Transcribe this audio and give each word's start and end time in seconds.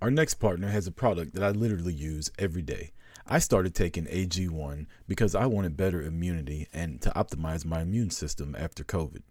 Our 0.00 0.12
next 0.12 0.34
partner 0.34 0.68
has 0.68 0.86
a 0.86 0.92
product 0.92 1.34
that 1.34 1.42
I 1.42 1.50
literally 1.50 1.92
use 1.92 2.30
every 2.38 2.62
day. 2.62 2.92
I 3.26 3.40
started 3.40 3.74
taking 3.74 4.04
AG1 4.06 4.86
because 5.08 5.34
I 5.34 5.46
wanted 5.46 5.76
better 5.76 6.00
immunity 6.00 6.68
and 6.72 7.02
to 7.02 7.10
optimize 7.10 7.64
my 7.64 7.80
immune 7.80 8.10
system 8.10 8.54
after 8.56 8.84
COVID. 8.84 9.22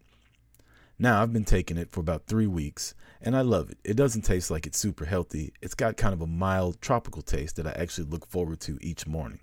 Now, 0.99 1.21
I've 1.21 1.31
been 1.31 1.45
taking 1.45 1.77
it 1.77 1.89
for 1.89 2.01
about 2.01 2.25
three 2.25 2.47
weeks 2.47 2.95
and 3.21 3.33
I 3.37 3.41
love 3.41 3.69
it. 3.69 3.77
It 3.85 3.95
doesn't 3.95 4.23
taste 4.23 4.51
like 4.51 4.67
it's 4.67 4.77
super 4.77 5.05
healthy, 5.05 5.53
it's 5.61 5.73
got 5.73 5.95
kind 5.95 6.13
of 6.13 6.21
a 6.21 6.27
mild 6.27 6.81
tropical 6.81 7.21
taste 7.21 7.55
that 7.55 7.67
I 7.67 7.71
actually 7.71 8.09
look 8.09 8.27
forward 8.27 8.59
to 8.61 8.77
each 8.81 9.07
morning. 9.07 9.39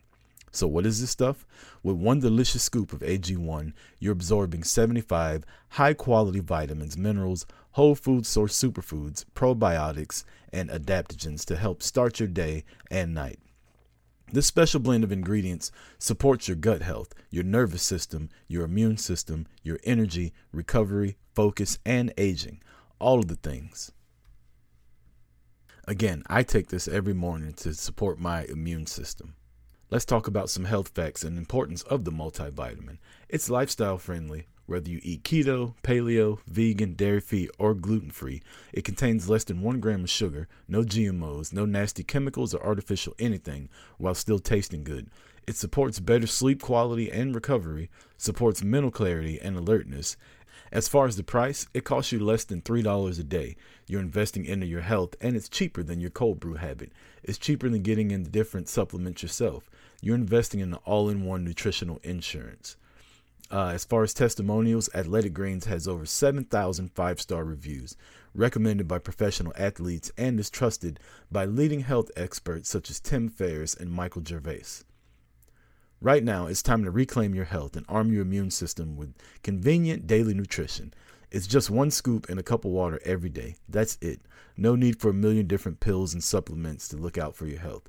So, 0.54 0.68
what 0.68 0.86
is 0.86 1.00
this 1.00 1.10
stuff? 1.10 1.44
With 1.82 1.96
one 1.96 2.20
delicious 2.20 2.62
scoop 2.62 2.92
of 2.92 3.00
AG1, 3.00 3.72
you're 3.98 4.12
absorbing 4.12 4.62
75 4.62 5.44
high 5.70 5.94
quality 5.94 6.38
vitamins, 6.38 6.96
minerals, 6.96 7.44
whole 7.72 7.96
food 7.96 8.24
source 8.24 8.56
superfoods, 8.56 9.24
probiotics, 9.34 10.22
and 10.52 10.70
adaptogens 10.70 11.44
to 11.46 11.56
help 11.56 11.82
start 11.82 12.20
your 12.20 12.28
day 12.28 12.62
and 12.88 13.12
night. 13.12 13.40
This 14.32 14.46
special 14.46 14.78
blend 14.78 15.02
of 15.02 15.10
ingredients 15.10 15.72
supports 15.98 16.46
your 16.46 16.56
gut 16.56 16.82
health, 16.82 17.14
your 17.30 17.44
nervous 17.44 17.82
system, 17.82 18.28
your 18.46 18.64
immune 18.64 18.96
system, 18.96 19.48
your 19.64 19.80
energy, 19.82 20.32
recovery, 20.52 21.16
focus, 21.34 21.80
and 21.84 22.14
aging. 22.16 22.62
All 23.00 23.18
of 23.18 23.26
the 23.26 23.34
things. 23.34 23.90
Again, 25.88 26.22
I 26.28 26.44
take 26.44 26.68
this 26.68 26.86
every 26.86 27.12
morning 27.12 27.54
to 27.54 27.74
support 27.74 28.20
my 28.20 28.44
immune 28.44 28.86
system. 28.86 29.34
Let's 29.90 30.06
talk 30.06 30.26
about 30.26 30.48
some 30.48 30.64
health 30.64 30.88
facts 30.88 31.22
and 31.22 31.36
importance 31.36 31.82
of 31.82 32.04
the 32.04 32.10
multivitamin. 32.10 32.96
It's 33.28 33.50
lifestyle 33.50 33.98
friendly. 33.98 34.46
Whether 34.64 34.88
you 34.88 34.98
eat 35.02 35.24
keto, 35.24 35.74
paleo, 35.82 36.38
vegan, 36.46 36.94
dairy 36.94 37.20
free, 37.20 37.50
or 37.58 37.74
gluten 37.74 38.10
free, 38.10 38.40
it 38.72 38.82
contains 38.82 39.28
less 39.28 39.44
than 39.44 39.60
one 39.60 39.80
gram 39.80 40.04
of 40.04 40.10
sugar, 40.10 40.48
no 40.66 40.84
GMOs, 40.84 41.52
no 41.52 41.66
nasty 41.66 42.02
chemicals 42.02 42.54
or 42.54 42.64
artificial 42.64 43.14
anything, 43.18 43.68
while 43.98 44.14
still 44.14 44.38
tasting 44.38 44.84
good. 44.84 45.10
It 45.46 45.54
supports 45.54 46.00
better 46.00 46.26
sleep 46.26 46.62
quality 46.62 47.12
and 47.12 47.34
recovery, 47.34 47.90
supports 48.16 48.64
mental 48.64 48.90
clarity 48.90 49.38
and 49.38 49.54
alertness. 49.54 50.16
As 50.72 50.88
far 50.88 51.06
as 51.06 51.16
the 51.16 51.22
price, 51.22 51.68
it 51.74 51.84
costs 51.84 52.10
you 52.10 52.18
less 52.18 52.44
than 52.44 52.62
$3 52.62 53.20
a 53.20 53.22
day. 53.22 53.54
You're 53.86 54.00
investing 54.00 54.46
into 54.46 54.66
your 54.66 54.80
health, 54.80 55.14
and 55.20 55.36
it's 55.36 55.48
cheaper 55.48 55.82
than 55.82 56.00
your 56.00 56.10
cold 56.10 56.40
brew 56.40 56.54
habit. 56.54 56.90
It's 57.22 57.38
cheaper 57.38 57.68
than 57.68 57.82
getting 57.82 58.10
into 58.10 58.30
different 58.30 58.68
supplements 58.68 59.22
yourself 59.22 59.68
you're 60.04 60.14
investing 60.14 60.60
in 60.60 60.74
an 60.74 60.78
all 60.84 61.08
in 61.08 61.24
one 61.24 61.42
nutritional 61.44 61.98
insurance. 62.02 62.76
Uh, 63.50 63.68
as 63.68 63.84
far 63.84 64.02
as 64.02 64.12
testimonials, 64.12 64.90
Athletic 64.94 65.32
Greens 65.32 65.64
has 65.64 65.88
over 65.88 66.04
7,000 66.04 66.88
five 66.92 67.20
star 67.20 67.42
reviews, 67.42 67.96
recommended 68.34 68.86
by 68.86 68.98
professional 68.98 69.54
athletes, 69.56 70.12
and 70.18 70.38
is 70.38 70.50
trusted 70.50 71.00
by 71.32 71.46
leading 71.46 71.80
health 71.80 72.10
experts 72.16 72.68
such 72.68 72.90
as 72.90 73.00
Tim 73.00 73.28
Ferriss 73.28 73.74
and 73.74 73.90
Michael 73.90 74.22
Gervais. 74.22 74.84
Right 76.02 76.22
now, 76.22 76.48
it's 76.48 76.62
time 76.62 76.84
to 76.84 76.90
reclaim 76.90 77.34
your 77.34 77.46
health 77.46 77.74
and 77.74 77.86
arm 77.88 78.12
your 78.12 78.22
immune 78.22 78.50
system 78.50 78.96
with 78.96 79.14
convenient 79.42 80.06
daily 80.06 80.34
nutrition. 80.34 80.92
It's 81.30 81.46
just 81.46 81.70
one 81.70 81.90
scoop 81.90 82.28
and 82.28 82.38
a 82.38 82.42
cup 82.42 82.66
of 82.66 82.72
water 82.72 83.00
every 83.06 83.30
day. 83.30 83.56
That's 83.68 83.96
it. 84.02 84.20
No 84.54 84.76
need 84.76 85.00
for 85.00 85.08
a 85.08 85.14
million 85.14 85.46
different 85.46 85.80
pills 85.80 86.12
and 86.12 86.22
supplements 86.22 86.88
to 86.88 86.96
look 86.98 87.16
out 87.16 87.34
for 87.34 87.46
your 87.46 87.60
health. 87.60 87.88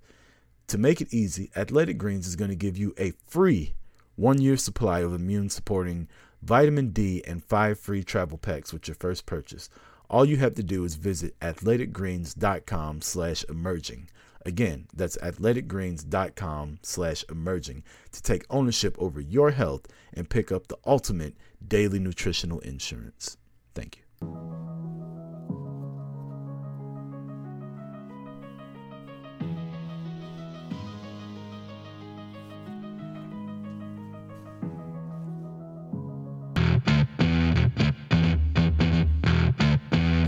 To 0.67 0.77
make 0.77 1.01
it 1.01 1.13
easy, 1.13 1.51
Athletic 1.55 1.97
Greens 1.97 2.27
is 2.27 2.35
going 2.35 2.49
to 2.49 2.55
give 2.55 2.77
you 2.77 2.93
a 2.97 3.13
free 3.27 3.75
one 4.15 4.41
year 4.41 4.57
supply 4.57 4.99
of 4.99 5.13
immune 5.13 5.49
supporting 5.49 6.07
vitamin 6.41 6.89
D 6.89 7.23
and 7.27 7.43
five 7.43 7.79
free 7.79 8.03
travel 8.03 8.37
packs 8.37 8.73
with 8.73 8.87
your 8.87 8.95
first 8.95 9.25
purchase. 9.25 9.69
All 10.09 10.25
you 10.25 10.37
have 10.37 10.55
to 10.55 10.63
do 10.63 10.83
is 10.83 10.95
visit 10.95 11.39
athleticgreens.com 11.39 13.01
slash 13.01 13.45
emerging. 13.49 14.09
Again, 14.45 14.87
that's 14.93 15.17
athleticgreens.com 15.17 16.79
slash 16.83 17.25
emerging 17.29 17.83
to 18.11 18.21
take 18.21 18.45
ownership 18.49 18.95
over 18.99 19.19
your 19.19 19.51
health 19.51 19.87
and 20.13 20.29
pick 20.29 20.51
up 20.51 20.67
the 20.67 20.77
ultimate 20.85 21.35
daily 21.67 21.97
nutritional 21.97 22.59
insurance. 22.59 23.37
Thank 23.73 23.97
you. 23.97 25.04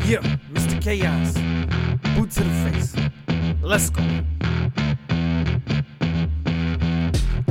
Yeah, 0.07 0.21
Mr. 0.53 0.81
Chaos. 0.81 1.33
Boot 2.15 2.31
to 2.31 2.41
the 2.41 2.71
face. 2.71 2.95
Let's 3.61 3.89
go. 3.89 4.01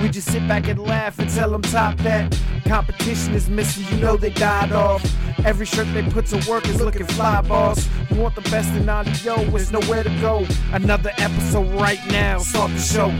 We 0.00 0.08
just 0.08 0.30
sit 0.30 0.46
back 0.48 0.68
and 0.68 0.80
laugh 0.80 1.18
and 1.18 1.28
tell 1.28 1.50
them 1.50 1.62
top 1.62 1.96
that. 1.98 2.36
Competition 2.66 3.34
is 3.34 3.48
missing, 3.48 3.84
you 3.90 4.02
know 4.02 4.16
they 4.16 4.30
died 4.30 4.72
off. 4.72 5.04
Every 5.44 5.66
shirt 5.66 5.86
they 5.92 6.02
put 6.02 6.26
to 6.26 6.44
work 6.48 6.66
is 6.68 6.80
looking 6.80 7.06
fly, 7.06 7.40
boss. 7.42 7.88
You 8.10 8.20
want 8.20 8.34
the 8.34 8.42
best 8.42 8.72
in 8.74 8.88
audio, 8.88 9.36
there's 9.50 9.72
nowhere 9.72 10.02
to 10.02 10.10
go. 10.20 10.46
Another 10.72 11.12
episode 11.18 11.68
right 11.78 12.00
now, 12.08 12.38
start 12.38 12.70
the 12.72 12.78
show. 12.78 13.12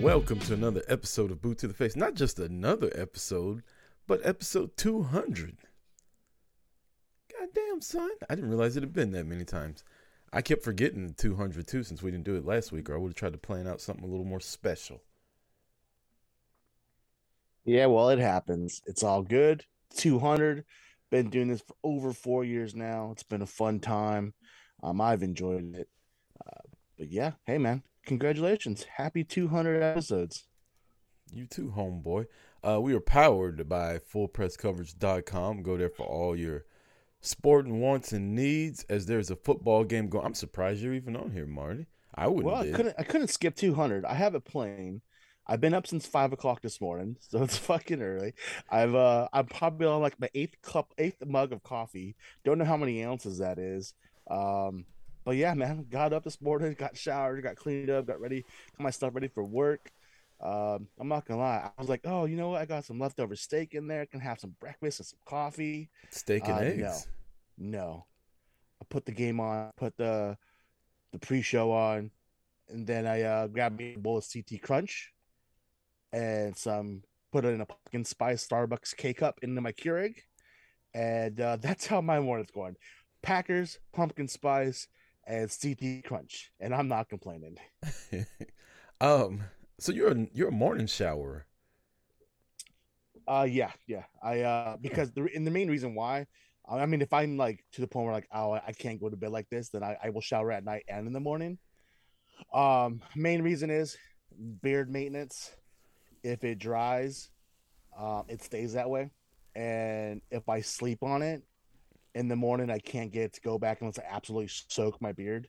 Welcome 0.00 0.38
to 0.40 0.54
another 0.54 0.82
episode 0.88 1.30
of 1.30 1.40
Boot 1.40 1.58
to 1.58 1.68
the 1.68 1.74
Face. 1.74 1.96
Not 1.96 2.14
just 2.14 2.38
another 2.38 2.90
episode, 2.94 3.62
but 4.06 4.20
episode 4.24 4.76
200. 4.76 5.56
Goddamn, 7.44 7.80
son. 7.80 8.10
I 8.28 8.34
didn't 8.34 8.50
realize 8.50 8.76
it 8.76 8.82
had 8.82 8.92
been 8.92 9.12
that 9.12 9.26
many 9.26 9.44
times. 9.44 9.84
I 10.32 10.42
kept 10.42 10.64
forgetting 10.64 11.06
the 11.06 11.12
200 11.12 11.66
too 11.66 11.82
since 11.82 12.02
we 12.02 12.10
didn't 12.10 12.24
do 12.24 12.36
it 12.36 12.44
last 12.44 12.72
week, 12.72 12.88
or 12.88 12.94
I 12.94 12.98
would 12.98 13.10
have 13.10 13.16
tried 13.16 13.32
to 13.34 13.38
plan 13.38 13.66
out 13.66 13.80
something 13.80 14.04
a 14.04 14.08
little 14.08 14.24
more 14.24 14.40
special. 14.40 15.02
Yeah, 17.64 17.86
well, 17.86 18.10
it 18.10 18.18
happens. 18.18 18.82
It's 18.86 19.02
all 19.02 19.22
good. 19.22 19.64
200. 19.96 20.64
Been 21.10 21.30
doing 21.30 21.48
this 21.48 21.62
for 21.62 21.76
over 21.82 22.12
four 22.12 22.44
years 22.44 22.74
now. 22.74 23.10
It's 23.12 23.22
been 23.22 23.42
a 23.42 23.46
fun 23.46 23.78
time. 23.80 24.34
Um, 24.82 25.00
I've 25.00 25.22
enjoyed 25.22 25.74
it. 25.74 25.88
Uh, 26.44 26.60
but 26.98 27.10
yeah, 27.10 27.32
hey, 27.46 27.58
man, 27.58 27.82
congratulations. 28.04 28.86
Happy 28.96 29.22
200 29.22 29.82
episodes. 29.82 30.46
You 31.32 31.46
too, 31.46 31.72
homeboy. 31.76 32.26
Uh, 32.62 32.80
we 32.80 32.94
are 32.94 33.00
powered 33.00 33.68
by 33.68 33.98
fullpresscoverage.com. 33.98 35.62
Go 35.62 35.76
there 35.76 35.90
for 35.90 36.06
all 36.06 36.36
your 36.36 36.64
sporting 37.24 37.80
wants 37.80 38.12
and 38.12 38.34
needs 38.34 38.84
as 38.88 39.06
there's 39.06 39.30
a 39.30 39.36
football 39.36 39.84
game 39.84 40.08
going. 40.08 40.26
I'm 40.26 40.34
surprised 40.34 40.82
you're 40.82 40.94
even 40.94 41.16
on 41.16 41.30
here, 41.30 41.46
Marty. 41.46 41.86
I 42.14 42.28
wouldn't. 42.28 42.46
Well, 42.46 42.62
I 42.62 42.70
couldn't. 42.70 42.94
I 42.98 43.02
couldn't 43.02 43.28
skip 43.28 43.56
200. 43.56 44.04
I 44.04 44.14
have 44.14 44.34
it 44.34 44.44
playing. 44.44 45.00
I've 45.46 45.60
been 45.60 45.74
up 45.74 45.86
since 45.86 46.06
five 46.06 46.32
o'clock 46.32 46.62
this 46.62 46.80
morning, 46.80 47.16
so 47.20 47.42
it's 47.42 47.58
fucking 47.58 48.02
early. 48.02 48.34
I've 48.70 48.94
uh, 48.94 49.28
I'm 49.32 49.46
probably 49.46 49.86
on 49.86 50.00
like 50.00 50.20
my 50.20 50.28
eighth 50.34 50.60
cup, 50.62 50.92
eighth 50.98 51.24
mug 51.26 51.52
of 51.52 51.62
coffee. 51.62 52.16
Don't 52.44 52.58
know 52.58 52.64
how 52.64 52.76
many 52.76 53.04
ounces 53.04 53.38
that 53.38 53.58
is. 53.58 53.94
Um, 54.30 54.86
but 55.24 55.36
yeah, 55.36 55.54
man, 55.54 55.86
got 55.90 56.12
up 56.12 56.24
this 56.24 56.40
morning, 56.40 56.74
got 56.78 56.96
showered, 56.96 57.42
got 57.42 57.56
cleaned 57.56 57.90
up, 57.90 58.06
got 58.06 58.20
ready, 58.20 58.42
got 58.76 58.84
my 58.84 58.90
stuff 58.90 59.14
ready 59.14 59.28
for 59.28 59.42
work. 59.42 59.90
Um, 60.40 60.88
I'm 60.98 61.08
not 61.08 61.26
gonna 61.26 61.40
lie, 61.40 61.70
I 61.76 61.80
was 61.80 61.88
like, 61.88 62.02
oh, 62.04 62.26
you 62.26 62.36
know 62.36 62.50
what? 62.50 62.60
I 62.60 62.66
got 62.66 62.84
some 62.84 62.98
leftover 62.98 63.34
steak 63.34 63.74
in 63.74 63.86
there. 63.86 64.02
I 64.02 64.06
can 64.06 64.20
have 64.20 64.38
some 64.38 64.54
breakfast 64.60 65.00
and 65.00 65.06
some 65.06 65.18
coffee. 65.24 65.88
Steak 66.10 66.48
and 66.48 66.58
uh, 66.58 66.60
eggs. 66.60 66.80
No, 66.80 66.96
no. 67.58 68.06
I 68.80 68.84
put 68.88 69.06
the 69.06 69.12
game 69.12 69.40
on, 69.40 69.70
put 69.76 69.96
the 69.96 70.36
the 71.12 71.18
pre-show 71.18 71.70
on, 71.70 72.10
and 72.68 72.86
then 72.86 73.06
I 73.06 73.22
uh, 73.22 73.46
grabbed 73.46 73.78
me 73.78 73.94
a 73.94 73.98
bowl 73.98 74.18
of 74.18 74.26
CT 74.30 74.60
Crunch 74.62 75.14
and 76.14 76.56
some 76.56 77.02
put 77.32 77.44
it 77.44 77.48
in 77.48 77.60
a 77.60 77.66
pumpkin 77.66 78.04
spice 78.04 78.46
Starbucks 78.46 78.96
K 78.96 79.12
cup 79.12 79.40
into 79.42 79.60
my 79.60 79.72
Keurig, 79.72 80.14
and 80.94 81.40
uh, 81.40 81.56
that's 81.60 81.86
how 81.86 82.00
my 82.00 82.20
morning's 82.20 82.52
going. 82.52 82.76
Packers, 83.22 83.78
pumpkin 83.92 84.28
spice, 84.28 84.86
and 85.26 85.50
CT 85.50 86.04
Crunch, 86.04 86.52
and 86.60 86.74
I'm 86.74 86.88
not 86.88 87.08
complaining. 87.08 87.56
um, 89.00 89.42
so 89.80 89.92
you're 89.92 90.12
a, 90.12 90.26
you're 90.32 90.48
a 90.48 90.52
morning 90.52 90.86
shower. 90.86 91.46
Uh, 93.26 93.46
yeah, 93.48 93.72
yeah. 93.86 94.04
I 94.22 94.40
uh 94.42 94.76
because 94.76 95.10
the 95.12 95.28
and 95.34 95.46
the 95.46 95.50
main 95.50 95.68
reason 95.68 95.94
why, 95.94 96.26
I 96.68 96.86
mean, 96.86 97.02
if 97.02 97.12
I'm 97.12 97.36
like 97.36 97.64
to 97.72 97.80
the 97.80 97.86
point 97.86 98.06
where 98.06 98.14
like 98.14 98.28
oh 98.32 98.52
I 98.52 98.72
can't 98.72 99.00
go 99.00 99.08
to 99.08 99.16
bed 99.16 99.30
like 99.30 99.48
this, 99.50 99.68
then 99.68 99.82
I, 99.82 99.96
I 100.02 100.10
will 100.10 100.20
shower 100.20 100.50
at 100.52 100.64
night 100.64 100.84
and 100.88 101.06
in 101.06 101.12
the 101.12 101.20
morning. 101.20 101.58
Um, 102.52 103.00
main 103.14 103.42
reason 103.42 103.70
is 103.70 103.96
beard 104.62 104.90
maintenance. 104.90 105.54
If 106.22 106.42
it 106.42 106.58
dries, 106.58 107.30
um, 107.98 108.24
it 108.28 108.42
stays 108.42 108.72
that 108.72 108.88
way, 108.88 109.10
and 109.54 110.22
if 110.30 110.48
I 110.48 110.62
sleep 110.62 111.02
on 111.02 111.20
it 111.22 111.42
in 112.14 112.28
the 112.28 112.36
morning, 112.36 112.70
I 112.70 112.78
can't 112.78 113.12
get 113.12 113.34
to 113.34 113.40
go 113.42 113.58
back 113.58 113.80
unless 113.80 113.98
I 113.98 114.04
absolutely 114.08 114.48
soak 114.68 115.00
my 115.02 115.12
beard. 115.12 115.48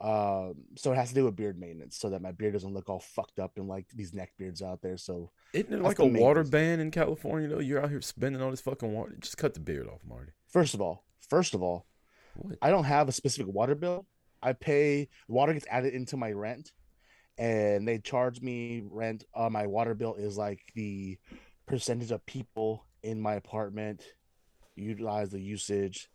Um, 0.00 0.54
so 0.76 0.92
it 0.92 0.96
has 0.96 1.08
to 1.08 1.14
do 1.14 1.24
with 1.24 1.34
beard 1.34 1.58
maintenance, 1.58 1.96
so 1.98 2.10
that 2.10 2.22
my 2.22 2.30
beard 2.32 2.52
doesn't 2.52 2.72
look 2.72 2.88
all 2.88 3.00
fucked 3.00 3.40
up 3.40 3.56
and 3.56 3.66
like 3.66 3.86
these 3.94 4.14
neck 4.14 4.32
beards 4.38 4.62
out 4.62 4.80
there. 4.80 4.96
So 4.96 5.30
Isn't 5.52 5.72
it 5.72 5.82
like 5.82 5.98
a 5.98 6.06
water 6.06 6.44
ban 6.44 6.78
in 6.78 6.90
California 6.92 7.48
though? 7.48 7.58
You're 7.58 7.82
out 7.82 7.90
here 7.90 8.00
spending 8.00 8.40
all 8.40 8.50
this 8.50 8.60
fucking 8.60 8.92
water. 8.92 9.16
Just 9.18 9.38
cut 9.38 9.54
the 9.54 9.60
beard 9.60 9.88
off, 9.88 10.00
Marty. 10.08 10.32
first 10.46 10.74
of 10.74 10.80
all, 10.80 11.04
first 11.28 11.52
of 11.54 11.62
all, 11.62 11.86
What? 12.36 12.58
I 12.62 12.70
don't 12.70 12.84
have 12.84 13.08
a 13.08 13.12
specific 13.12 13.52
water 13.52 13.74
bill. 13.74 14.06
I 14.40 14.52
pay 14.52 15.08
water 15.26 15.52
gets 15.52 15.66
added 15.68 15.94
into 15.94 16.16
my 16.16 16.30
rent, 16.30 16.70
and 17.36 17.86
they 17.88 17.98
charge 17.98 18.40
me 18.40 18.84
rent. 18.88 19.24
on 19.34 19.52
my 19.52 19.66
water 19.66 19.94
bill 19.94 20.14
is 20.14 20.36
like 20.38 20.60
the 20.76 21.18
percentage 21.66 22.12
of 22.12 22.24
people 22.24 22.86
in 23.02 23.20
my 23.20 23.34
apartment 23.34 24.04
utilize 24.76 25.30
the 25.30 25.40
usage, 25.40 26.08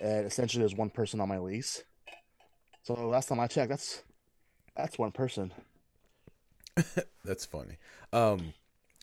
and 0.00 0.24
essentially 0.24 0.60
there's 0.62 0.74
one 0.74 0.88
person 0.88 1.20
on 1.20 1.28
my 1.28 1.38
lease. 1.38 1.84
So 2.82 2.94
last 2.94 3.28
time 3.28 3.40
I 3.40 3.46
checked, 3.46 3.70
that's 3.70 4.02
that's 4.76 4.98
one 4.98 5.12
person. 5.12 5.52
That's 7.24 7.44
funny. 7.44 7.76
Um, 8.12 8.54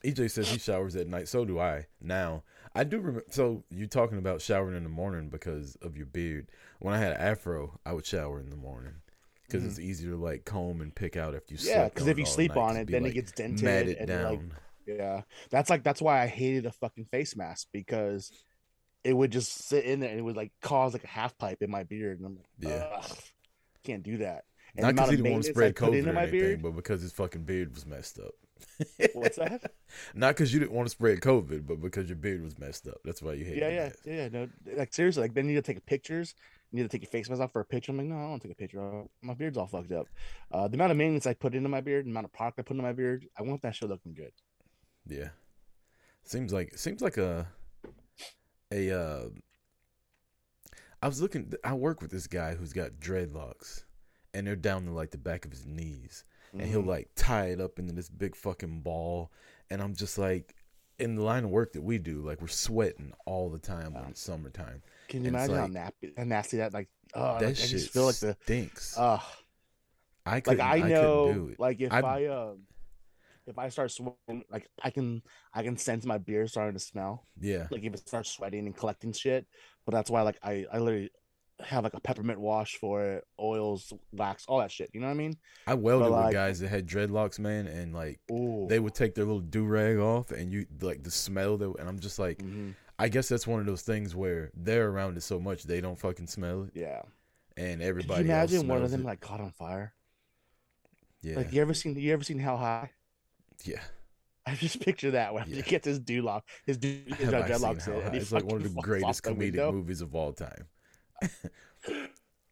EJ 0.03 0.31
says 0.31 0.49
he 0.49 0.57
showers 0.57 0.95
at 0.95 1.07
night. 1.07 1.27
So 1.27 1.45
do 1.45 1.59
I. 1.59 1.85
Now 2.01 2.43
I 2.73 2.83
do 2.83 2.97
remember. 2.97 3.25
So 3.29 3.63
you're 3.69 3.87
talking 3.87 4.17
about 4.17 4.41
showering 4.41 4.75
in 4.75 4.83
the 4.83 4.89
morning 4.89 5.29
because 5.29 5.75
of 5.81 5.97
your 5.97 6.05
beard? 6.05 6.47
When 6.79 6.93
I 6.93 6.97
had 6.97 7.13
an 7.13 7.21
afro, 7.21 7.79
I 7.85 7.93
would 7.93 8.05
shower 8.05 8.39
in 8.39 8.49
the 8.49 8.55
morning 8.55 8.93
because 9.45 9.65
it's 9.65 9.79
easier 9.79 10.11
to 10.11 10.17
like 10.17 10.45
comb 10.45 10.81
and 10.81 10.93
pick 10.93 11.17
out 11.17 11.35
after 11.35 11.53
you. 11.53 11.59
Yeah, 11.61 11.85
because 11.85 12.07
if 12.07 12.19
you 12.19 12.25
sleep 12.25 12.55
night, 12.55 12.61
on 12.61 12.77
it, 12.77 12.87
then 12.87 13.03
like, 13.03 13.11
it 13.11 13.15
gets 13.15 13.31
dented 13.31 13.63
matted 13.63 13.97
and 13.97 14.07
down. 14.07 14.23
like 14.23 14.41
Yeah, 14.85 15.21
that's 15.49 15.69
like 15.69 15.83
that's 15.83 16.01
why 16.01 16.21
I 16.21 16.27
hated 16.27 16.65
a 16.65 16.71
fucking 16.71 17.05
face 17.05 17.35
mask 17.35 17.67
because 17.71 18.31
it 19.03 19.13
would 19.13 19.31
just 19.31 19.67
sit 19.67 19.85
in 19.85 19.99
there 19.99 20.09
and 20.09 20.19
it 20.19 20.23
would 20.23 20.37
like 20.37 20.51
cause 20.61 20.93
like 20.93 21.03
a 21.03 21.07
half 21.07 21.37
pipe 21.37 21.61
in 21.61 21.71
my 21.71 21.83
beard, 21.83 22.19
and 22.19 22.27
I'm 22.27 22.35
like, 22.35 22.45
Yeah. 22.59 22.89
Ugh, 22.93 23.17
can't 23.87 24.03
do 24.03 24.17
that. 24.17 24.43
And 24.75 24.83
Not 24.83 24.95
because 24.95 25.09
he 25.09 25.15
didn't 25.17 25.31
want 25.31 25.43
to 25.45 25.49
spread 25.49 25.75
COVID 25.75 26.07
or 26.07 26.13
my 26.13 26.21
anything, 26.23 26.39
beard. 26.39 26.61
but 26.61 26.75
because 26.75 27.01
his 27.01 27.11
fucking 27.11 27.43
beard 27.43 27.73
was 27.73 27.85
messed 27.85 28.19
up. 28.19 28.33
What's 29.13 29.37
that? 29.37 29.71
Not 30.13 30.35
because 30.35 30.53
you 30.53 30.59
didn't 30.59 30.73
want 30.73 30.87
to 30.87 30.91
spread 30.91 31.19
COVID, 31.21 31.65
but 31.65 31.81
because 31.81 32.07
your 32.09 32.15
beard 32.17 32.43
was 32.43 32.59
messed 32.59 32.87
up. 32.87 32.97
That's 33.03 33.21
why 33.21 33.33
you 33.33 33.45
hate. 33.45 33.57
yeah, 33.57 33.69
yeah, 33.69 33.89
yeah. 34.05 34.27
No, 34.29 34.47
like 34.75 34.93
seriously, 34.93 35.21
like 35.23 35.33
they 35.33 35.41
need 35.41 35.55
to 35.55 35.61
take 35.61 35.83
pictures. 35.85 36.35
You 36.71 36.77
need 36.77 36.83
to 36.83 36.89
take 36.89 37.01
your 37.01 37.09
face 37.09 37.29
mask 37.29 37.41
off 37.41 37.53
for 37.53 37.61
a 37.61 37.65
picture. 37.65 37.91
I'm 37.91 37.97
like, 37.97 38.07
no, 38.07 38.15
I 38.17 38.21
don't 38.21 38.29
want 38.31 38.41
to 38.41 38.47
take 38.49 38.57
a 38.57 38.59
picture. 38.59 39.03
My 39.21 39.33
beard's 39.33 39.57
all 39.57 39.67
fucked 39.67 39.93
up. 39.93 40.07
Uh, 40.51 40.67
the 40.67 40.75
amount 40.75 40.91
of 40.91 40.97
maintenance 40.97 41.25
I 41.25 41.33
put 41.33 41.55
into 41.55 41.69
my 41.69 41.81
beard, 41.81 42.05
the 42.05 42.09
amount 42.11 42.25
of 42.25 42.33
product 42.33 42.59
I 42.59 42.63
put 42.63 42.71
into 42.73 42.83
my 42.83 42.93
beard, 42.93 43.25
I 43.39 43.43
want 43.43 43.61
that 43.61 43.73
shit 43.75 43.89
looking 43.89 44.13
good. 44.13 44.33
Yeah. 45.07 45.29
Seems 46.23 46.51
like 46.51 46.77
seems 46.77 47.01
like 47.01 47.17
a 47.17 47.47
a 48.71 48.91
uh 48.91 49.29
I 51.01 51.07
was 51.07 51.21
looking 51.21 51.53
I 51.63 51.73
work 51.73 52.01
with 52.01 52.11
this 52.11 52.27
guy 52.27 52.55
who's 52.55 52.73
got 52.73 52.91
dreadlocks 52.99 53.83
and 54.33 54.45
they're 54.47 54.55
down 54.55 54.85
to 54.85 54.91
like 54.91 55.11
the 55.11 55.17
back 55.17 55.45
of 55.45 55.51
his 55.51 55.65
knees 55.65 56.23
and 56.53 56.61
he'll 56.63 56.81
Mhm. 56.83 56.87
like 56.87 57.09
tie 57.15 57.47
it 57.47 57.61
up 57.61 57.77
into 57.79 57.93
this 57.93 58.09
big 58.09 58.35
fucking 58.35 58.81
ball 58.81 59.31
and 59.69 59.81
I'm 59.81 59.93
just 59.95 60.17
like 60.17 60.55
in 60.99 61.15
the 61.15 61.21
line 61.23 61.43
of 61.43 61.51
work 61.51 61.73
that 61.73 61.83
we 61.83 61.99
do 61.99 62.21
like 62.21 62.41
we're 62.41 62.47
sweating 62.47 63.13
all 63.25 63.49
the 63.49 63.59
time 63.59 63.93
when 63.93 64.05
it's 64.05 64.21
summertime. 64.21 64.81
Can 65.09 65.21
you 65.21 65.27
and 65.27 65.35
imagine 65.35 65.73
like- 65.73 65.83
how 65.83 65.91
nappy, 65.91 66.17
how 66.17 66.23
nasty 66.23 66.57
that 66.57 66.73
like? 66.73 66.89
Oh, 67.13 67.21
that 67.39 67.41
like, 67.41 67.43
I 67.49 67.53
shit 67.53 67.69
just 67.69 67.93
feel 67.93 68.05
like 68.05 68.15
the. 68.15 68.35
stinks. 68.43 68.97
Uh, 68.97 69.19
I 70.25 70.41
like 70.45 70.59
I 70.59 70.77
I, 70.77 70.79
know, 70.89 71.27
couldn't 71.27 71.45
do 71.45 71.51
it. 71.53 71.59
like 71.59 71.79
if 71.79 71.93
I'd- 71.93 72.05
I 72.07 72.25
um, 72.25 72.63
if 73.47 73.57
I 73.57 73.69
start 73.69 73.91
sweating, 73.91 74.43
like 74.51 74.69
I 74.83 74.89
can 74.91 75.21
I 75.53 75.63
can 75.63 75.77
sense 75.77 76.05
my 76.05 76.17
beer 76.17 76.47
starting 76.47 76.73
to 76.73 76.79
smell. 76.79 77.25
yeah. 77.39 77.67
Like 77.71 77.83
if 77.83 77.93
it 77.93 78.07
starts 78.07 78.31
sweating 78.31 78.65
and 78.65 78.75
collecting 78.75 79.13
shit. 79.13 79.45
But 79.85 79.93
that's 79.93 80.09
why 80.09 80.21
like 80.21 80.37
I 80.43 80.65
I 80.71 80.79
literally 80.79 81.09
have 81.61 81.83
like 81.83 81.95
a 81.95 81.99
peppermint 81.99 82.39
wash 82.39 82.75
for 82.75 83.03
it, 83.03 83.23
oils, 83.39 83.91
wax, 84.11 84.45
all 84.47 84.59
that 84.59 84.71
shit. 84.71 84.91
You 84.93 84.99
know 84.99 85.07
what 85.07 85.13
I 85.13 85.15
mean? 85.15 85.37
I 85.65 85.73
welded 85.73 86.09
like- 86.09 86.25
with 86.25 86.33
guys 86.33 86.59
that 86.59 86.67
had 86.67 86.85
dreadlocks, 86.87 87.39
man, 87.39 87.65
and 87.67 87.93
like 87.95 88.19
Ooh. 88.31 88.67
they 88.69 88.79
would 88.79 88.93
take 88.93 89.15
their 89.15 89.25
little 89.25 89.39
do 89.41 89.65
rag 89.65 89.97
off, 89.97 90.29
and 90.31 90.51
you 90.51 90.67
like 90.81 91.01
the 91.03 91.09
smell 91.09 91.57
that, 91.57 91.73
and 91.79 91.89
I'm 91.89 91.97
just 91.99 92.19
like, 92.19 92.37
Mhm. 92.39 92.75
I 92.99 93.09
guess 93.09 93.27
that's 93.27 93.47
one 93.47 93.59
of 93.59 93.65
those 93.65 93.81
things 93.81 94.15
where 94.15 94.51
they're 94.55 94.89
around 94.89 95.17
it 95.17 95.21
so 95.21 95.39
much 95.39 95.63
they 95.63 95.81
don't 95.81 95.97
fucking 95.97 96.27
smell 96.27 96.63
it, 96.63 96.71
Yeah. 96.75 97.01
and 97.55 97.79
Could 97.79 97.87
everybody 97.87 98.25
you 98.25 98.31
else 98.31 98.51
imagine 98.51 98.67
one 98.67 98.83
of 98.83 98.91
them 98.91 99.01
it. 99.01 99.05
like 99.05 99.19
caught 99.21 99.39
on 99.41 99.51
fire? 99.51 99.93
yeah, 101.23 101.37
Like 101.37 101.51
you 101.53 101.61
ever 101.61 101.73
seen 101.73 101.95
you 101.97 102.13
ever 102.13 102.23
seen 102.23 102.37
How 102.39 102.57
High? 102.57 102.91
Yeah. 103.65 103.81
I 104.45 104.55
just 104.55 104.79
picture 104.79 105.11
that 105.11 105.33
when 105.33 105.45
Yeah. 105.45 105.55
he 105.55 105.61
gets 105.61 105.85
his 105.85 105.99
dew 105.99 106.21
lock, 106.21 106.47
his 106.65 106.77
his 107.09 107.31
dreadlocks 107.33 107.87
in, 107.87 108.01
and 108.01 108.15
It's 108.15 108.31
like 108.31 108.45
one 108.45 108.57
of 108.57 108.63
the 108.63 108.69
greatest 108.69 109.23
off 109.25 109.35
the 109.35 109.35
comedic 109.35 109.63
movies 109.65 110.01
of 110.01 110.15
all 110.15 110.33
time. 110.33 110.67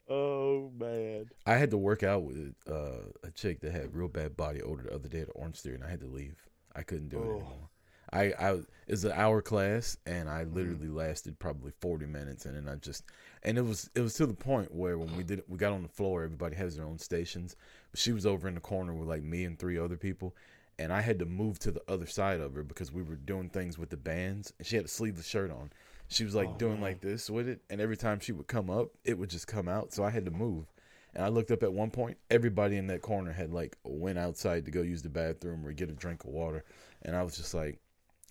Oh 0.08 0.72
man. 0.78 1.30
I 1.46 1.56
had 1.56 1.72
to 1.72 1.78
work 1.78 2.04
out 2.04 2.24
with 2.24 2.56
uh, 2.70 3.12
a 3.24 3.32
chick 3.32 3.62
that 3.62 3.72
had 3.72 3.94
real 3.96 4.08
bad 4.08 4.36
body 4.38 4.62
odor 4.62 4.84
the 4.84 4.94
other 4.94 5.10
day 5.10 5.22
at 5.22 5.30
Orange 5.36 5.60
Theory, 5.62 5.76
and 5.76 5.84
I 5.84 5.90
had 5.90 6.02
to 6.02 6.08
leave. 6.08 6.38
I 6.76 6.84
couldn't 6.84 7.10
do 7.10 7.24
it 7.24 7.30
Oh. 7.30 7.32
anymore. 7.32 7.70
I, 8.14 8.34
I 8.40 8.52
it 8.54 8.92
was 8.92 9.04
an 9.04 9.14
hour 9.14 9.42
class, 9.42 9.98
and 10.06 10.30
Mm-hmm. 10.30 10.30
I 10.30 10.44
literally 10.44 10.88
lasted 10.90 11.40
probably 11.40 11.72
forty 11.82 12.06
minutes, 12.06 12.46
and 12.46 12.56
then 12.56 12.68
I 12.72 12.76
just 12.76 13.04
and 13.44 13.58
it 13.58 13.64
was 13.64 13.90
it 13.96 14.02
was 14.02 14.14
to 14.16 14.28
the 14.28 14.34
point 14.34 14.74
where 14.74 14.98
when 15.00 15.16
we 15.16 15.24
did 15.24 15.42
we 15.48 15.58
got 15.58 15.74
on 15.74 15.82
the 15.82 15.90
floor, 15.90 16.24
everybody 16.24 16.56
has 16.56 16.76
their 16.76 16.86
own 16.86 17.00
stations, 17.00 17.56
but 17.92 18.00
she 18.00 18.12
was 18.14 18.26
over 18.26 18.48
in 18.48 18.56
the 18.56 18.62
corner 18.62 18.94
with 18.94 19.08
like 19.10 19.24
me 19.24 19.44
and 19.46 19.58
three 19.58 19.78
other 19.80 19.98
people, 19.98 20.36
and 20.80 20.92
I 20.94 21.02
had 21.02 21.20
to 21.20 21.26
move 21.26 21.60
to 21.60 21.72
the 21.72 21.82
other 21.88 22.06
side 22.08 22.40
of 22.42 22.54
her 22.56 22.64
because 22.64 22.92
we 22.92 23.04
were 23.04 23.16
doing 23.16 23.50
things 23.50 23.78
with 23.78 23.90
the 23.90 23.98
bands, 23.98 24.54
and 24.58 24.68
she 24.68 24.76
had 24.76 24.86
a 24.86 24.90
sleeveless 24.90 25.28
shirt 25.28 25.52
on. 25.52 25.72
She 26.08 26.24
was 26.24 26.36
like 26.36 26.52
Oh, 26.52 26.56
doing 26.58 26.80
man. 26.80 26.82
like 26.82 27.02
this 27.02 27.30
with 27.30 27.48
it, 27.48 27.62
and 27.70 27.82
every 27.82 27.98
time 27.98 28.20
she 28.20 28.32
would 28.32 28.48
come 28.48 28.70
up, 28.70 28.90
it 29.04 29.18
would 29.18 29.30
just 29.30 29.48
come 29.48 29.68
out. 29.68 29.94
So 29.94 30.04
I 30.04 30.10
had 30.12 30.26
to 30.26 30.32
move. 30.32 30.66
And 31.14 31.24
I 31.24 31.30
looked 31.30 31.52
up 31.52 31.64
at 31.64 31.72
one 31.74 31.92
point, 31.92 32.18
everybody 32.30 32.76
in 32.78 32.88
that 32.88 33.02
corner 33.02 33.32
had 33.32 33.52
like 33.54 33.78
went 33.84 34.20
outside 34.20 34.66
to 34.66 34.72
go 34.72 34.82
use 34.82 35.02
the 35.02 35.10
bathroom 35.10 35.66
or 35.66 35.72
get 35.74 35.90
a 35.90 35.94
drink 35.94 36.24
of 36.26 36.30
water, 36.32 36.64
and 37.04 37.16
I 37.16 37.24
was 37.24 37.38
just 37.38 37.54
like, 37.54 37.80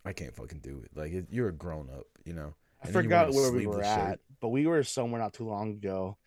I 0.05 0.13
can't 0.13 0.35
fucking 0.37 0.61
do 0.61 0.83
it. 0.85 0.91
Like 0.95 1.13
it, 1.13 1.27
you're 1.31 1.49
a 1.49 1.53
grown 1.53 1.89
up, 1.91 2.07
you 2.25 2.35
know. 2.35 2.55
I 2.83 2.89
And 2.89 2.95
then 2.95 3.03
you 3.03 3.11
wear 3.11 3.27
forgot 3.27 3.35
where 3.35 3.53
we 3.53 3.67
were 3.67 3.83
at, 3.83 4.11
shirt. 4.11 4.21
but 4.41 4.49
we 4.51 4.67
were 4.67 4.83
somewhere 4.85 5.21
not 5.21 5.33
too 5.33 5.47
long 5.49 5.71
ago, 5.73 6.19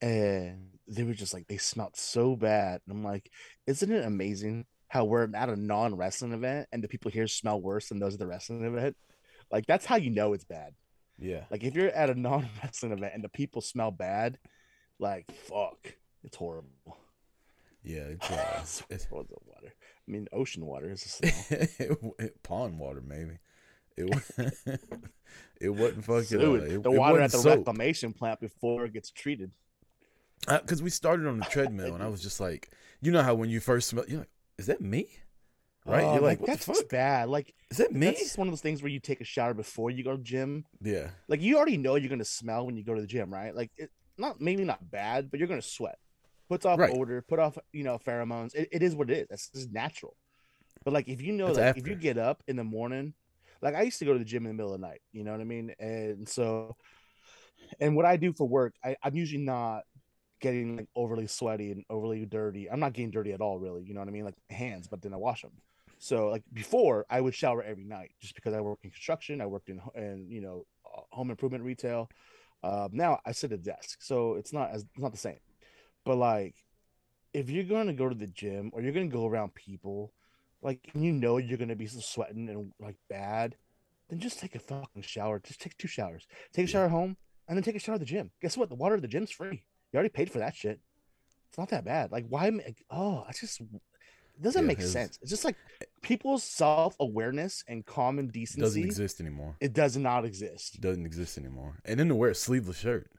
and 0.00 0.70
they 0.86 1.02
were 1.04 1.14
just 1.14 1.34
like 1.34 1.46
they 1.48 1.58
smelled 1.58 1.96
so 1.96 2.36
bad. 2.36 2.80
And 2.86 2.96
I'm 2.96 3.04
like, 3.04 3.30
isn't 3.66 3.92
it 3.92 4.04
amazing 4.04 4.66
how 4.88 5.04
we're 5.04 5.28
at 5.34 5.48
a 5.48 5.56
non 5.56 5.94
wrestling 5.96 6.32
event 6.32 6.68
and 6.72 6.82
the 6.82 6.88
people 6.88 7.10
here 7.10 7.26
smell 7.28 7.60
worse 7.60 7.88
than 7.88 7.98
those 7.98 8.14
at 8.14 8.18
the 8.20 8.26
wrestling 8.26 8.64
event? 8.64 8.96
Like 9.50 9.66
that's 9.66 9.84
how 9.86 9.96
you 9.96 10.10
know 10.10 10.32
it's 10.32 10.44
bad. 10.44 10.74
Yeah, 11.20 11.44
Like 11.50 11.64
if 11.64 11.74
you're 11.74 11.88
at 11.90 12.10
a 12.10 12.14
non 12.18 12.48
wrestling 12.62 12.92
event 12.92 13.12
and 13.14 13.24
the 13.24 13.28
people 13.28 13.60
smell 13.60 13.90
bad, 13.90 14.38
like 14.98 15.30
fuck, 15.48 15.94
it's 16.24 16.36
horrible. 16.36 16.70
yeah. 17.82 18.04
It's, 18.10 18.30
uh, 18.30 18.58
It's 18.60 18.82
it's 18.90 19.10
water? 19.10 19.26
I 19.64 20.10
mean, 20.10 20.26
ocean 20.32 20.64
water 20.64 20.90
is 20.90 21.04
a 21.04 21.08
smell. 21.66 22.14
pond 22.42 22.78
water, 22.78 23.02
maybe. 23.06 23.38
It 23.96 24.08
it 25.60 25.70
wasn't 25.70 26.04
fucking 26.04 26.24
Sewage. 26.24 26.62
uh, 26.62 26.64
it, 26.76 26.82
the 26.82 26.92
it 26.92 26.98
water 26.98 27.20
at 27.20 27.32
the 27.32 27.38
soap. 27.38 27.58
reclamation 27.58 28.12
plant 28.12 28.40
before 28.40 28.84
it 28.84 28.92
gets 28.92 29.10
treated. 29.10 29.50
because 30.46 30.82
we 30.82 30.90
started 30.90 31.26
on 31.26 31.38
the 31.40 31.44
treadmill 31.46 31.94
and 31.94 32.02
I 32.02 32.08
was 32.08 32.22
just 32.22 32.38
like, 32.40 32.70
you 33.00 33.10
know 33.12 33.22
how 33.22 33.34
when 33.34 33.50
you 33.50 33.58
first 33.60 33.88
smell, 33.88 34.04
you're 34.08 34.20
like, 34.20 34.30
is 34.58 34.66
that 34.66 34.80
me? 34.80 35.08
Right? 35.86 36.04
Oh, 36.04 36.14
you're 36.14 36.22
like, 36.22 36.40
what 36.40 36.48
that's 36.50 36.82
bad. 36.84 37.28
Like 37.28 37.54
Is 37.70 37.78
that 37.78 37.92
me? 37.92 38.06
that's 38.06 38.36
one 38.36 38.48
of 38.48 38.52
those 38.52 38.60
things 38.60 38.82
where 38.82 38.90
you 38.90 39.00
take 39.00 39.20
a 39.20 39.24
shower 39.24 39.54
before 39.54 39.90
you 39.90 40.04
go 40.04 40.12
to 40.12 40.18
the 40.18 40.22
gym. 40.22 40.64
Yeah, 40.82 41.10
Like 41.28 41.40
you 41.40 41.56
already 41.56 41.76
know 41.78 41.94
you're 41.94 42.10
gonna 42.10 42.24
smell 42.24 42.66
when 42.66 42.76
you 42.76 42.84
go 42.84 42.94
to 42.94 43.00
the 43.00 43.06
gym, 43.06 43.32
right? 43.32 43.54
Like 43.54 43.70
it, 43.76 43.90
not 44.18 44.40
maybe 44.40 44.64
not 44.64 44.90
bad, 44.90 45.30
but 45.30 45.38
you're 45.38 45.48
gonna 45.48 45.62
sweat. 45.62 45.98
Puts 46.48 46.66
off 46.66 46.78
Right. 46.78 46.92
odor, 46.92 47.22
put 47.26 47.38
off 47.38 47.56
you 47.72 47.84
know 47.84 47.98
pheromones. 47.98 48.54
It, 48.54 48.68
it 48.72 48.82
is 48.82 48.94
what 48.94 49.10
it 49.10 49.18
is. 49.18 49.26
That's 49.30 49.50
just 49.50 49.72
natural. 49.72 50.16
But 50.84 50.94
like 50.94 51.08
if 51.08 51.22
you 51.22 51.32
know, 51.32 51.48
It's 51.48 51.58
like 51.58 51.76
if 51.76 51.86
you 51.86 51.94
get 51.94 52.18
up 52.18 52.42
in 52.48 52.56
the 52.56 52.64
morning, 52.64 53.14
like 53.62 53.74
I 53.74 53.82
used 53.82 53.98
to 54.00 54.04
go 54.04 54.12
to 54.12 54.18
the 54.18 54.24
gym 54.24 54.44
in 54.44 54.50
the 54.50 54.54
middle 54.54 54.74
of 54.74 54.80
the 54.80 54.86
night. 54.86 55.00
You 55.12 55.24
know 55.24 55.32
what 55.32 55.40
I 55.40 55.44
mean? 55.44 55.74
And 55.78 56.28
so, 56.28 56.76
and 57.80 57.96
what 57.96 58.04
I 58.04 58.16
do 58.16 58.32
for 58.32 58.46
work, 58.48 58.74
I, 58.84 58.96
I'm 59.02 59.14
usually 59.16 59.42
not 59.42 59.82
getting 60.40 60.76
like 60.76 60.88
overly 60.94 61.26
sweaty 61.26 61.72
and 61.72 61.84
overly 61.90 62.24
dirty. 62.26 62.70
I'm 62.70 62.80
not 62.80 62.92
getting 62.92 63.10
dirty 63.10 63.32
at 63.32 63.40
all, 63.40 63.58
really. 63.58 63.82
You 63.82 63.94
know 63.94 64.00
what 64.00 64.08
I 64.08 64.12
mean? 64.12 64.24
Like 64.24 64.36
hands, 64.50 64.88
but 64.88 65.02
then 65.02 65.14
I 65.14 65.16
wash 65.16 65.42
them. 65.42 65.52
So 65.98 66.28
like 66.28 66.42
before, 66.52 67.06
I 67.10 67.20
would 67.20 67.34
shower 67.34 67.62
every 67.62 67.84
night 67.84 68.12
just 68.20 68.34
because 68.34 68.54
I 68.54 68.60
work 68.60 68.78
in 68.84 68.90
construction. 68.90 69.40
I 69.40 69.46
worked 69.46 69.68
in 69.68 69.80
in 69.94 70.26
you 70.30 70.40
know 70.40 70.66
uh, 70.86 71.00
home 71.10 71.30
improvement 71.30 71.64
retail. 71.64 72.08
Uh, 72.62 72.88
now 72.92 73.20
I 73.24 73.32
sit 73.32 73.52
at 73.52 73.60
a 73.60 73.62
desk, 73.62 73.98
so 74.00 74.34
it's 74.34 74.52
not 74.52 74.70
as 74.70 74.82
it's 74.82 74.98
not 74.98 75.12
the 75.12 75.18
same. 75.18 75.38
But 76.04 76.16
like, 76.16 76.54
if 77.32 77.50
you're 77.50 77.64
going 77.64 77.88
to 77.88 77.92
go 77.92 78.08
to 78.08 78.14
the 78.14 78.26
gym 78.26 78.70
or 78.72 78.80
you're 78.80 78.92
going 78.92 79.10
to 79.10 79.16
go 79.16 79.26
around 79.26 79.54
people, 79.54 80.12
like 80.62 80.90
you 80.94 81.12
know 81.12 81.38
you're 81.38 81.58
going 81.58 81.68
to 81.68 81.76
be 81.76 81.86
sweating 81.86 82.48
and 82.48 82.72
like 82.80 82.96
bad, 83.10 83.56
then 84.08 84.20
just 84.20 84.38
take 84.38 84.54
a 84.54 84.60
fucking 84.60 85.02
shower. 85.02 85.40
Just 85.40 85.60
take 85.60 85.76
two 85.76 85.88
showers. 85.88 86.26
Take 86.52 86.66
a 86.66 86.68
shower 86.68 86.84
at 86.84 86.90
home 86.90 87.16
and 87.48 87.56
then 87.56 87.62
take 87.62 87.76
a 87.76 87.78
shower 87.78 87.94
at 87.94 88.00
the 88.00 88.06
gym. 88.06 88.30
Guess 88.40 88.56
what? 88.56 88.68
The 88.68 88.74
water 88.74 88.96
at 88.96 89.02
the 89.02 89.08
gym's 89.08 89.30
free. 89.30 89.64
You 89.92 89.96
already 89.96 90.10
paid 90.10 90.30
for 90.30 90.38
that 90.38 90.54
shit. 90.54 90.80
It's 91.48 91.58
not 91.58 91.70
that 91.70 91.84
bad. 91.84 92.12
Like, 92.12 92.26
why? 92.28 92.50
ma- 92.50 92.62
Oh, 92.90 93.24
I 93.26 93.32
just 93.32 93.60
it 93.60 94.42
doesn't 94.42 94.62
Yeah, 94.62 94.66
make 94.68 94.78
it's- 94.78 94.92
sense. 94.92 95.18
It's 95.22 95.30
just 95.30 95.44
like 95.44 95.56
people's 96.02 96.44
self 96.44 96.94
awareness 97.00 97.64
and 97.66 97.84
common 97.84 98.28
decency 98.28 98.60
Doesn't 98.60 98.84
exist 98.84 99.20
anymore. 99.20 99.56
It 99.60 99.72
does 99.72 99.96
not 99.96 100.24
exist. 100.24 100.80
Doesn't 100.80 101.06
exist 101.06 101.38
anymore. 101.38 101.78
And 101.84 101.98
then 101.98 102.08
to 102.08 102.14
wear 102.14 102.30
a 102.30 102.34
sleeveless 102.34 102.78
shirt. 102.78 103.10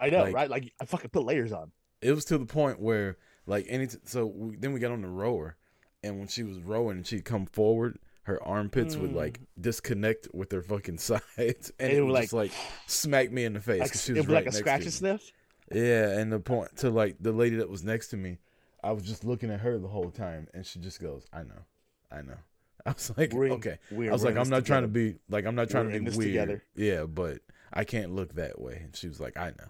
I 0.00 0.10
know, 0.10 0.22
Like- 0.22 0.34
right? 0.34 0.50
Like, 0.50 0.72
I 0.80 0.84
fucking 0.86 1.10
put 1.10 1.24
layers 1.24 1.52
on. 1.52 1.72
It 2.00 2.12
was 2.12 2.24
to 2.26 2.38
the 2.38 2.46
point 2.46 2.80
where, 2.80 3.16
like, 3.46 3.66
any 3.68 3.86
t- 3.86 3.96
so 4.04 4.26
we, 4.26 4.56
then 4.56 4.72
we 4.72 4.80
got 4.80 4.92
on 4.92 5.02
the 5.02 5.08
rower, 5.08 5.56
and 6.02 6.18
when 6.18 6.28
she 6.28 6.42
was 6.42 6.58
rowing 6.58 6.98
and 6.98 7.06
she'd 7.06 7.24
come 7.24 7.46
forward, 7.46 7.98
her 8.24 8.42
armpits 8.42 8.96
would 8.96 9.12
like 9.12 9.38
mm. 9.40 9.46
disconnect 9.60 10.28
with 10.32 10.50
her 10.52 10.62
fucking 10.62 10.98
sides, 10.98 11.72
and 11.78 11.92
It 11.92 11.98
it 11.98 12.02
would, 12.02 12.20
just 12.20 12.32
like 12.32 12.52
smack 12.86 13.30
me 13.32 13.44
in 13.44 13.52
the 13.54 13.60
face. 13.60 13.80
Like, 13.80 13.92
'cause 13.92 14.04
she 14.04 14.12
it 14.12 14.16
was 14.16 14.26
was 14.26 14.34
like 14.34 14.44
right 14.46 14.54
a 14.54 14.56
scratch 14.56 14.82
and 14.84 14.92
sniff. 14.92 15.30
Yeah, 15.72 16.18
and 16.18 16.32
the 16.32 16.40
point 16.40 16.76
to 16.78 16.90
like 16.90 17.16
the 17.20 17.32
lady 17.32 17.56
that 17.56 17.68
was 17.68 17.84
next 17.84 18.08
to 18.08 18.16
me, 18.16 18.38
I 18.82 18.92
was 18.92 19.04
just 19.04 19.24
looking 19.24 19.50
at 19.50 19.60
her 19.60 19.78
the 19.78 19.88
whole 19.88 20.10
time, 20.10 20.48
and 20.54 20.64
she 20.66 20.78
just 20.78 21.00
goes, 21.00 21.26
"I 21.32 21.42
know, 21.42 21.64
I 22.10 22.22
know." 22.22 22.36
I 22.86 22.90
was 22.92 23.12
like, 23.16 23.32
We're 23.32 23.52
"Okay." 23.52 23.78
I 23.90 24.10
was 24.10 24.24
like, 24.24 24.36
"I'm 24.36 24.50
not 24.50 24.66
trying 24.66 24.82
to 24.82 24.88
be 24.88 25.16
like, 25.30 25.46
I'm 25.46 25.54
not 25.54 25.70
trying 25.70 25.86
We're 25.86 25.98
to 26.00 26.10
be 26.10 26.16
weird." 26.16 26.28
together. 26.28 26.62
Yeah, 26.76 27.04
but 27.04 27.38
I 27.72 27.84
can't 27.84 28.14
look 28.14 28.34
that 28.34 28.60
way. 28.60 28.80
And 28.84 28.94
she 28.94 29.08
was 29.08 29.20
like, 29.20 29.36
"I 29.38 29.50
know." 29.50 29.68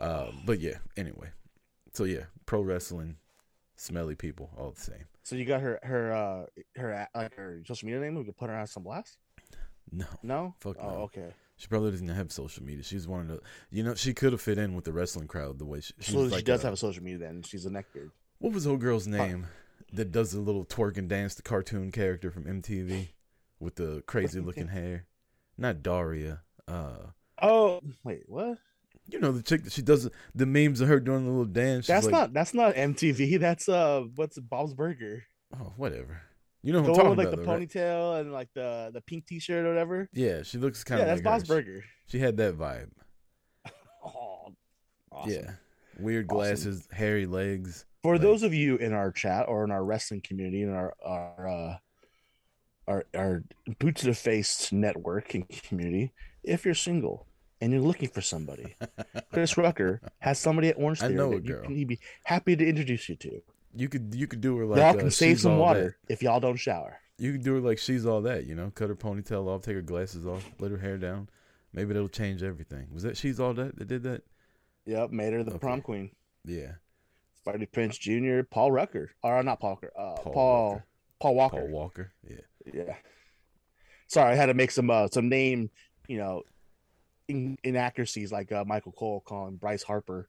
Um, 0.00 0.42
but 0.44 0.60
yeah, 0.60 0.78
anyway, 0.96 1.30
so 1.92 2.04
yeah, 2.04 2.24
pro 2.44 2.60
wrestling, 2.60 3.16
smelly 3.76 4.14
people, 4.14 4.50
all 4.56 4.70
the 4.70 4.80
same. 4.80 5.06
So 5.22 5.34
you 5.34 5.44
got 5.44 5.60
her 5.60 5.80
her 5.82 6.12
uh 6.12 6.46
her 6.80 7.08
like 7.14 7.34
her 7.34 7.62
social 7.66 7.86
media 7.86 8.00
name. 8.00 8.14
We 8.14 8.24
could 8.24 8.36
put 8.36 8.48
her 8.48 8.56
on 8.56 8.66
some 8.66 8.84
blast. 8.84 9.16
No, 9.90 10.06
No. 10.22 10.54
Fuck 10.60 10.76
oh, 10.80 10.88
no. 10.88 10.94
okay. 11.02 11.32
She 11.56 11.66
probably 11.68 11.90
doesn't 11.90 12.08
have 12.08 12.30
social 12.32 12.62
media. 12.64 12.82
She's 12.82 13.06
one 13.08 13.22
of 13.22 13.28
the, 13.28 13.40
you 13.70 13.82
know, 13.82 13.94
she 13.94 14.12
could 14.14 14.32
have 14.32 14.40
fit 14.40 14.58
in 14.58 14.74
with 14.74 14.84
the 14.84 14.92
wrestling 14.92 15.26
crowd 15.28 15.58
the 15.58 15.64
way 15.64 15.80
she. 15.80 15.94
she 16.00 16.12
So 16.12 16.24
she 16.28 16.34
like 16.34 16.44
does 16.44 16.62
a- 16.62 16.66
have 16.66 16.74
a 16.74 16.76
social 16.76 17.02
media. 17.02 17.18
Then 17.18 17.42
she's 17.42 17.66
a 17.66 17.70
neckbeard. 17.70 18.10
What 18.38 18.52
was 18.52 18.64
the 18.64 18.70
old 18.70 18.80
girl's 18.80 19.06
name 19.06 19.46
that 19.92 20.12
does 20.12 20.32
the 20.32 20.40
little 20.40 20.64
twerk 20.64 20.98
and 20.98 21.08
dance, 21.08 21.34
the 21.34 21.42
cartoon 21.42 21.90
character 21.92 22.30
from 22.30 22.44
MTV 22.44 23.08
with 23.60 23.76
the 23.76 24.02
crazy 24.06 24.40
looking 24.40 24.68
hair? 24.78 25.06
Not 25.58 25.82
Daria. 25.82 26.42
Uh, 26.68 26.96
Oh 27.40 27.80
wait, 28.04 28.24
what? 28.28 28.58
you 29.08 29.20
know 29.20 29.30
the 29.30 29.42
chick 29.42 29.62
that 29.62 29.72
she 29.72 29.82
does 29.82 30.08
the 30.34 30.46
memes 30.46 30.80
of 30.80 30.88
her 30.88 30.98
doing 30.98 31.24
the 31.24 31.30
little 31.30 31.44
dance. 31.44 31.86
That's 31.86 32.06
like, 32.06 32.12
not 32.12 32.32
that's 32.32 32.52
not 32.54 32.74
MTV. 32.74 33.38
That's 33.40 33.68
uh 33.68 34.04
what's 34.16 34.38
Bob's 34.38 34.74
Burger. 34.74 35.22
Oh, 35.54 35.72
whatever. 35.76 36.22
You 36.66 36.72
know 36.72 36.80
who 36.82 36.86
The 36.86 36.92
I'm 36.92 36.96
one 36.96 37.04
talking 37.04 37.10
with 37.10 37.18
like 37.18 37.26
about, 37.28 37.36
the 37.36 37.46
though, 37.46 37.52
right? 37.52 37.68
ponytail 38.16 38.20
and 38.20 38.32
like 38.32 38.48
the 38.54 38.90
the 38.92 39.00
pink 39.02 39.26
T-shirt 39.26 39.64
or 39.64 39.68
whatever. 39.68 40.08
Yeah, 40.12 40.42
she 40.42 40.58
looks 40.58 40.82
kind 40.82 41.00
of 41.00 41.06
Yeah, 41.06 41.14
that's 41.14 41.24
like 41.24 41.42
her. 41.42 41.62
Burger. 41.62 41.84
She 42.06 42.18
had 42.18 42.36
that 42.38 42.58
vibe. 42.58 42.90
Oh, 44.04 44.52
awesome. 45.12 45.32
Yeah, 45.32 45.50
weird 45.98 46.26
Awesome. 46.28 46.36
glasses, 46.36 46.88
hairy 46.92 47.26
legs. 47.26 47.84
For 48.02 48.14
Like- 48.14 48.22
those 48.22 48.42
of 48.42 48.52
you 48.54 48.76
in 48.76 48.92
our 48.92 49.10
chat 49.12 49.46
or 49.48 49.62
in 49.64 49.70
our 49.70 49.84
wrestling 49.84 50.20
community 50.22 50.62
in 50.62 50.70
our 50.72 50.92
our 51.04 51.48
uh, 51.48 51.76
our 52.88 53.04
our 53.14 53.44
boot 53.78 53.96
to 53.96 54.06
the 54.06 54.14
face 54.14 54.70
network 54.72 55.34
and 55.34 55.48
community, 55.48 56.12
if 56.42 56.64
you're 56.64 56.74
single 56.74 57.26
and 57.60 57.72
you're 57.72 57.80
looking 57.80 58.08
for 58.08 58.20
somebody, 58.20 58.74
Chris 59.32 59.56
Rucker 59.56 60.00
has 60.18 60.38
somebody 60.38 60.68
at 60.68 60.76
Orange 60.78 61.00
Theory 61.00 61.14
that 61.16 61.44
you 61.44 61.60
can 61.64 61.74
he'd 61.74 61.88
be 61.88 61.98
happy 62.24 62.54
to 62.56 62.66
introduce 62.66 63.08
you 63.08 63.16
to. 63.16 63.40
You 63.76 63.88
could 63.88 64.14
you 64.14 64.26
could 64.26 64.40
do 64.40 64.56
her 64.58 64.64
like 64.66 64.78
y'all 64.78 64.90
uh, 64.90 64.94
can 64.94 65.10
save 65.10 65.40
some 65.40 65.58
water 65.58 65.96
if 66.08 66.22
y'all 66.22 66.40
don't 66.40 66.56
shower. 66.56 66.98
You 67.18 67.32
could 67.32 67.42
do 67.44 67.54
her 67.54 67.60
like 67.60 67.78
she's 67.78 68.04
all 68.06 68.22
that. 68.22 68.44
You 68.46 68.54
know, 68.54 68.70
cut 68.74 68.88
her 68.88 68.96
ponytail 68.96 69.46
off, 69.48 69.62
take 69.62 69.74
her 69.76 69.82
glasses 69.82 70.26
off, 70.26 70.48
let 70.58 70.70
her 70.70 70.78
hair 70.78 70.96
down. 70.98 71.28
Maybe 71.72 71.92
that'll 71.92 72.08
change 72.08 72.42
everything. 72.42 72.88
Was 72.92 73.02
that 73.02 73.16
she's 73.16 73.38
all 73.38 73.52
that 73.54 73.76
that 73.78 73.86
did 73.88 74.02
that? 74.04 74.22
Yep, 74.86 75.10
made 75.10 75.32
her 75.32 75.42
the 75.42 75.50
Okay. 75.50 75.58
prom 75.58 75.82
queen. 75.82 76.10
Yeah, 76.44 76.72
Freddie 77.44 77.66
Prinze 77.66 77.98
Jr., 77.98 78.44
Paul 78.48 78.70
Rucker, 78.72 79.10
or 79.22 79.42
not 79.42 79.60
Paul 79.60 79.70
Rucker, 79.82 79.92
uh, 79.98 80.14
Paul 80.22 80.32
Paul 80.32 80.72
Rucker. 80.74 80.84
Paul 81.18 81.34
Walker. 81.34 81.56
Paul 81.58 81.68
Walker. 81.68 82.12
Yeah, 82.28 82.72
Yeah. 82.72 82.94
Sorry, 84.08 84.32
I 84.32 84.36
had 84.36 84.46
to 84.46 84.54
make 84.54 84.70
some 84.70 84.88
uh, 84.90 85.08
some 85.08 85.28
name, 85.28 85.70
you 86.08 86.18
know, 86.18 86.42
in, 87.28 87.58
inaccuracies 87.64 88.30
like 88.30 88.52
uh, 88.52 88.64
Michael 88.64 88.92
Cole 88.92 89.20
calling 89.26 89.56
Bryce 89.56 89.82
Harper, 89.82 90.28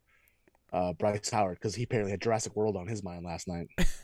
uh, 0.74 0.94
Bryce 0.94 1.30
Howard 1.30 1.58
because 1.58 1.76
he 1.76 1.84
apparently 1.84 2.12
had 2.12 2.22
Jurassic 2.22 2.56
World 2.56 2.76
on 2.76 2.88
his 2.88 3.04
mind 3.04 3.26
last 3.26 3.48
night. 3.48 3.68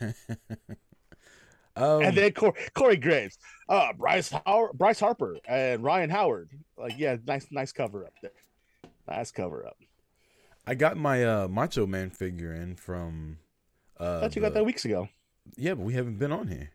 um, 1.76 2.02
and 2.02 2.16
then 2.16 2.32
Cor- 2.32 2.54
Corey 2.74 2.96
Graves, 2.96 3.38
uh, 3.68 3.92
Bryce 3.92 4.30
Howard, 4.30 4.72
Bryce 4.74 5.00
Harper, 5.00 5.38
and 5.46 5.82
Ryan 5.82 6.10
Howard. 6.10 6.50
Like, 6.76 6.94
yeah, 6.98 7.16
nice 7.26 7.46
nice 7.50 7.72
cover 7.72 8.04
up 8.04 8.14
there. 8.22 8.32
Nice 9.08 9.30
cover 9.30 9.66
up. 9.66 9.76
I 10.66 10.74
got 10.74 10.96
my 10.96 11.24
uh, 11.24 11.48
Macho 11.48 11.86
Man 11.86 12.10
figure 12.10 12.54
in 12.54 12.76
from. 12.76 13.38
Uh, 14.00 14.16
I 14.16 14.20
thought 14.20 14.36
you 14.36 14.42
got 14.42 14.54
that 14.54 14.64
weeks 14.64 14.84
ago. 14.84 15.08
Yeah, 15.56 15.74
but 15.74 15.84
we 15.84 15.92
haven't 15.92 16.18
been 16.18 16.32
on 16.32 16.48
here. 16.48 16.70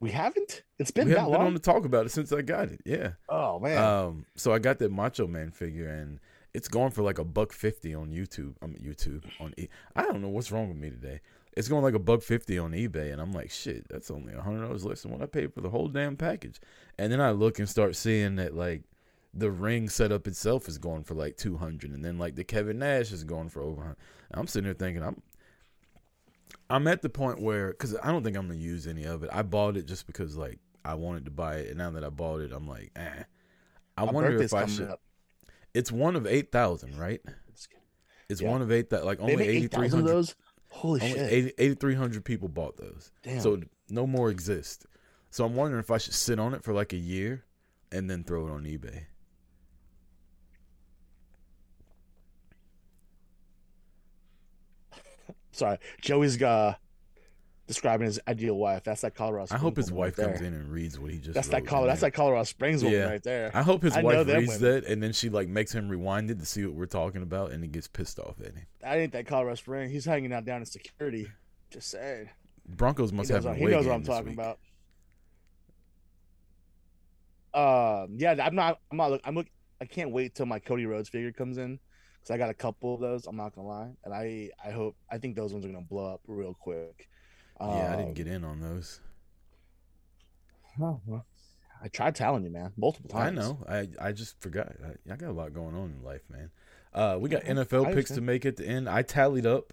We 0.00 0.10
haven't. 0.10 0.62
It's 0.78 0.90
been 0.90 1.08
we 1.08 1.14
that 1.14 1.20
haven't 1.20 1.32
been 1.32 1.40
long. 1.40 1.46
on 1.48 1.54
to 1.54 1.58
talk 1.58 1.84
about 1.84 2.06
it 2.06 2.10
since 2.10 2.32
I 2.32 2.42
got 2.42 2.68
it. 2.68 2.80
Yeah. 2.84 3.12
oh 3.28 3.58
man. 3.58 3.78
Um, 3.82 4.26
so 4.36 4.52
I 4.52 4.58
got 4.58 4.78
that 4.78 4.92
Macho 4.92 5.26
Man 5.26 5.50
figure, 5.50 5.88
and 5.88 6.20
it's 6.54 6.68
going 6.68 6.90
for 6.90 7.02
like 7.02 7.18
a 7.18 7.24
buck 7.24 7.52
fifty 7.52 7.94
on 7.94 8.10
YouTube. 8.10 8.54
I'm 8.62 8.74
YouTube 8.74 9.24
on. 9.40 9.54
E- 9.56 9.68
I 9.96 10.02
don't 10.02 10.20
know 10.22 10.28
what's 10.28 10.50
wrong 10.52 10.68
with 10.68 10.76
me 10.76 10.90
today. 10.90 11.20
It's 11.56 11.68
going 11.68 11.82
like 11.82 11.94
a 11.94 11.98
buck 11.98 12.22
fifty 12.22 12.58
on 12.58 12.72
eBay, 12.72 13.12
and 13.12 13.20
I'm 13.20 13.32
like, 13.32 13.50
shit, 13.50 13.86
that's 13.88 14.10
only 14.10 14.34
a 14.34 14.40
hundred 14.42 14.62
dollars 14.66 14.84
less 14.84 15.02
than 15.02 15.12
what 15.12 15.22
I 15.22 15.26
paid 15.26 15.52
for 15.52 15.60
the 15.60 15.70
whole 15.70 15.88
damn 15.88 16.16
package. 16.16 16.60
And 16.98 17.12
then 17.12 17.20
I 17.20 17.30
look 17.32 17.58
and 17.58 17.68
start 17.68 17.96
seeing 17.96 18.36
that 18.36 18.54
like 18.54 18.82
the 19.32 19.50
ring 19.50 19.88
setup 19.88 20.26
itself 20.26 20.68
is 20.68 20.78
going 20.78 21.04
for 21.04 21.14
like 21.14 21.36
two 21.36 21.56
hundred, 21.56 21.90
and 21.92 22.04
then 22.04 22.18
like 22.18 22.36
the 22.36 22.44
Kevin 22.44 22.78
Nash 22.78 23.12
is 23.12 23.24
going 23.24 23.48
for 23.48 23.62
over. 23.62 23.76
100. 23.76 23.96
I'm 24.32 24.46
sitting 24.46 24.64
there 24.64 24.74
thinking, 24.74 25.02
I'm. 25.02 25.22
I'm 26.68 26.86
at 26.86 27.02
the 27.02 27.08
point 27.08 27.40
where, 27.40 27.68
because 27.70 27.96
I 28.02 28.12
don't 28.12 28.22
think 28.22 28.36
I'm 28.36 28.46
gonna 28.46 28.58
use 28.58 28.86
any 28.86 29.04
of 29.04 29.24
it. 29.24 29.30
I 29.32 29.42
bought 29.42 29.76
it 29.76 29.86
just 29.86 30.06
because 30.06 30.36
like 30.36 30.58
I 30.84 30.94
wanted 30.94 31.24
to 31.24 31.30
buy 31.30 31.56
it, 31.56 31.68
and 31.68 31.78
now 31.78 31.90
that 31.90 32.04
I 32.04 32.10
bought 32.10 32.40
it, 32.40 32.52
I'm 32.52 32.68
like, 32.68 32.92
eh. 32.96 33.24
I 33.96 34.04
My 34.04 34.12
wonder 34.12 34.40
if 34.40 34.54
I 34.54 34.66
should. 34.66 34.88
up. 34.88 35.00
It's 35.74 35.92
one 35.92 36.16
of 36.16 36.26
eight 36.26 36.50
thousand, 36.52 36.98
right? 36.98 37.20
It's 38.28 38.40
Yeah. 38.40 38.50
one 38.50 38.62
of 38.62 38.70
eight 38.70 38.90
that 38.90 39.04
like 39.04 39.20
only 39.20 39.34
eighty 39.46 39.64
eight 39.64 39.72
three 39.72 39.86
of 39.86 40.04
those. 40.04 40.34
Holy 40.72 41.00
Only 41.00 41.14
shit! 41.14 41.54
8,300 41.58 42.24
people 42.24 42.46
bought 42.48 42.76
those, 42.76 43.10
Damn. 43.24 43.40
so 43.40 43.60
no 43.88 44.06
more 44.06 44.30
exist. 44.30 44.86
So 45.30 45.44
I'm 45.44 45.56
wondering 45.56 45.80
if 45.80 45.90
I 45.90 45.98
should 45.98 46.14
sit 46.14 46.38
on 46.38 46.54
it 46.54 46.62
for 46.62 46.72
like 46.72 46.92
a 46.92 46.96
year, 46.96 47.44
and 47.90 48.08
then 48.08 48.22
throw 48.22 48.46
it 48.46 48.50
on 48.52 48.62
eBay. 48.62 49.06
Sorry, 55.52 55.78
Joey's 56.00 56.40
uh, 56.42 56.74
describing 57.70 58.04
his 58.06 58.18
ideal 58.26 58.54
wife. 58.56 58.82
That's 58.82 59.00
that 59.02 59.14
Colorado. 59.14 59.46
Springs 59.46 59.60
I 59.60 59.62
hope 59.62 59.76
his 59.76 59.92
wife 59.92 60.18
right 60.18 60.26
comes 60.26 60.40
there. 60.40 60.48
in 60.48 60.54
and 60.54 60.68
reads 60.72 60.98
what 60.98 61.12
he 61.12 61.18
just. 61.18 61.34
That's 61.34 61.46
that 61.48 61.64
Colorado. 61.64 61.90
That's 61.92 62.00
that 62.00 62.10
Colorado 62.10 62.42
Springs 62.42 62.82
woman 62.82 62.98
Yeah. 62.98 63.06
right 63.08 63.22
there. 63.22 63.52
I 63.54 63.62
hope 63.62 63.82
his 63.82 63.96
I 63.96 64.02
wife 64.02 64.26
reads 64.26 64.48
women. 64.48 64.60
that, 64.60 64.84
and 64.86 65.00
then 65.00 65.12
she 65.12 65.28
like 65.28 65.48
makes 65.48 65.72
him 65.72 65.88
rewind 65.88 66.30
it 66.32 66.40
to 66.40 66.44
see 66.46 66.64
what 66.66 66.74
we're 66.74 66.86
talking 66.86 67.22
about, 67.22 67.52
and 67.52 67.62
he 67.62 67.68
gets 67.68 67.86
pissed 67.86 68.18
off 68.18 68.40
at 68.40 68.54
him. 68.54 68.66
That 68.80 68.98
ain't 68.98 69.12
that 69.12 69.26
Colorado 69.26 69.54
Springs. 69.54 69.92
He's 69.92 70.04
hanging 70.04 70.32
out 70.32 70.44
down 70.44 70.60
in 70.60 70.66
security. 70.66 71.28
Just 71.70 71.90
saying. 71.90 72.28
Broncos 72.66 73.10
He 73.10 73.16
must 73.16 73.30
knows, 73.30 73.44
have 73.44 73.52
a 73.54 73.56
he 73.56 73.66
knows 73.66 73.86
what 73.86 73.94
I'm 73.94 74.02
talking 74.02 74.30
week. 74.30 74.38
about. 74.38 74.58
Um, 77.52 78.16
yeah, 78.16 78.36
I'm 78.44 78.54
not. 78.54 78.80
I'm 78.90 78.96
not. 78.96 79.10
Look, 79.10 79.20
I'm 79.24 79.34
look. 79.34 79.46
I 79.80 79.84
can't 79.84 80.10
wait 80.10 80.34
till 80.34 80.46
my 80.46 80.58
Cody 80.58 80.86
Rhodes 80.86 81.08
figure 81.08 81.32
comes 81.32 81.58
in 81.58 81.78
because 82.18 82.30
I 82.32 82.36
got 82.38 82.50
a 82.50 82.54
couple 82.54 82.94
of 82.94 83.00
those. 83.00 83.26
I'm 83.26 83.36
not 83.36 83.54
gonna 83.54 83.66
lie, 83.66 83.90
and 84.04 84.14
I 84.14 84.50
I 84.64 84.70
hope 84.70 84.96
I 85.10 85.18
think 85.18 85.36
those 85.36 85.52
ones 85.52 85.64
are 85.64 85.68
gonna 85.68 85.80
blow 85.80 86.14
up 86.14 86.20
real 86.26 86.54
quick. 86.54 87.08
Yeah, 87.60 87.66
I 87.66 87.92
Um, 87.94 87.98
didn't 87.98 88.14
get 88.14 88.26
in 88.26 88.44
on 88.44 88.60
those. 88.60 89.00
oh, 90.80 91.00
well, 91.06 91.26
I 91.82 91.88
tried 91.88 92.14
telling 92.14 92.44
you, 92.44 92.50
man, 92.50 92.72
multiple 92.76 93.10
times. 93.10 93.38
I 93.38 93.42
know. 93.42 93.64
I 93.68 93.88
I 94.00 94.12
just 94.12 94.40
forgot. 94.40 94.72
I, 94.84 95.12
I 95.12 95.16
got 95.16 95.28
a 95.30 95.32
lot 95.32 95.52
going 95.52 95.74
on 95.74 95.94
in 95.98 96.04
life, 96.04 96.22
man. 96.30 96.50
Uh, 96.94 97.16
we 97.20 97.28
got 97.28 97.42
NFL 97.44 97.94
picks 97.94 98.10
to 98.12 98.20
make 98.20 98.44
at 98.44 98.56
the 98.56 98.66
end. 98.66 98.88
I 98.88 99.02
tallied 99.02 99.46
up 99.46 99.72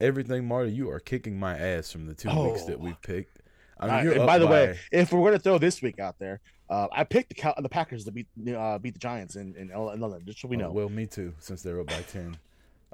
everything, 0.00 0.46
Marty. 0.46 0.72
You 0.72 0.90
are 0.90 0.98
kicking 1.00 1.38
my 1.38 1.56
ass 1.56 1.92
from 1.92 2.06
the 2.06 2.14
two 2.14 2.28
weeks 2.28 2.64
that 2.64 2.76
Oh. 2.76 2.78
we've 2.84 3.00
picked. 3.02 3.40
I 3.78 4.02
mean, 4.04 4.26
by 4.26 4.38
the 4.38 4.46
way, 4.46 4.78
if 4.90 5.12
we're 5.12 5.22
gonna 5.24 5.38
throw 5.38 5.58
this 5.58 5.82
week 5.82 5.98
out 6.00 6.18
there, 6.18 6.40
uh, 6.70 6.88
I 6.90 7.04
picked 7.04 7.28
the 7.28 7.34
Cow- 7.34 7.54
the 7.58 7.68
Packers 7.68 8.04
to 8.06 8.12
beat 8.12 8.26
uh, 8.48 8.78
beat 8.78 8.94
the 8.94 8.98
Giants 8.98 9.36
in 9.36 9.54
in, 9.56 9.70
L- 9.70 9.90
in 9.90 10.00
London. 10.00 10.22
Just 10.24 10.40
so 10.40 10.48
we 10.48 10.56
Oh, 10.56 10.60
know. 10.60 10.72
well, 10.72 10.88
me 10.88 11.06
too, 11.06 11.34
since 11.38 11.60
they're 11.62 11.78
up 11.80 11.86
by 11.88 12.00
ten. 12.02 12.36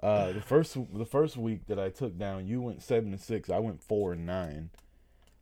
Uh, 0.02 0.32
the 0.32 0.40
first 0.40 0.76
the 0.92 1.04
first 1.06 1.36
week 1.36 1.66
that 1.68 1.78
I 1.78 1.88
took 1.90 2.18
down, 2.18 2.46
you 2.46 2.60
went 2.60 2.82
seven 2.82 3.12
and 3.12 3.20
six. 3.20 3.48
I 3.50 3.58
went 3.60 3.82
four 3.82 4.12
and 4.12 4.26
nine. 4.26 4.70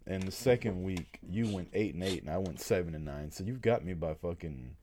And 0.06 0.22
the 0.24 0.32
second 0.32 0.82
week, 0.82 1.18
you 1.28 1.46
went 1.54 1.68
eight 1.72 1.94
and 1.94 2.02
eight, 2.02 2.22
and 2.22 2.30
I 2.30 2.38
went 2.38 2.60
seven 2.60 2.94
and 2.94 3.04
nine. 3.04 3.30
So 3.30 3.44
you've 3.44 3.60
got 3.62 3.84
me 3.84 3.94
by 3.94 4.14
fucking 4.14 4.74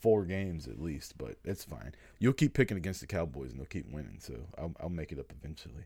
four 0.00 0.24
games 0.24 0.66
at 0.66 0.80
least, 0.80 1.16
but 1.16 1.36
it's 1.44 1.64
fine. 1.64 1.94
You'll 2.18 2.32
keep 2.32 2.54
picking 2.54 2.76
against 2.76 3.00
the 3.00 3.06
Cowboys, 3.06 3.50
and 3.50 3.60
they'll 3.60 3.66
keep 3.66 3.90
winning. 3.92 4.16
So 4.20 4.34
I'll, 4.58 4.74
I'll 4.80 4.88
make 4.88 5.12
it 5.12 5.18
up 5.18 5.32
eventually. 5.32 5.84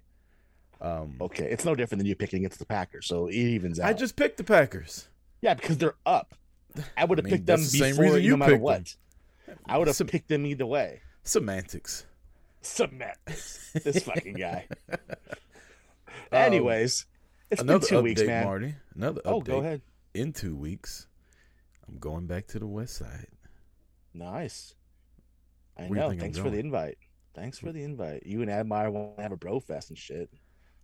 Um, 0.80 1.16
Okay, 1.21 1.45
it's 1.50 1.64
no 1.64 1.75
different 1.75 1.99
than 1.99 2.07
you 2.07 2.14
picking 2.14 2.38
against 2.38 2.61
the 2.61 2.66
Packers, 2.66 3.07
so 3.07 3.26
it 3.26 3.35
evens 3.35 3.78
out. 3.80 3.88
I 3.88 3.92
just 3.92 4.16
picked 4.16 4.38
the 4.38 4.45
Packers. 4.45 5.09
yeah, 5.42 5.54
because 5.54 5.76
they're 5.76 5.97
up. 6.07 6.35
I 6.97 7.04
would 7.04 7.18
have 7.18 7.25
mean, 7.25 7.35
picked 7.35 7.47
them 7.47 7.61
the 7.61 7.66
same 7.66 7.90
before, 7.97 8.04
reason 8.04 8.23
you 8.23 8.30
no 8.30 8.37
matter 8.37 8.52
picked 8.59 8.64
them. 8.64 9.57
I 9.66 9.76
would 9.76 9.88
have 9.88 9.97
Sem- 9.97 10.07
picked 10.07 10.28
them 10.28 10.47
either 10.47 10.66
way. 10.66 11.00
Semantics. 11.25 12.04
Semantics. 12.62 13.73
this 13.85 14.03
fucking 14.05 14.35
guy. 14.35 14.67
Um, 16.31 16.38
Anyways, 16.41 17.07
it's 17.50 17.62
been 17.62 17.71
Another 17.71 17.87
two 17.87 17.95
update, 17.97 18.03
weeks, 18.03 18.23
man. 18.23 18.45
Marty. 18.45 18.75
Another 18.95 19.23
Oh, 19.25 19.41
go 19.41 19.59
ahead. 19.61 19.81
In 20.12 20.35
two 20.35 20.55
weeks, 20.55 21.07
I'm 21.88 21.97
going 21.99 22.27
back 22.27 22.49
to 22.49 22.59
the 22.59 22.67
west 22.67 22.97
side. 22.97 23.29
Nice. 24.12 24.75
I 25.79 25.85
Where 25.85 26.00
know. 26.00 26.12
Thanks 26.19 26.37
for 26.37 26.50
the 26.50 26.59
invite. 26.59 26.99
Thanks 27.35 27.59
for 27.59 27.73
the 27.73 27.83
invite. 27.83 28.25
You 28.27 28.43
and 28.43 28.50
Admire 28.50 28.91
want 28.91 29.17
to 29.17 29.23
have 29.23 29.33
a 29.33 29.37
bro 29.38 29.59
fest 29.61 29.88
and 29.88 29.97
shit. 29.99 30.29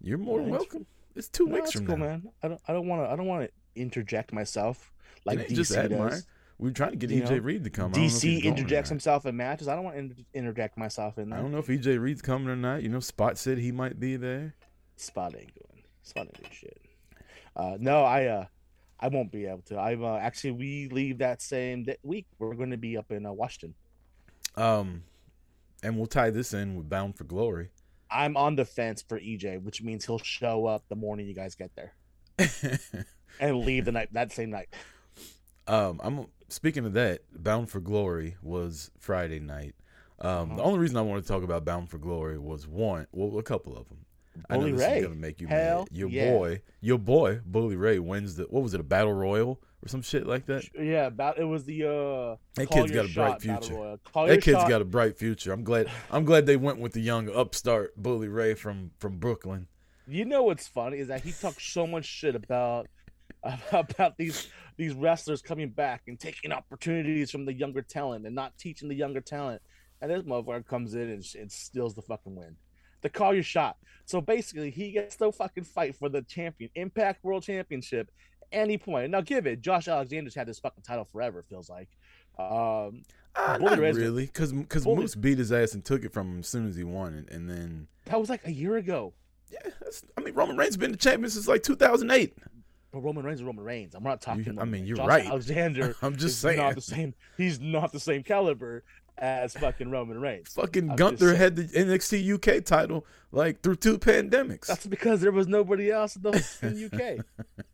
You're 0.00 0.16
more 0.18 0.38
Thanks. 0.38 0.52
welcome. 0.52 0.86
It's 1.14 1.28
two 1.28 1.46
No, 1.46 1.56
weeks 1.56 1.72
from 1.72 1.86
cool, 1.86 1.96
now. 1.98 2.06
man. 2.06 2.28
I 2.42 2.48
don't. 2.48 2.60
I 2.68 2.72
don't 2.72 2.86
want 2.88 3.02
to. 3.06 3.10
I 3.12 3.16
don't 3.16 3.26
want 3.26 3.44
to 3.44 3.80
interject 3.80 4.32
myself 4.32 4.92
like 5.26 5.40
DC 5.48 5.88
does. 5.90 6.26
We 6.58 6.68
were 6.68 6.74
trying 6.74 6.90
to 6.90 6.96
get 6.96 7.10
You 7.10 7.22
EJ 7.22 7.30
know, 7.30 7.36
Reed 7.38 7.64
to 7.64 7.70
come. 7.70 7.90
I 7.90 7.94
don't 7.94 8.00
know 8.02 8.06
if 8.06 8.22
he's 8.22 8.42
DC 8.42 8.44
interjects 8.44 8.88
himself 8.88 9.26
in 9.26 9.36
matches. 9.36 9.66
I 9.68 9.74
don't 9.74 9.84
want 9.84 9.96
to 9.96 10.00
inter- 10.00 10.22
interject 10.34 10.78
myself 10.78 11.18
in 11.18 11.30
that. 11.30 11.38
I 11.38 11.42
don't 11.42 11.50
know 11.52 11.58
if 11.58 11.66
EJ 11.66 12.00
Reed's 12.00 12.22
coming 12.22 12.48
or 12.48 12.56
not. 12.56 12.82
You 12.82 12.88
know, 12.88 13.00
Spot 13.00 13.36
said 13.36 13.58
he 13.58 13.72
might 13.72 13.98
be 13.98 14.16
there. 14.16 14.54
Spot 14.96 15.34
ain't 15.34 15.52
going. 15.54 15.82
Spot 16.02 16.26
ain't 16.26 16.34
doing 16.34 16.50
shit. 16.52 16.80
Uh, 17.56 17.76
no, 17.80 18.02
I. 18.04 18.26
uh 18.26 18.44
I 19.00 19.08
won't 19.08 19.30
be 19.30 19.44
able 19.44 19.60
to. 19.66 19.78
I'm 19.78 20.02
uh, 20.02 20.16
actually. 20.16 20.52
We 20.52 20.88
leave 20.88 21.18
that 21.18 21.42
same 21.42 21.84
week. 22.02 22.26
We're 22.38 22.54
going 22.54 22.70
to 22.70 22.78
be 22.78 22.96
up 22.96 23.10
in 23.10 23.26
uh, 23.26 23.32
Washington. 23.32 23.74
Um, 24.56 25.02
and 25.82 25.98
we'll 25.98 26.06
tie 26.06 26.30
this 26.30 26.54
in 26.54 26.76
with 26.76 26.88
Bound 26.88 27.18
for 27.18 27.24
Glory. 27.24 27.68
I'm 28.10 28.36
on 28.36 28.56
the 28.56 28.64
fence 28.64 29.04
for 29.06 29.18
EJ, 29.18 29.62
which 29.62 29.82
means 29.82 30.06
he'll 30.06 30.20
show 30.20 30.64
up 30.66 30.84
the 30.88 30.94
morning 30.96 31.26
you 31.26 31.34
guys 31.34 31.54
get 31.54 31.72
there 31.74 31.94
and 33.40 33.58
leave 33.58 33.84
the 33.84 33.92
night 33.92 34.08
that 34.12 34.32
same 34.32 34.50
night. 34.50 34.68
um, 35.66 36.00
I'm 36.02 36.26
speaking 36.54 36.84
of 36.86 36.92
that. 36.94 37.20
Bound 37.36 37.68
for 37.70 37.80
Glory 37.80 38.36
was 38.42 38.90
Friday 38.98 39.40
night. 39.40 39.74
Um, 40.20 40.50
the 40.50 40.54
Uh-huh. 40.54 40.62
only 40.62 40.78
reason 40.78 40.96
I 40.96 41.02
wanted 41.02 41.22
to 41.22 41.28
talk 41.28 41.42
about 41.42 41.64
Bound 41.64 41.90
for 41.90 41.98
Glory 41.98 42.38
was 42.38 42.66
one, 42.66 43.06
well, 43.12 43.38
a 43.38 43.42
couple 43.42 43.76
of 43.76 43.88
them. 43.88 43.98
I 44.50 44.54
know 44.54 44.60
Bully 44.62 44.72
this 44.72 44.80
Ray. 44.80 44.98
is 44.98 45.04
gonna 45.04 45.14
make 45.16 45.40
you 45.40 45.46
Hell 45.46 45.80
mad. 45.80 45.88
Your 45.96 46.08
yeah. 46.08 46.30
boy, 46.32 46.62
your 46.80 46.98
boy, 46.98 47.40
Bully 47.46 47.76
Ray 47.76 47.98
wins 48.00 48.34
the 48.36 48.44
what 48.44 48.62
was 48.64 48.74
it, 48.74 48.80
a 48.80 48.84
battle 48.84 49.12
royal 49.12 49.60
or 49.84 49.88
some 49.88 50.02
shit 50.02 50.26
like 50.26 50.46
that? 50.46 50.64
Yeah, 50.76 51.06
about 51.06 51.38
it 51.38 51.44
was 51.44 51.64
the 51.64 51.84
uh 51.84 52.36
That 52.54 52.68
kid's 52.70 52.90
got 52.90 53.04
a 53.06 53.14
bright 53.14 53.40
future. 53.40 53.98
That 54.14 54.42
kid's 54.42 54.58
shot. 54.58 54.68
got 54.68 54.82
a 54.82 54.84
bright 54.84 55.16
future. 55.16 55.52
I'm 55.52 55.62
glad. 55.62 55.88
I'm 56.10 56.24
glad 56.24 56.46
they 56.46 56.56
went 56.56 56.80
with 56.80 56.94
the 56.94 57.00
young 57.00 57.28
upstart 57.34 57.94
Bully 57.96 58.26
Ray 58.28 58.54
from 58.54 58.90
from 58.98 59.18
Brooklyn. 59.18 59.68
You 60.08 60.24
know 60.24 60.42
what's 60.42 60.66
funny 60.66 60.98
is 60.98 61.08
that 61.08 61.22
he 61.22 61.30
talks 61.32 61.64
so 61.64 61.86
much 61.86 62.04
shit 62.04 62.34
about 62.34 62.88
about 63.72 64.16
these 64.16 64.48
these 64.76 64.94
wrestlers 64.94 65.42
coming 65.42 65.68
back 65.68 66.02
and 66.08 66.18
taking 66.18 66.52
opportunities 66.52 67.30
from 67.30 67.44
the 67.44 67.52
younger 67.52 67.82
talent 67.82 68.26
and 68.26 68.34
not 68.34 68.56
teaching 68.58 68.88
the 68.88 68.94
younger 68.94 69.20
talent. 69.20 69.62
And 70.00 70.10
this 70.10 70.22
motherfucker 70.22 70.66
comes 70.66 70.94
in 70.94 71.10
and, 71.10 71.24
and 71.38 71.50
steals 71.50 71.94
the 71.94 72.02
fucking 72.02 72.34
win. 72.34 72.56
The 73.02 73.08
call 73.08 73.34
your 73.34 73.42
shot. 73.42 73.76
So 74.06 74.20
basically, 74.20 74.70
he 74.70 74.90
gets 74.90 75.16
to 75.16 75.30
fucking 75.30 75.64
fight 75.64 75.94
for 75.94 76.08
the 76.08 76.22
champion 76.22 76.70
Impact 76.74 77.22
World 77.22 77.42
Championship 77.42 78.10
any 78.52 78.78
point. 78.78 79.10
Now, 79.10 79.20
give 79.20 79.46
it. 79.46 79.60
Josh 79.60 79.88
Alexander's 79.88 80.34
had 80.34 80.46
this 80.46 80.58
fucking 80.58 80.82
title 80.82 81.06
forever. 81.12 81.44
Feels 81.48 81.68
like. 81.68 81.88
Um, 82.38 83.02
Uh, 83.36 83.58
not 83.58 83.78
really, 83.78 84.26
because 84.26 84.52
because 84.52 84.86
Moose 84.86 85.16
beat 85.16 85.38
his 85.38 85.50
ass 85.50 85.74
and 85.74 85.84
took 85.84 86.04
it 86.04 86.12
from 86.12 86.30
him 86.30 86.38
as 86.38 86.46
soon 86.46 86.68
as 86.68 86.76
he 86.76 86.84
won 86.84 87.14
it, 87.14 87.34
and 87.34 87.50
then 87.50 87.88
that 88.04 88.20
was 88.20 88.30
like 88.30 88.46
a 88.46 88.52
year 88.52 88.76
ago. 88.76 89.12
yeah, 89.50 89.72
I 90.16 90.20
mean 90.20 90.34
Roman 90.34 90.56
Reigns 90.56 90.76
been 90.76 90.92
the 90.92 90.96
champion 90.96 91.28
since 91.28 91.48
like 91.48 91.64
2008. 91.64 92.32
But 92.94 93.00
Roman 93.00 93.24
Reigns 93.24 93.40
is 93.40 93.44
Roman 93.44 93.64
Reigns. 93.64 93.96
I'm 93.96 94.04
not 94.04 94.20
talking. 94.22 94.44
You- 94.44 94.60
I 94.60 94.64
mean, 94.64 94.72
Reigns. 94.72 94.88
you're 94.88 94.96
Josh 94.98 95.08
right. 95.08 95.26
Alexander 95.26 95.96
I'm 96.02 96.16
just 96.16 96.40
saying. 96.40 96.58
not 96.58 96.76
the 96.76 96.80
same. 96.80 97.12
He's 97.36 97.58
not 97.60 97.90
the 97.92 97.98
same 97.98 98.22
caliber 98.22 98.84
as 99.18 99.52
fucking 99.54 99.90
Roman 99.90 100.20
Reigns. 100.20 100.52
Fucking 100.52 100.90
I'm 100.90 100.96
Gunther 100.96 101.34
had 101.34 101.56
the 101.56 101.64
NXT 101.64 102.34
UK 102.58 102.64
title 102.64 103.04
like 103.32 103.62
through 103.62 103.76
two 103.76 103.98
pandemics. 103.98 104.66
That's 104.66 104.86
because 104.86 105.20
there 105.20 105.32
was 105.32 105.48
nobody 105.48 105.90
else 105.90 106.14
in 106.14 106.22
the 106.22 106.86
UK. 106.92 107.24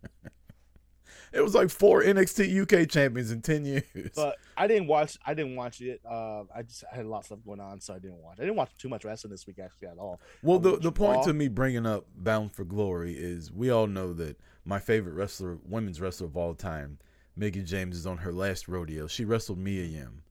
it 1.33 1.43
was 1.43 1.55
like 1.55 1.71
four 1.71 2.03
NXT 2.03 2.63
UK 2.83 2.89
champions 2.89 3.31
in 3.31 3.43
ten 3.43 3.65
years. 3.65 3.85
But 4.17 4.37
I 4.57 4.67
didn't 4.67 4.87
watch. 4.89 5.19
I 5.27 5.35
didn't 5.35 5.57
watch 5.57 5.81
it. 5.83 6.01
Uh, 6.09 6.45
I 6.55 6.63
just 6.63 6.85
I 6.91 6.97
had 6.97 7.05
a 7.05 7.09
lot 7.09 7.21
of 7.21 7.25
stuff 7.27 7.39
going 7.45 7.61
on, 7.61 7.81
so 7.81 7.95
I 7.95 7.99
didn't 7.99 8.23
watch. 8.23 8.37
I 8.39 8.43
didn't 8.43 8.57
watch 8.57 8.71
too 8.79 8.89
much 8.89 9.05
wrestling 9.05 9.33
this 9.33 9.47
week 9.47 9.59
actually 9.63 9.89
at 9.89 9.99
all. 9.99 10.19
Well, 10.43 10.59
I 10.59 10.63
the 10.63 10.77
the 10.79 10.93
point 10.93 11.19
Raw. 11.19 11.23
to 11.25 11.33
me 11.35 11.49
bringing 11.49 11.87
up 11.87 12.07
Bound 12.17 12.53
for 12.53 12.65
Glory 12.65 13.15
is 13.15 13.53
we 13.53 13.71
all 13.71 13.87
know 13.87 14.13
that 14.15 14.39
my 14.65 14.79
favorite 14.79 15.15
wrestler, 15.15 15.59
women's 15.65 16.01
wrestler 16.01 16.27
of 16.27 16.37
all 16.37 16.55
time, 16.55 16.99
Mickie 17.37 17.63
James, 17.63 17.97
is 17.97 18.07
on 18.07 18.19
her 18.19 18.33
last 18.33 18.69
rodeo. 18.69 19.07
She 19.07 19.25
wrestled 19.25 19.59
Mia 19.59 19.85
Yim. 19.85 20.23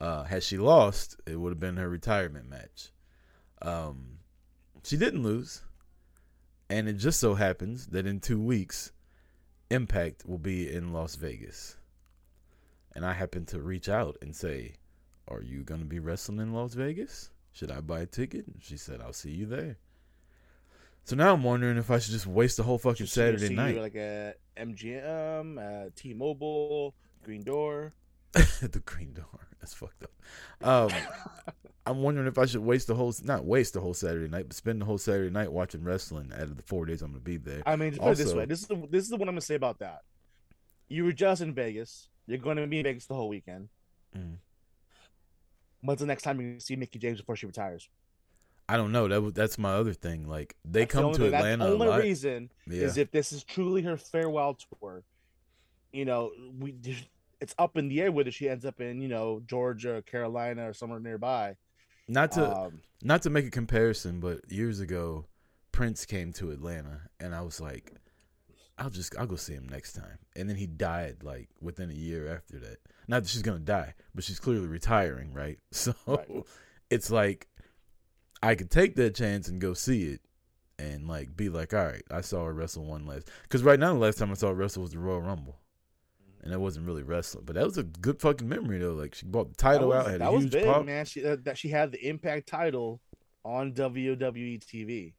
Uh, 0.00 0.24
had 0.24 0.42
she 0.42 0.58
lost, 0.58 1.20
it 1.26 1.36
would 1.36 1.50
have 1.50 1.60
been 1.60 1.76
her 1.76 1.88
retirement 1.88 2.48
match. 2.48 2.92
Um, 3.62 4.18
she 4.82 4.96
didn't 4.96 5.22
lose, 5.22 5.62
and 6.68 6.88
it 6.88 6.94
just 6.94 7.18
so 7.18 7.34
happens 7.34 7.86
that 7.88 8.06
in 8.06 8.20
two 8.20 8.40
weeks, 8.40 8.92
Impact 9.68 10.24
will 10.24 10.38
be 10.38 10.72
in 10.72 10.92
Las 10.92 11.16
Vegas. 11.16 11.76
And 12.94 13.04
I 13.04 13.14
happened 13.14 13.48
to 13.48 13.60
reach 13.60 13.88
out 13.88 14.16
and 14.22 14.34
say, 14.34 14.74
"Are 15.26 15.42
you 15.42 15.64
going 15.64 15.80
to 15.80 15.86
be 15.86 15.98
wrestling 15.98 16.38
in 16.38 16.52
Las 16.52 16.74
Vegas? 16.74 17.30
Should 17.52 17.72
I 17.72 17.80
buy 17.80 18.00
a 18.00 18.06
ticket?" 18.06 18.44
She 18.60 18.76
said, 18.76 19.00
"I'll 19.00 19.12
see 19.12 19.32
you 19.32 19.44
there." 19.46 19.78
So 21.06 21.14
now 21.14 21.32
I'm 21.32 21.44
wondering 21.44 21.78
if 21.78 21.88
I 21.88 22.00
should 22.00 22.12
just 22.12 22.26
waste 22.26 22.56
the 22.56 22.64
whole 22.64 22.78
fucking 22.78 23.06
Saturday 23.06 23.54
night. 23.54 23.80
like 23.80 23.94
at 23.94 24.38
MGM, 24.56 25.84
at 25.86 25.94
T-Mobile, 25.94 26.94
Green 27.22 27.44
Door. 27.44 27.94
the 28.32 28.82
green 28.84 29.14
door. 29.14 29.46
That's 29.60 29.72
fucked 29.72 30.02
up. 30.02 30.10
Um, 30.60 30.90
I'm 31.86 32.02
wondering 32.02 32.26
if 32.26 32.38
I 32.38 32.46
should 32.46 32.60
waste 32.60 32.88
the 32.88 32.96
whole 32.96 33.14
not 33.22 33.44
waste 33.44 33.74
the 33.74 33.80
whole 33.80 33.94
Saturday 33.94 34.28
night, 34.28 34.48
but 34.48 34.56
spend 34.56 34.80
the 34.80 34.84
whole 34.84 34.98
Saturday 34.98 35.30
night 35.30 35.52
watching 35.52 35.84
wrestling 35.84 36.32
out 36.34 36.42
of 36.42 36.56
the 36.56 36.62
four 36.64 36.84
days 36.84 37.02
I'm 37.02 37.12
gonna 37.12 37.20
be 37.20 37.36
there. 37.36 37.62
I 37.64 37.76
mean, 37.76 37.92
just 37.92 38.02
put 38.02 38.10
it 38.10 38.16
this 38.18 38.34
way. 38.34 38.44
This 38.44 38.62
is 38.62 38.66
the, 38.66 38.88
this 38.90 39.04
is 39.04 39.12
what 39.12 39.22
I'm 39.22 39.26
gonna 39.28 39.40
say 39.40 39.54
about 39.54 39.78
that. 39.78 40.02
You 40.88 41.04
were 41.04 41.12
just 41.12 41.40
in 41.40 41.54
Vegas. 41.54 42.08
You're 42.26 42.38
going 42.38 42.56
to 42.56 42.66
be 42.66 42.78
in 42.78 42.84
Vegas 42.84 43.06
the 43.06 43.14
whole 43.14 43.28
weekend. 43.28 43.68
Mm. 44.16 44.38
When's 45.80 46.00
the 46.00 46.06
next 46.06 46.22
time 46.22 46.40
you 46.40 46.58
see 46.58 46.76
Mickie 46.76 46.98
James 46.98 47.20
before 47.20 47.36
she 47.36 47.46
retires? 47.46 47.88
I 48.68 48.76
don't 48.76 48.92
know. 48.92 49.06
That 49.08 49.34
that's 49.34 49.58
my 49.58 49.72
other 49.74 49.92
thing. 49.92 50.26
Like 50.26 50.56
they 50.64 50.80
That's 50.80 50.92
come 50.92 51.04
only 51.06 51.18
to 51.18 51.26
Atlanta 51.26 51.64
That's 51.64 51.78
the 51.78 51.84
only 51.88 52.02
reason 52.02 52.50
Yeah. 52.66 52.82
is 52.84 52.96
if 52.96 53.10
this 53.12 53.32
is 53.32 53.44
truly 53.44 53.82
her 53.82 53.96
farewell 53.96 54.54
tour. 54.80 55.04
You 55.92 56.04
know, 56.04 56.32
we 56.58 56.74
it's 57.40 57.54
up 57.58 57.76
in 57.76 57.88
the 57.88 58.00
air 58.02 58.10
whether 58.12 58.30
she 58.30 58.48
ends 58.48 58.64
up 58.64 58.80
in 58.80 59.00
you 59.00 59.08
know 59.08 59.40
Georgia, 59.46 60.02
Carolina, 60.04 60.68
or 60.68 60.72
somewhere 60.72 61.00
nearby. 61.00 61.56
not 62.08 62.32
to 62.32 62.58
Um, 62.66 62.80
not 63.02 63.22
to 63.22 63.30
make 63.30 63.46
a 63.46 63.50
comparison, 63.50 64.20
but 64.20 64.50
years 64.50 64.80
ago, 64.80 65.26
Prince 65.72 66.04
came 66.06 66.32
to 66.34 66.50
Atlanta, 66.50 67.02
and 67.20 67.34
I 67.34 67.42
was 67.42 67.60
like, 67.60 67.92
I'll 68.78 68.90
just 68.90 69.16
I'll 69.16 69.26
go 69.26 69.36
see 69.36 69.54
him 69.54 69.68
next 69.68 69.92
time. 69.92 70.18
And 70.34 70.48
then 70.50 70.56
he 70.56 70.66
died 70.66 71.22
like 71.22 71.48
within 71.60 71.90
a 71.90 71.94
year 71.94 72.28
after 72.34 72.58
that. 72.58 72.78
Not 73.08 73.22
that 73.22 73.28
she's 73.28 73.42
gonna 73.42 73.60
die, 73.60 73.94
but 74.14 74.24
she's 74.24 74.40
clearly 74.40 74.66
retiring, 74.66 75.32
right? 75.32 75.58
So 75.72 75.94
Right. 76.06 76.44
it's 76.90 77.10
like 77.10 77.48
I 78.42 78.54
could 78.54 78.70
take 78.70 78.96
that 78.96 79.14
chance 79.14 79.48
and 79.48 79.60
go 79.60 79.74
see 79.74 80.04
it, 80.04 80.20
and 80.78 81.08
like 81.08 81.36
be 81.36 81.48
like, 81.48 81.72
all 81.74 81.84
right, 81.86 82.02
I 82.10 82.20
saw 82.20 82.44
her 82.44 82.52
wrestle 82.52 82.84
one 82.84 83.06
last. 83.06 83.30
Because 83.42 83.62
right 83.62 83.78
now, 83.80 83.92
the 83.92 83.98
last 84.00 84.18
time 84.18 84.30
I 84.30 84.34
saw 84.34 84.48
her 84.48 84.54
wrestle 84.54 84.82
was 84.82 84.92
the 84.92 84.98
Royal 84.98 85.22
Rumble. 85.22 85.58
And 86.42 86.52
that 86.52 86.60
wasn't 86.60 86.86
really 86.86 87.02
wrestling, 87.02 87.44
but 87.44 87.56
that 87.56 87.64
was 87.64 87.76
a 87.76 87.82
good 87.82 88.20
fucking 88.20 88.48
memory 88.48 88.78
though. 88.78 88.92
Like 88.92 89.16
she 89.16 89.26
brought 89.26 89.48
the 89.48 89.56
title 89.56 89.88
that 89.90 89.96
out, 90.06 90.10
had 90.12 90.20
that 90.20 90.28
a 90.28 90.32
was 90.32 90.44
huge 90.44 90.52
big, 90.52 90.64
pop. 90.64 90.84
man. 90.84 91.04
She 91.04 91.24
uh, 91.24 91.36
that 91.42 91.58
she 91.58 91.68
had 91.70 91.90
the 91.90 92.08
Impact 92.08 92.46
title 92.46 93.00
on 93.44 93.72
WWE 93.72 94.60
TV. 94.64 95.14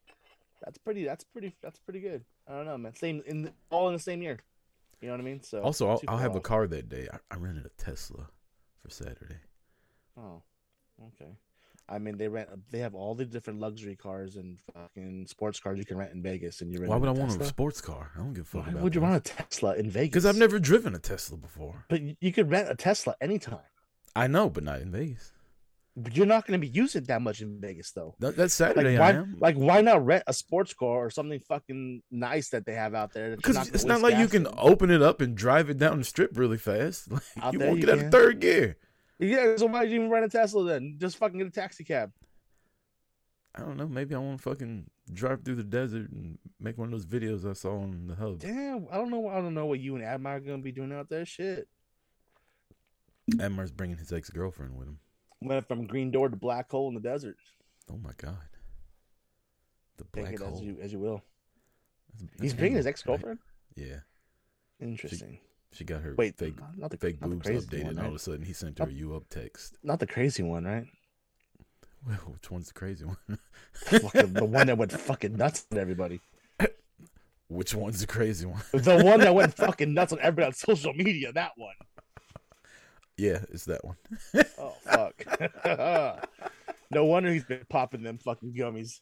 That's 0.64 0.78
pretty. 0.78 1.04
That's 1.04 1.24
pretty. 1.24 1.54
That's 1.62 1.78
pretty 1.80 2.00
good. 2.00 2.24
I 2.48 2.52
don't 2.52 2.64
know, 2.64 2.78
man. 2.78 2.94
Same 2.94 3.22
in 3.26 3.42
the, 3.42 3.52
all 3.68 3.88
in 3.88 3.94
the 3.94 4.00
same 4.00 4.22
year. 4.22 4.38
You 5.02 5.08
know 5.08 5.14
what 5.14 5.20
I 5.20 5.24
mean? 5.24 5.42
So 5.42 5.60
Also, 5.60 5.88
I'll, 5.90 6.00
I'll 6.08 6.16
have 6.16 6.34
a 6.34 6.40
car 6.40 6.66
that 6.66 6.88
day. 6.88 7.08
I, 7.12 7.18
I 7.30 7.36
rented 7.36 7.66
a 7.66 7.82
Tesla 7.82 8.28
for 8.82 8.88
Saturday. 8.88 9.36
Oh, 10.16 10.42
okay. 11.08 11.30
I 11.88 11.98
mean, 11.98 12.18
they 12.18 12.28
rent. 12.28 12.48
They 12.70 12.80
have 12.80 12.94
all 12.94 13.14
the 13.14 13.24
different 13.24 13.60
luxury 13.60 13.96
cars 13.96 14.36
and 14.36 14.58
fucking 14.74 15.26
sports 15.26 15.58
cars 15.58 15.78
you 15.78 15.84
can 15.86 15.96
rent 15.96 16.12
in 16.12 16.22
Vegas, 16.22 16.60
and 16.60 16.70
you 16.70 16.78
rent. 16.80 16.90
Why 16.90 16.96
would 16.96 17.08
I 17.08 17.12
a 17.12 17.14
want 17.14 17.40
a 17.40 17.44
sports 17.44 17.80
car? 17.80 18.10
I 18.14 18.18
don't 18.18 18.34
give 18.34 18.44
a 18.44 18.46
fuck 18.46 18.66
Why 18.66 18.72
about 18.72 18.82
would 18.82 18.94
you 18.94 19.00
that. 19.00 19.06
want 19.10 19.16
a 19.26 19.32
Tesla 19.34 19.74
in 19.76 19.90
Vegas? 19.90 20.08
Because 20.10 20.26
I've 20.26 20.36
never 20.36 20.58
driven 20.58 20.94
a 20.94 20.98
Tesla 20.98 21.38
before. 21.38 21.86
But 21.88 22.00
you 22.20 22.32
could 22.32 22.50
rent 22.50 22.70
a 22.70 22.74
Tesla 22.74 23.14
anytime. 23.20 23.60
I 24.14 24.26
know, 24.26 24.50
but 24.50 24.64
not 24.64 24.80
in 24.80 24.90
Vegas. 24.90 25.32
But 26.00 26.16
you're 26.16 26.26
not 26.26 26.46
going 26.46 26.60
to 26.60 26.64
be 26.64 26.72
using 26.72 27.02
it 27.02 27.08
that 27.08 27.22
much 27.22 27.40
in 27.40 27.60
Vegas, 27.60 27.90
though. 27.90 28.14
That, 28.20 28.36
that's 28.36 28.60
Like 28.60 28.76
Saturday. 28.76 28.98
why, 28.98 29.06
I 29.08 29.10
am. 29.14 29.36
like 29.40 29.56
why 29.56 29.80
not 29.80 30.04
rent 30.06 30.22
a 30.28 30.32
sports 30.32 30.72
car 30.72 31.04
or 31.06 31.10
something 31.10 31.40
fucking 31.40 32.02
nice 32.12 32.50
that 32.50 32.66
they 32.66 32.74
have 32.74 32.94
out 32.94 33.12
there? 33.12 33.34
because 33.34 33.68
it's 33.70 33.84
not 33.84 34.00
like 34.00 34.16
you 34.16 34.28
can 34.28 34.46
open 34.56 34.90
it 34.90 35.02
up 35.02 35.20
and 35.20 35.36
drive 35.36 35.70
it 35.70 35.78
down 35.78 35.98
the 35.98 36.04
strip 36.04 36.36
really 36.38 36.58
fast. 36.58 37.08
Like, 37.10 37.52
you 37.52 37.58
won't 37.60 37.78
you 37.80 37.86
get 37.86 37.98
out 37.98 38.04
of 38.04 38.10
third 38.12 38.40
gear. 38.40 38.76
Yeah, 39.18 39.56
so 39.56 39.66
why 39.66 39.84
did 39.84 39.92
you 39.92 39.98
even 39.98 40.10
rent 40.10 40.24
a 40.24 40.28
Tesla 40.28 40.64
then? 40.64 40.96
Just 40.98 41.16
fucking 41.16 41.38
get 41.38 41.46
a 41.46 41.50
taxi 41.50 41.84
cab. 41.84 42.12
I 43.54 43.60
don't 43.62 43.76
know. 43.76 43.88
Maybe 43.88 44.14
I 44.14 44.18
want 44.18 44.38
to 44.38 44.42
fucking 44.42 44.88
drive 45.12 45.42
through 45.44 45.56
the 45.56 45.64
desert 45.64 46.10
and 46.12 46.38
make 46.60 46.78
one 46.78 46.86
of 46.86 46.92
those 46.92 47.06
videos 47.06 47.48
I 47.48 47.54
saw 47.54 47.80
on 47.80 48.06
the 48.06 48.14
hub. 48.14 48.38
Damn, 48.38 48.86
I 48.92 48.96
don't 48.96 49.10
know. 49.10 49.26
I 49.28 49.36
don't 49.40 49.54
know 49.54 49.66
what 49.66 49.80
you 49.80 49.96
and 49.96 50.04
Admire 50.04 50.36
are 50.36 50.40
gonna 50.40 50.58
be 50.58 50.70
doing 50.70 50.92
out 50.92 51.08
there. 51.08 51.24
Shit. 51.24 51.66
Admar's 53.32 53.72
bringing 53.72 53.96
his 53.96 54.12
ex 54.12 54.30
girlfriend 54.30 54.76
with 54.76 54.86
him. 54.88 54.98
Went 55.40 55.66
from 55.66 55.86
green 55.86 56.10
door 56.10 56.28
to 56.28 56.36
black 56.36 56.70
hole 56.70 56.88
in 56.88 56.94
the 56.94 57.00
desert. 57.00 57.36
Oh 57.90 57.96
my 57.98 58.12
god. 58.16 58.36
The 59.96 60.04
Take 60.04 60.24
black 60.24 60.34
it 60.34 60.40
hole. 60.40 60.54
as 60.54 60.60
you 60.62 60.78
as 60.80 60.92
you 60.92 60.98
will. 61.00 61.22
That's- 62.20 62.40
He's 62.40 62.54
bringing 62.54 62.76
his 62.76 62.86
ex 62.86 63.02
girlfriend. 63.02 63.38
right? 63.76 63.84
Yeah. 63.86 64.00
Interesting. 64.80 65.40
She 65.72 65.84
got 65.84 66.00
her 66.02 66.14
Wait, 66.16 66.36
fake 66.36 66.56
not 66.76 66.90
the 66.90 66.96
fake 66.96 67.20
not 67.20 67.30
the 67.30 67.36
boobs 67.36 67.46
crazy 67.46 67.66
updated, 67.66 67.82
one, 67.82 67.90
and 67.90 67.98
all 67.98 68.04
right? 68.04 68.10
of 68.10 68.16
a 68.16 68.18
sudden 68.18 68.44
he 68.44 68.52
sent 68.52 68.78
her 68.78 68.86
a 68.86 68.90
you 68.90 69.14
up 69.14 69.28
text. 69.28 69.76
Not 69.82 70.00
the 70.00 70.06
crazy 70.06 70.42
one, 70.42 70.64
right? 70.64 70.86
Well, 72.06 72.16
which 72.16 72.50
one's 72.50 72.68
the 72.68 72.74
crazy 72.74 73.04
one? 73.04 73.16
The 73.90 74.44
one 74.44 74.66
that 74.66 74.78
went 74.78 74.92
fucking 75.00 75.36
nuts 75.36 75.66
on 75.70 75.78
everybody. 75.78 76.20
which 77.48 77.74
one's 77.74 78.00
the 78.00 78.06
crazy 78.06 78.46
one? 78.46 78.62
The 78.72 79.02
one 79.04 79.20
that 79.20 79.34
went 79.34 79.54
fucking 79.54 79.92
nuts 79.94 80.12
on 80.12 80.18
everybody 80.20 80.46
on 80.46 80.52
social 80.54 80.94
media. 80.94 81.32
That 81.32 81.52
one. 81.56 81.74
Yeah, 83.16 83.40
it's 83.50 83.64
that 83.66 83.84
one. 83.84 83.96
Oh 84.58 84.74
fuck. 84.84 86.18
no 86.90 87.04
wonder 87.04 87.30
he's 87.32 87.44
been 87.44 87.66
popping 87.68 88.02
them 88.02 88.18
fucking 88.18 88.54
gummies. 88.54 89.00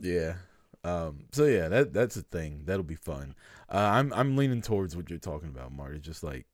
Yeah. 0.00 0.34
Um, 0.82 1.26
so 1.32 1.44
yeah, 1.44 1.68
that 1.68 1.92
that's 1.92 2.16
a 2.16 2.22
thing. 2.22 2.62
That'll 2.64 2.82
be 2.82 2.94
fun. 2.94 3.34
Uh, 3.68 3.76
I'm 3.78 4.12
I'm 4.12 4.36
leaning 4.36 4.62
towards 4.62 4.96
what 4.96 5.10
you're 5.10 5.18
talking 5.18 5.48
about, 5.50 5.72
Marty. 5.72 5.98
Just 5.98 6.22
like 6.24 6.46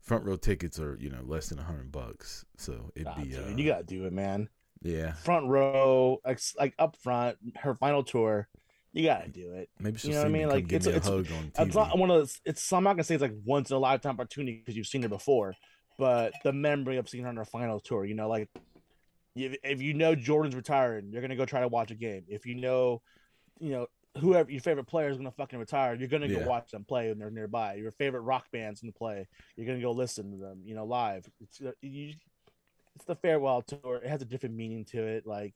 front 0.00 0.24
row 0.24 0.36
tickets 0.36 0.78
are 0.80 0.96
you 1.00 1.08
know 1.10 1.22
less 1.24 1.48
than 1.48 1.58
a 1.58 1.62
hundred 1.62 1.92
bucks, 1.92 2.44
so 2.56 2.90
it'd 2.94 3.06
Nah, 3.06 3.16
be 3.16 3.30
dude, 3.30 3.38
uh, 3.38 3.56
you 3.56 3.64
gotta 3.70 3.84
do 3.84 4.04
it, 4.06 4.12
man. 4.12 4.48
yeah. 4.82 5.12
Front 5.12 5.46
row, 5.48 6.20
like, 6.26 6.40
like 6.58 6.74
up 6.78 6.96
front, 6.96 7.38
her 7.56 7.74
final 7.74 8.02
tour. 8.02 8.48
You 8.92 9.04
gotta 9.04 9.28
do 9.28 9.52
it. 9.54 9.70
Maybe 9.80 9.98
she'll 9.98 10.10
You 10.10 10.14
know 10.16 10.20
what 10.22 10.26
I 10.26 10.30
me 10.32 10.38
mean? 10.40 10.48
Like, 10.48 10.64
it's- 10.72 10.86
me 10.86 10.92
a 10.92 10.96
it's- 10.96 11.08
hug 11.10 11.26
on 11.32 11.66
It's 11.66 11.74
not 11.74 11.98
one 11.98 12.10
of 12.10 12.16
those. 12.18 12.40
It's 12.44 12.72
I'm 12.72 12.84
not 12.84 12.92
gonna 12.94 13.04
say 13.04 13.14
it's 13.14 13.22
like 13.22 13.34
once 13.44 13.70
in 13.70 13.76
a 13.76 13.78
lifetime 13.80 14.12
opportunity 14.14 14.58
because 14.58 14.76
you've 14.76 14.86
seen 14.86 15.02
her 15.02 15.08
before, 15.08 15.54
but 15.98 16.32
the 16.44 16.52
memory 16.52 16.96
of 16.96 17.08
seeing 17.08 17.22
her 17.24 17.30
on 17.30 17.36
her 17.36 17.44
final 17.44 17.80
tour. 17.80 18.04
You 18.04 18.14
know, 18.14 18.28
like 18.28 18.50
if, 19.36 19.56
if 19.64 19.80
you 19.82 19.94
know 19.94 20.14
Jordan's 20.14 20.54
retiring, 20.54 21.10
you're 21.12 21.22
gonna 21.22 21.34
go 21.36 21.44
try 21.44 21.60
to 21.60 21.68
watch 21.68 21.90
a 21.90 21.94
game. 21.96 22.24
If 22.28 22.46
you 22.46 22.54
know, 22.56 23.02
you 23.60 23.70
know 23.70 23.86
whoever 24.18 24.50
your 24.50 24.60
favorite 24.60 24.86
player 24.86 25.08
is 25.08 25.16
gonna 25.16 25.30
fucking 25.30 25.58
retire, 25.58 25.94
you're 25.94 26.08
gonna 26.08 26.26
Yeah. 26.26 26.40
go 26.40 26.48
watch 26.48 26.70
them 26.70 26.84
play 26.84 27.08
when 27.08 27.18
they're 27.18 27.30
nearby. 27.30 27.74
Your 27.74 27.90
favorite 27.90 28.20
rock 28.20 28.46
band's 28.52 28.80
gonna 28.80 28.92
play, 28.92 29.26
you're 29.56 29.66
gonna 29.66 29.80
go 29.80 29.90
listen 29.92 30.30
to 30.30 30.36
them. 30.36 30.60
You 30.64 30.74
know, 30.74 30.84
live. 30.84 31.28
It's 31.40 31.60
uh, 31.60 31.72
you, 31.80 32.14
it's 32.94 33.04
the 33.06 33.16
farewell 33.16 33.62
tour. 33.62 33.96
It 33.96 34.06
has 34.08 34.22
a 34.22 34.26
different 34.26 34.54
meaning 34.54 34.84
to 34.86 35.02
it. 35.02 35.26
Like 35.26 35.54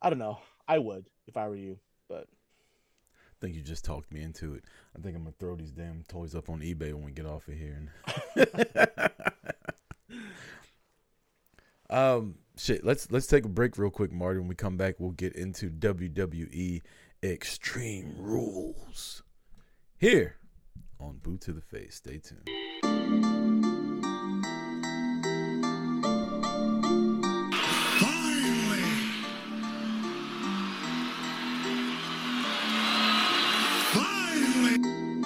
I 0.00 0.08
don't 0.10 0.18
know. 0.18 0.38
I 0.66 0.78
would 0.78 1.06
if 1.26 1.36
I 1.36 1.46
were 1.48 1.56
you, 1.56 1.78
but 2.08 2.26
I 2.26 3.36
think 3.40 3.54
you 3.54 3.60
just 3.60 3.84
talked 3.84 4.10
me 4.12 4.22
into 4.22 4.54
it. 4.54 4.64
I 4.96 5.00
think 5.02 5.14
I'm 5.14 5.22
gonna 5.24 5.34
throw 5.38 5.54
these 5.56 5.72
damn 5.72 6.02
toys 6.08 6.34
up 6.34 6.48
on 6.48 6.60
eBay 6.60 6.94
when 6.94 7.04
we 7.04 7.12
get 7.12 7.26
off 7.26 7.46
of 7.48 7.54
here. 7.54 7.90
And 8.36 9.10
um, 11.90 12.36
shit. 12.56 12.84
Let's 12.84 13.10
let's 13.10 13.26
take 13.26 13.44
a 13.44 13.48
break 13.48 13.76
real 13.78 13.90
quick, 13.90 14.12
Marty. 14.12 14.38
When 14.38 14.48
we 14.48 14.54
come 14.54 14.76
back, 14.76 14.94
we'll 14.98 15.10
get 15.10 15.34
into 15.34 15.68
WWE 15.70 16.80
Extreme 17.24 18.16
Rules 18.18 19.22
here 19.96 20.36
on 21.00 21.16
Boot 21.22 21.40
to 21.40 21.54
the 21.54 21.62
Face. 21.62 21.94
Stay 21.94 22.18
tuned. 22.18 22.46
Finally! 27.98 28.82
Finally! 33.94 35.24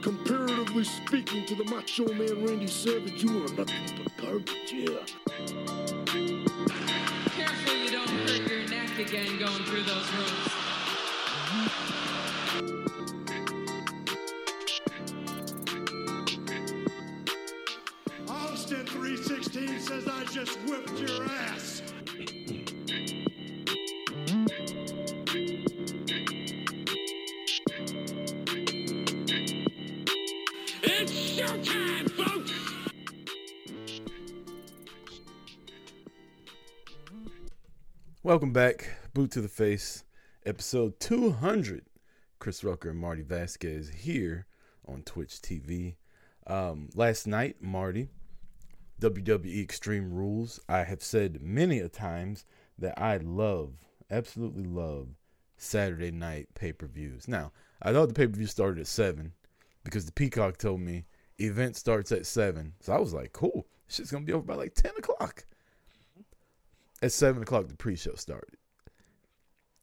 Comparatively 0.00 0.84
speaking 0.84 1.44
to 1.44 1.54
the 1.56 1.64
Macho 1.64 2.10
Man 2.14 2.46
Randy 2.46 2.68
Savage, 2.68 3.22
you 3.22 3.44
are 3.44 3.52
nothing 3.52 4.02
but 4.02 4.16
garbage, 4.16 4.72
yeah. 4.72 5.04
Hurt 8.98 9.08
again 9.08 9.38
going 9.38 9.64
through 9.64 9.82
those 9.82 10.12
rooms. 10.12 10.48
Austin 18.28 18.86
316 18.86 19.80
says 19.80 20.08
I 20.08 20.24
just 20.24 20.58
whipped 20.60 20.98
your 20.98 21.24
ass. 21.24 21.82
It's 30.82 31.12
showtime, 31.12 32.10
folks! 32.10 32.52
Welcome 38.24 38.52
back, 38.52 38.87
Boot 39.18 39.32
to 39.32 39.40
the 39.40 39.48
Face, 39.48 40.04
episode 40.46 41.00
200. 41.00 41.86
Chris 42.38 42.62
Rucker 42.62 42.90
and 42.90 43.00
Marty 43.00 43.22
Vasquez 43.22 43.88
here 43.88 44.46
on 44.86 45.02
Twitch 45.02 45.42
TV. 45.42 45.96
Um, 46.46 46.88
last 46.94 47.26
night, 47.26 47.56
Marty, 47.60 48.10
WWE 49.00 49.60
Extreme 49.60 50.12
Rules. 50.12 50.60
I 50.68 50.84
have 50.84 51.02
said 51.02 51.42
many 51.42 51.80
a 51.80 51.88
times 51.88 52.44
that 52.78 52.96
I 52.96 53.16
love, 53.16 53.72
absolutely 54.08 54.62
love 54.62 55.08
Saturday 55.56 56.12
night 56.12 56.50
pay 56.54 56.72
per 56.72 56.86
views. 56.86 57.26
Now, 57.26 57.50
I 57.82 57.90
know 57.90 58.06
the 58.06 58.14
pay 58.14 58.28
per 58.28 58.36
view 58.36 58.46
started 58.46 58.82
at 58.82 58.86
7 58.86 59.32
because 59.82 60.06
the 60.06 60.12
Peacock 60.12 60.58
told 60.58 60.80
me 60.80 61.06
event 61.38 61.74
starts 61.74 62.12
at 62.12 62.24
7. 62.24 62.72
So 62.78 62.92
I 62.92 63.00
was 63.00 63.14
like, 63.14 63.32
cool, 63.32 63.66
shit's 63.88 64.12
going 64.12 64.22
to 64.22 64.26
be 64.28 64.32
over 64.32 64.46
by 64.46 64.54
like 64.54 64.74
10 64.74 64.92
o'clock 64.96 65.44
at 67.02 67.10
seven 67.10 67.42
o'clock 67.42 67.66
the 67.66 67.74
pre-show 67.74 68.14
started. 68.14 68.58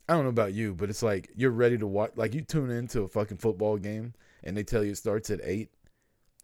I 0.07 0.13
don't 0.13 0.23
know 0.23 0.29
about 0.29 0.53
you, 0.53 0.73
but 0.75 0.89
it's 0.89 1.01
like 1.03 1.29
you're 1.35 1.51
ready 1.51 1.77
to 1.77 1.87
watch. 1.87 2.11
Like 2.15 2.33
you 2.33 2.41
tune 2.41 2.69
into 2.69 3.01
a 3.01 3.07
fucking 3.07 3.37
football 3.37 3.77
game 3.77 4.13
and 4.43 4.55
they 4.55 4.63
tell 4.63 4.83
you 4.83 4.91
it 4.91 4.97
starts 4.97 5.29
at 5.29 5.39
eight, 5.43 5.69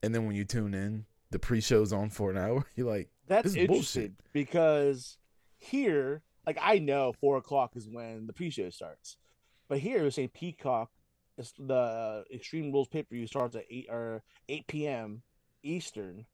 and 0.01 0.13
then 0.15 0.25
when 0.25 0.35
you 0.35 0.45
tune 0.45 0.73
in, 0.73 1.05
the 1.29 1.39
pre-show's 1.39 1.93
on 1.93 2.09
for 2.09 2.31
an 2.31 2.37
hour. 2.37 2.65
You're 2.75 2.87
like, 2.89 3.09
That's 3.27 3.55
bullshit. 3.67 4.13
because 4.33 5.17
here, 5.57 6.23
like 6.47 6.57
I 6.59 6.79
know 6.79 7.13
four 7.19 7.37
o'clock 7.37 7.75
is 7.75 7.87
when 7.87 8.25
the 8.27 8.33
pre-show 8.33 8.69
starts, 8.71 9.17
but 9.67 9.77
here 9.79 9.99
it 9.99 10.03
was 10.03 10.15
saying 10.15 10.29
Peacock, 10.33 10.89
it's 11.37 11.53
the 11.59 12.25
Extreme 12.33 12.71
Rules 12.71 12.87
pay-per-view 12.87 13.27
starts 13.27 13.55
at 13.55 13.65
eight 13.69 13.87
or 13.89 14.23
eight 14.49 14.65
p.m. 14.67 15.21
Eastern 15.63 16.25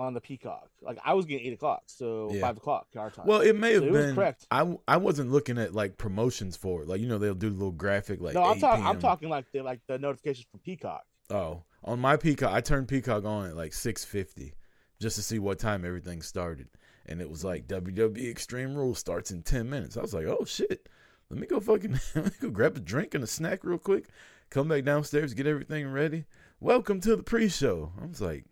on 0.00 0.14
the 0.14 0.20
Peacock. 0.20 0.68
Like 0.82 0.98
I 1.04 1.14
was 1.14 1.26
getting 1.26 1.46
eight 1.46 1.52
o'clock, 1.52 1.82
so 1.86 2.30
Yeah. 2.32 2.40
five 2.40 2.56
o'clock 2.56 2.88
our 2.96 3.10
time. 3.10 3.26
well, 3.26 3.40
it 3.40 3.54
may 3.56 3.72
have 3.74 3.82
So 3.82 3.86
it 3.88 3.92
was 3.92 4.06
been. 4.06 4.14
correct. 4.14 4.46
I 4.50 4.76
I 4.88 4.96
wasn't 4.96 5.30
looking 5.30 5.58
at 5.58 5.74
like 5.74 5.98
promotions 5.98 6.56
for 6.56 6.82
it. 6.82 6.88
Like 6.88 7.00
you 7.00 7.06
know 7.06 7.18
they'll 7.18 7.34
do 7.34 7.48
the 7.50 7.54
little 7.56 7.70
graphic 7.72 8.20
like. 8.20 8.34
no, 8.34 8.42
I'm 8.44 8.56
8 8.56 8.60
talking. 8.60 8.86
I'm 8.86 8.98
talking 9.00 9.28
like 9.28 9.50
the 9.52 9.62
like 9.62 9.80
the 9.86 9.98
notifications 9.98 10.46
from 10.50 10.60
Peacock. 10.60 11.04
Oh, 11.30 11.62
on 11.84 12.00
my 12.00 12.16
Peacock, 12.16 12.52
I 12.52 12.60
turned 12.60 12.88
Peacock 12.88 13.24
on 13.24 13.46
at 13.50 13.56
like 13.56 13.72
six 13.72 14.04
fifty, 14.04 14.54
just 15.00 15.16
to 15.16 15.22
see 15.22 15.38
what 15.38 15.58
time 15.58 15.84
everything 15.84 16.22
started, 16.22 16.68
and 17.06 17.20
it 17.20 17.30
was 17.30 17.44
like 17.44 17.68
WWE 17.68 18.28
Extreme 18.30 18.74
Rules 18.74 18.98
starts 18.98 19.30
in 19.30 19.42
ten 19.42 19.70
minutes. 19.70 19.96
I 19.96 20.00
was 20.02 20.12
like, 20.14 20.26
oh 20.26 20.44
shit, 20.44 20.88
let 21.30 21.38
me 21.38 21.46
go 21.46 21.60
fucking 21.60 21.92
let 22.16 22.24
me 22.24 22.30
go 22.40 22.50
grab 22.50 22.76
a 22.76 22.80
drink 22.80 23.14
and 23.14 23.22
a 23.22 23.28
snack 23.28 23.62
real 23.64 23.78
quick, 23.78 24.08
come 24.50 24.66
back 24.68 24.84
downstairs, 24.84 25.34
get 25.34 25.46
everything 25.46 25.90
ready. 25.92 26.24
Welcome 26.62 27.00
to 27.02 27.16
the 27.16 27.22
pre-show. 27.22 27.92
I 28.02 28.06
was 28.06 28.20
like, 28.20 28.44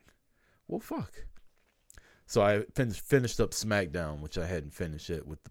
well, 0.66 0.80
fuck. 0.80 1.12
So 2.28 2.42
I 2.42 2.64
finished 2.74 3.00
finished 3.00 3.40
up 3.40 3.52
SmackDown, 3.52 4.20
which 4.20 4.36
I 4.36 4.46
hadn't 4.46 4.74
finished 4.74 5.08
yet 5.08 5.26
with 5.26 5.42
the, 5.44 5.50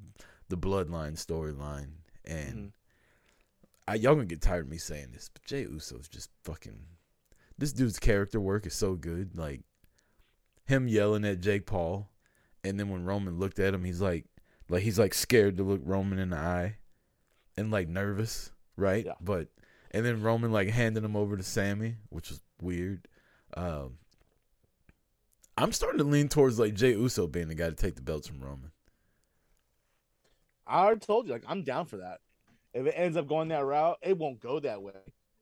the 0.50 0.58
Bloodline 0.58 1.14
storyline, 1.18 1.90
and 2.24 2.56
Mhm. 2.56 2.72
I 3.88 3.96
y'all 3.96 4.14
gonna 4.14 4.28
get 4.28 4.42
tired 4.44 4.66
of 4.66 4.70
me 4.72 4.78
saying 4.78 5.10
this, 5.12 5.28
but 5.34 5.44
Jey 5.44 5.64
Uso's 5.64 6.08
just 6.08 6.30
fucking. 6.44 6.86
This 7.58 7.74
dude's 7.74 7.98
character 7.98 8.40
work 8.40 8.68
is 8.68 8.76
so 8.76 8.94
good. 8.94 9.36
Like 9.36 9.62
him 10.66 10.88
yelling 10.88 11.26
at 11.26 11.42
Jake 11.42 11.66
Paul, 11.66 12.12
and 12.64 12.80
then 12.80 12.90
when 12.90 13.06
Roman 13.06 13.40
looked 13.40 13.58
at 13.58 13.74
him, 13.74 13.84
he's 13.84 14.00
like, 14.02 14.26
like 14.70 14.84
he's 14.84 15.00
like 15.00 15.16
scared 15.16 15.58
to 15.58 15.64
look 15.64 15.82
Roman 15.84 16.20
in 16.20 16.30
the 16.30 16.38
eye, 16.38 16.78
and 17.58 17.72
like 17.72 17.88
nervous, 17.88 18.52
right? 18.76 19.04
Yeah. 19.04 19.14
But 19.20 19.48
and 19.90 20.06
then 20.06 20.22
Roman 20.22 20.52
like 20.52 20.70
handing 20.70 21.04
him 21.04 21.16
over 21.16 21.38
to 21.38 21.44
Sami, 21.44 21.98
which 22.10 22.30
was 22.30 22.40
weird. 22.62 23.08
Um, 23.56 23.98
I'm 25.58 25.72
starting 25.72 25.98
to 26.00 26.04
lean 26.04 26.30
towards 26.30 26.60
like 26.60 26.76
Jey 26.76 26.92
Uso 26.92 27.28
being 27.28 27.48
the 27.48 27.56
guy 27.56 27.70
to 27.70 27.76
take 27.76 27.96
the 27.96 28.02
belts 28.02 28.28
from 28.28 28.40
Roman. 28.40 28.72
I 30.68 30.84
already 30.84 31.00
told 31.00 31.28
you, 31.28 31.34
like 31.34 31.46
I'm 31.48 31.64
down 31.64 31.86
for 31.86 31.98
that. 31.98 32.20
If 32.74 32.86
it 32.86 32.94
ends 32.96 33.18
up 33.18 33.28
going 33.28 33.48
that 33.50 33.66
route, 33.66 33.98
it 34.02 34.18
won't 34.18 34.40
go 34.40 34.60
that 34.60 34.82
way 34.82 34.94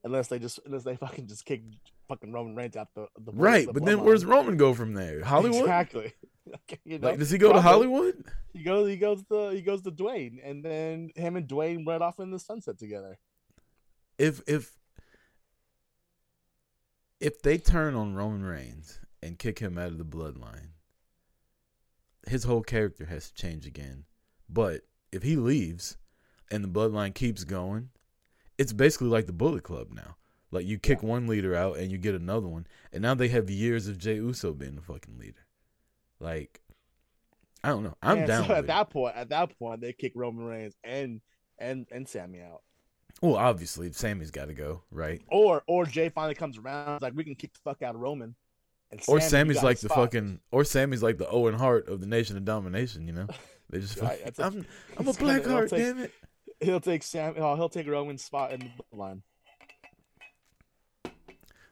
unless 0.04 0.28
they 0.28 0.39
just 0.39 0.60
unless 0.65 0.84
they 0.84 0.95
fucking 0.95 1.28
just 1.28 1.45
kick 1.45 1.63
fucking 2.08 2.32
Roman 2.32 2.56
Reigns 2.56 2.78
out 2.78 2.89
the, 2.95 3.08
the 3.19 3.32
Right, 3.34 3.65
the 3.65 3.73
but 3.73 3.84
then 3.84 4.04
where's 4.04 4.23
Roman 4.23 4.56
go 4.56 4.73
from 4.73 4.93
there? 4.93 5.23
Hollywood? 5.23 5.62
Exactly. 5.62 6.13
you 6.86 6.99
know, 6.99 7.10
Like, 7.10 7.19
does 7.19 7.32
he 7.32 7.38
go 7.38 7.51
to. 7.51 7.60
Hollywood? 7.60 8.23
He 8.54 8.63
goes. 8.63 8.88
He 8.88 8.97
goes 8.97 9.23
to. 9.25 9.49
He 9.49 9.62
goes 9.62 9.82
to 9.82 9.91
Dwayne, 9.91 10.38
and 10.43 10.63
then 10.63 11.10
him 11.15 11.36
and 11.36 11.47
Dwayne 11.47 11.86
ride 11.86 12.01
off 12.01 12.19
in 12.19 12.32
the 12.32 12.39
sunset 12.39 12.78
together. 12.78 13.17
if 14.17 14.41
if 14.47 14.78
if 17.19 17.41
they 17.41 17.58
turn 17.58 17.95
on 17.95 18.13
Roman 18.13 18.43
Reigns 18.43 18.99
and 19.26 19.40
kick 19.40 19.60
him 19.60 19.78
out 19.78 19.88
of 19.88 19.98
the 19.98 20.06
bloodline, 20.06 20.70
his 22.28 22.44
whole 22.44 22.62
character 22.62 23.06
has 23.06 23.30
to 23.30 23.34
change 23.34 23.66
again. 23.66 24.06
But 24.48 24.82
if 25.12 25.24
he 25.24 25.36
leaves 25.36 25.98
and 26.52 26.64
the 26.64 26.68
bloodline 26.68 27.14
keeps 27.16 27.44
going, 27.44 27.90
it's 28.58 28.74
basically 28.74 29.08
like 29.08 29.26
the 29.26 29.34
Bullet 29.34 29.64
Club 29.64 29.88
now. 29.92 30.18
Like 30.52 30.66
you 30.66 30.78
kick 30.78 31.02
one 31.04 31.28
leader 31.28 31.56
out 31.56 31.78
and 31.78 31.92
you 31.92 31.98
get 31.98 32.16
another 32.16 32.48
one, 32.48 32.68
and 32.94 33.02
now 33.02 33.16
they 33.16 33.28
have 33.30 33.50
years 33.50 33.88
of 33.88 33.98
Jey 33.98 34.16
Uso 34.16 34.54
being 34.54 34.76
the 34.76 34.82
fucking 34.82 35.18
leader. 35.18 35.46
Like, 36.20 36.62
I 37.64 37.70
don't 37.70 37.84
know. 37.84 37.96
I'm 38.02 38.20
And 38.20 38.28
down. 38.28 38.48
So 38.48 38.54
at 38.54 38.64
it. 38.64 38.68
that 38.68 38.90
point, 38.90 39.16
at 39.16 39.30
that 39.30 39.58
point, 39.58 39.82
they 39.82 39.92
kick 39.92 40.14
Roman 40.16 40.46
Reigns 40.46 40.76
and 40.84 41.20
and 41.58 41.88
and 41.92 42.08
Sami 42.08 42.42
out. 42.42 42.62
Well, 43.22 43.36
obviously, 43.36 43.92
Sami's 43.92 44.32
got 44.32 44.46
to 44.50 44.54
go, 44.54 44.84
right? 44.92 45.22
Or 45.30 45.64
or 45.68 45.86
Jey 45.86 46.10
finally 46.10 46.36
comes 46.36 46.58
around, 46.58 47.02
like 47.02 47.14
we 47.16 47.24
can 47.24 47.36
kick 47.36 47.54
the 47.54 47.60
fuck 47.64 47.82
out 47.82 47.96
of 47.96 48.02
Roman. 48.02 48.36
And 48.98 49.04
Or 49.08 49.20
Sami, 49.20 49.54
you 49.56 49.62
like 49.62 49.80
the 49.80 49.90
spot. 49.90 49.98
fucking, 50.14 50.40
or 50.52 50.64
Sami's 50.64 51.04
like 51.04 51.18
the 51.18 51.28
Owen 51.30 51.54
Hart 51.56 51.88
of 51.90 52.00
the 52.02 52.08
Nation 52.08 52.38
of 52.38 52.46
Domination. 52.46 53.08
You 53.08 53.14
know, 53.14 53.28
they 53.70 53.80
just, 53.80 54.00
Right, 54.00 54.10
fucking, 54.20 54.24
that's 54.26 54.40
a- 54.40 54.44
I'm, 54.44 54.54
I'm 54.98 55.06
a 55.08 55.10
he's 55.12 55.18
gonna- 55.18 55.34
black 55.34 55.46
heart, 55.46 55.70
take- 55.70 55.80
damn 55.80 56.00
it. 56.00 56.12
He'll 56.62 56.80
take 56.80 57.04
Sam. 57.04 57.34
Oh, 57.38 57.56
he'll 57.56 57.68
take 57.70 57.88
Roman's 57.88 58.24
spot 58.24 58.52
in 58.54 58.60
the 58.62 58.70
bloodline. 58.96 59.22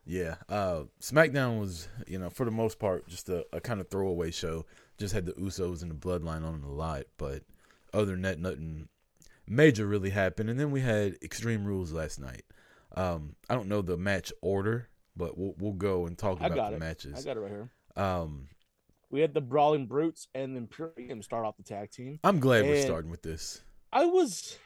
Yeah, 0.06 0.36
uh, 0.50 0.84
SmackDown 1.02 1.60
was, 1.62 1.88
you 2.08 2.20
know, 2.20 2.30
for 2.30 2.44
the 2.46 2.52
most 2.52 2.78
part, 2.78 3.08
just 3.08 3.30
a, 3.30 3.46
a 3.54 3.62
kind 3.62 3.80
of 3.80 3.88
throwaway 3.90 4.32
show. 4.32 4.66
Just 4.98 5.14
had 5.14 5.26
the 5.26 5.32
Usos 5.34 5.82
and 5.82 5.90
the 5.90 5.96
Bloodline 5.96 6.46
on 6.46 6.56
it 6.56 6.64
a 6.66 6.72
lot, 6.72 7.04
but 7.18 7.44
other 7.94 8.12
than 8.12 8.22
that, 8.24 8.40
nothing 8.40 8.90
major 9.48 9.88
really 9.88 10.10
happened. 10.10 10.50
And 10.50 10.60
then 10.60 10.72
we 10.72 10.82
had 10.82 11.16
Extreme 11.24 11.64
Rules 11.64 11.94
last 11.94 12.20
night. 12.20 12.44
Um, 12.96 13.36
I 13.50 13.56
don't 13.56 13.70
know 13.70 13.82
the 13.82 13.98
match 13.98 14.32
order, 14.42 14.90
but 15.16 15.38
we'll 15.38 15.54
we'll 15.60 15.74
go 15.74 16.06
and 16.06 16.18
talk 16.18 16.40
about 16.42 16.72
the 16.72 16.76
it. 16.78 16.80
matches. 16.80 17.20
I 17.20 17.24
got 17.24 17.38
it 17.38 17.42
right 17.42 17.52
here. 17.52 17.70
Um, 17.96 18.48
We 19.10 19.22
had 19.22 19.34
the 19.34 19.42
Brawling 19.42 19.86
Brutes 19.88 20.28
and 20.34 20.58
Imperium 20.58 21.22
start 21.22 21.46
off 21.46 21.58
the 21.58 21.64
tag 21.64 21.92
team. 21.92 22.20
I'm 22.24 22.40
glad 22.40 22.66
we're 22.66 22.82
starting 22.82 23.12
with 23.12 23.22
this. 23.22 23.62
I 23.92 24.06
was, 24.06 24.58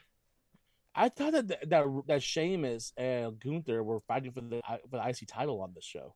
I 0.96 1.10
thought 1.10 1.34
that 1.34 1.70
that 1.70 1.86
that 2.08 2.24
Sheamus 2.24 2.94
and 2.96 3.40
Gunther 3.40 3.84
were 3.84 4.00
fighting 4.02 4.32
for 4.32 4.42
the 4.42 4.62
for 4.90 4.98
the 4.98 5.08
IC 5.08 5.28
title 5.28 5.62
on 5.62 5.74
this 5.76 5.84
show. 5.84 6.16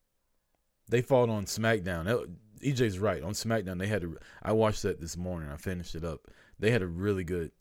They 0.89 1.01
fought 1.01 1.29
on 1.29 1.45
SmackDown. 1.45 2.37
EJ's 2.63 2.99
right. 2.99 3.23
On 3.23 3.33
SmackDown, 3.33 3.79
they 3.79 3.87
had 3.87 4.03
a. 4.03 4.11
I 4.43 4.51
watched 4.53 4.83
that 4.83 4.99
this 4.99 5.17
morning. 5.17 5.49
I 5.49 5.57
finished 5.57 5.95
it 5.95 6.03
up. 6.03 6.21
They 6.59 6.71
had 6.71 6.81
a 6.81 6.87
really 6.87 7.23
good. 7.23 7.51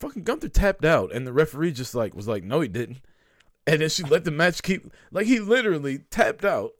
Fucking 0.00 0.24
Gunther 0.24 0.48
tapped 0.48 0.84
out, 0.84 1.12
and 1.12 1.26
the 1.26 1.32
referee 1.32 1.72
just 1.72 1.94
like 1.94 2.14
was 2.14 2.26
like, 2.28 2.42
"No, 2.44 2.60
he 2.60 2.68
didn't." 2.68 2.98
And 3.66 3.80
then 3.80 3.88
she 3.88 4.02
let 4.02 4.24
the 4.24 4.30
match 4.30 4.62
keep. 4.62 4.90
Like 5.10 5.26
he 5.26 5.40
literally 5.40 5.98
tapped 6.10 6.44
out, 6.44 6.72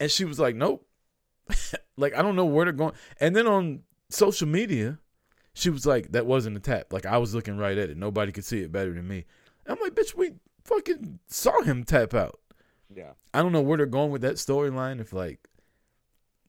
and 0.00 0.10
she 0.10 0.24
was 0.24 0.38
like, 0.38 0.56
"Nope." 0.56 0.86
like 1.96 2.14
I 2.14 2.22
don't 2.22 2.36
know 2.36 2.46
where 2.46 2.64
they're 2.64 2.72
going. 2.72 2.94
And 3.20 3.36
then 3.36 3.46
on 3.46 3.80
social 4.08 4.48
media, 4.48 4.98
she 5.52 5.70
was 5.70 5.84
like, 5.86 6.12
"That 6.12 6.26
wasn't 6.26 6.56
a 6.56 6.60
tap." 6.60 6.92
Like 6.92 7.06
I 7.06 7.18
was 7.18 7.34
looking 7.34 7.58
right 7.58 7.76
at 7.76 7.90
it. 7.90 7.96
Nobody 7.96 8.32
could 8.32 8.44
see 8.44 8.60
it 8.60 8.72
better 8.72 8.92
than 8.94 9.06
me. 9.06 9.24
I'm 9.66 9.78
like, 9.80 9.94
"Bitch, 9.94 10.14
we 10.14 10.32
fucking 10.64 11.18
saw 11.26 11.62
him 11.62 11.84
tap 11.84 12.14
out." 12.14 12.40
Yeah, 12.94 13.12
I 13.32 13.42
don't 13.42 13.52
know 13.52 13.62
where 13.62 13.76
they're 13.76 13.86
going 13.86 14.10
with 14.10 14.22
that 14.22 14.36
storyline. 14.36 15.00
If 15.00 15.12
like 15.12 15.46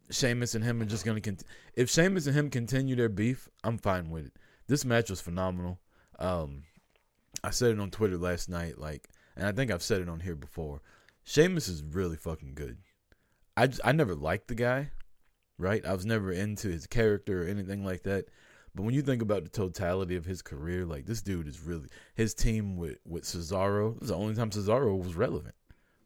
Sheamus 0.09 0.55
and 0.55 0.63
him 0.63 0.81
are 0.81 0.85
just 0.85 1.05
gonna 1.05 1.21
cont- 1.21 1.43
if 1.73 1.89
Sheamus 1.89 2.27
and 2.27 2.35
him 2.35 2.49
continue 2.49 2.95
their 2.95 3.09
beef, 3.09 3.49
I'm 3.63 3.77
fine 3.77 4.09
with 4.09 4.27
it. 4.27 4.33
This 4.67 4.85
match 4.85 5.09
was 5.09 5.21
phenomenal. 5.21 5.79
Um, 6.19 6.63
I 7.43 7.51
said 7.51 7.71
it 7.71 7.79
on 7.79 7.91
Twitter 7.91 8.17
last 8.17 8.49
night, 8.49 8.79
like, 8.79 9.09
and 9.35 9.47
I 9.47 9.51
think 9.51 9.71
I've 9.71 9.83
said 9.83 10.01
it 10.01 10.09
on 10.09 10.21
here 10.21 10.35
before. 10.35 10.81
Sheamus 11.23 11.67
is 11.67 11.83
really 11.83 12.17
fucking 12.17 12.53
good. 12.55 12.77
I 13.57 13.69
I 13.83 13.91
never 13.91 14.15
liked 14.15 14.47
the 14.47 14.55
guy, 14.55 14.91
right? 15.57 15.85
I 15.85 15.93
was 15.93 16.05
never 16.05 16.31
into 16.31 16.69
his 16.69 16.87
character 16.87 17.43
or 17.43 17.47
anything 17.47 17.83
like 17.83 18.03
that. 18.03 18.25
But 18.75 18.83
when 18.83 18.93
you 18.93 19.01
think 19.01 19.21
about 19.21 19.43
the 19.43 19.49
totality 19.49 20.17
of 20.17 20.25
his 20.25 20.41
career, 20.41 20.85
like 20.85 21.05
this 21.05 21.21
dude 21.21 21.47
is 21.47 21.61
really 21.61 21.87
his 22.13 22.33
team 22.33 22.75
with 22.75 22.97
with 23.05 23.23
Cesaro. 23.23 24.01
Is 24.01 24.09
the 24.09 24.15
only 24.15 24.35
time 24.35 24.49
Cesaro 24.49 25.01
was 25.01 25.15
relevant 25.15 25.55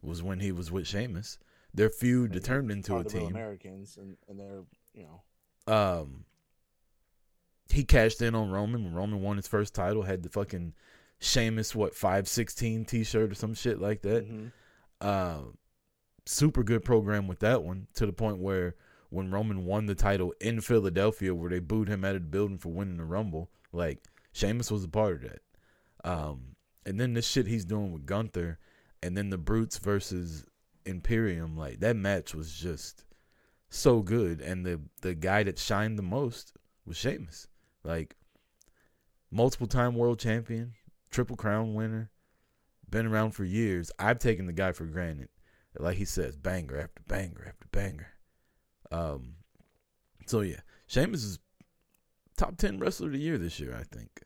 was 0.02 0.22
when 0.22 0.40
he 0.40 0.52
was 0.52 0.70
with 0.70 0.86
Sheamus. 0.86 1.38
Their 1.74 1.90
feud 1.90 2.34
And 2.34 2.44
turned 2.44 2.70
into 2.70 2.96
a 2.96 3.04
team. 3.04 3.28
Americans, 3.28 3.96
and 3.96 4.16
and 4.28 4.38
they're 4.38 4.62
you 4.94 5.04
know 5.04 5.22
Um, 5.72 6.24
he 7.68 7.84
cashed 7.84 8.22
in 8.22 8.34
on 8.34 8.50
Roman 8.50 8.84
when 8.84 8.94
Roman 8.94 9.20
won 9.20 9.36
his 9.36 9.46
first 9.46 9.74
title. 9.74 10.02
Had 10.02 10.22
the 10.22 10.28
fucking 10.28 10.74
Sheamus 11.20 11.74
what 11.74 11.94
five 11.94 12.26
sixteen 12.26 12.84
t 12.84 13.04
shirt 13.04 13.30
or 13.30 13.34
some 13.34 13.54
shit 13.54 13.80
like 13.80 14.02
that. 14.02 14.28
mhm. 14.28 14.52
Uh, 15.00 15.40
super 16.26 16.62
good 16.62 16.84
program 16.84 17.26
with 17.26 17.40
that 17.40 17.62
one 17.62 17.86
to 17.94 18.06
the 18.06 18.12
point 18.12 18.38
where 18.38 18.74
when 19.10 19.30
Roman 19.30 19.64
won 19.64 19.86
the 19.86 19.94
title 19.94 20.32
in 20.40 20.60
Philadelphia, 20.60 21.34
where 21.34 21.50
they 21.50 21.58
booed 21.58 21.88
him 21.88 22.04
out 22.04 22.14
of 22.14 22.22
the 22.22 22.28
building 22.28 22.58
for 22.58 22.68
winning 22.70 22.96
the 22.96 23.04
Rumble, 23.04 23.50
like 23.72 24.04
Sheamus 24.32 24.70
was 24.70 24.84
a 24.84 24.88
part 24.88 25.16
of 25.16 25.22
that. 25.22 25.42
Um, 26.04 26.56
and 26.86 26.98
then 27.00 27.14
this 27.14 27.26
shit 27.26 27.46
he's 27.46 27.64
doing 27.64 27.92
with 27.92 28.06
Gunther, 28.06 28.58
and 29.02 29.16
then 29.16 29.30
the 29.30 29.38
Brutes 29.38 29.78
versus 29.78 30.46
Imperium, 30.86 31.56
like 31.56 31.80
that 31.80 31.96
match 31.96 32.34
was 32.34 32.52
just 32.52 33.04
so 33.68 34.00
good. 34.00 34.40
And 34.40 34.64
the 34.64 34.80
the 35.02 35.14
guy 35.14 35.42
that 35.42 35.58
shined 35.58 35.98
the 35.98 36.02
most 36.02 36.54
was 36.86 36.96
Sheamus, 36.96 37.48
like 37.84 38.16
multiple 39.30 39.66
time 39.66 39.94
world 39.94 40.18
champion, 40.18 40.74
triple 41.10 41.36
crown 41.36 41.74
winner, 41.74 42.10
been 42.88 43.06
around 43.06 43.32
for 43.32 43.44
years. 43.44 43.90
I've 43.98 44.18
taken 44.18 44.46
the 44.46 44.52
guy 44.52 44.72
for 44.72 44.84
granted. 44.84 45.28
Like 45.78 45.96
he 45.96 46.04
says, 46.04 46.36
banger 46.36 46.78
after 46.78 47.02
banger 47.06 47.44
after 47.46 47.66
banger. 47.70 48.08
Um, 48.90 49.34
so 50.26 50.40
yeah, 50.40 50.60
Sheamus 50.86 51.22
is 51.22 51.38
top 52.36 52.56
ten 52.56 52.78
wrestler 52.78 53.06
of 53.06 53.12
the 53.12 53.18
year 53.20 53.38
this 53.38 53.60
year. 53.60 53.76
I 53.78 53.84
think. 53.84 54.22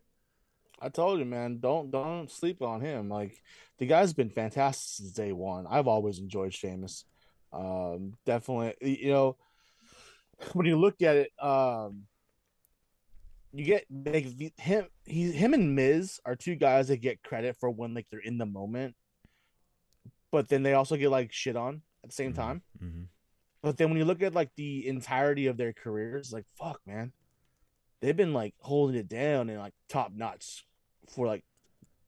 I 0.80 0.88
told 0.88 1.18
you, 1.18 1.24
man, 1.24 1.58
don't 1.60 1.90
don't 1.90 2.30
sleep 2.30 2.62
on 2.62 2.80
him. 2.80 3.08
Like 3.08 3.42
the 3.78 3.86
guy's 3.86 4.12
been 4.14 4.30
fantastic 4.30 5.04
since 5.04 5.12
day 5.12 5.32
one. 5.32 5.66
I've 5.68 5.86
always 5.86 6.18
enjoyed 6.18 6.54
Sheamus. 6.54 7.04
Um, 7.52 8.14
definitely, 8.24 9.00
you 9.02 9.12
know, 9.12 9.36
when 10.52 10.66
you 10.66 10.76
look 10.78 11.02
at 11.02 11.16
it, 11.16 11.30
um, 11.38 12.04
you 13.54 13.64
get 13.64 13.84
like 13.90 14.26
him. 14.58 14.86
He, 15.06 15.30
him, 15.32 15.54
and 15.54 15.74
Miz 15.74 16.20
are 16.24 16.34
two 16.36 16.54
guys 16.56 16.88
that 16.88 16.98
get 16.98 17.22
credit 17.22 17.56
for 17.58 17.70
when 17.70 17.94
like 17.94 18.06
they're 18.10 18.20
in 18.20 18.38
the 18.38 18.46
moment, 18.46 18.94
but 20.30 20.48
then 20.48 20.62
they 20.62 20.74
also 20.74 20.96
get 20.96 21.10
like 21.10 21.32
shit 21.32 21.56
on 21.56 21.82
at 22.02 22.10
the 22.10 22.14
same 22.14 22.32
Mhm. 22.32 22.36
time. 22.36 22.62
hmm 22.78 23.02
But 23.62 23.76
then 23.76 23.88
when 23.90 23.98
you 23.98 24.04
look 24.04 24.22
at 24.22 24.34
like 24.34 24.50
the 24.56 24.86
entirety 24.88 25.46
of 25.46 25.56
their 25.56 25.72
careers, 25.72 26.32
like 26.32 26.44
fuck, 26.58 26.80
man, 26.86 27.12
they've 28.00 28.16
been 28.16 28.32
like 28.34 28.54
holding 28.60 28.96
it 28.96 29.08
down 29.08 29.48
and 29.48 29.58
like 29.58 29.74
top 29.88 30.12
notch 30.12 30.66
for 31.08 31.26
like 31.26 31.44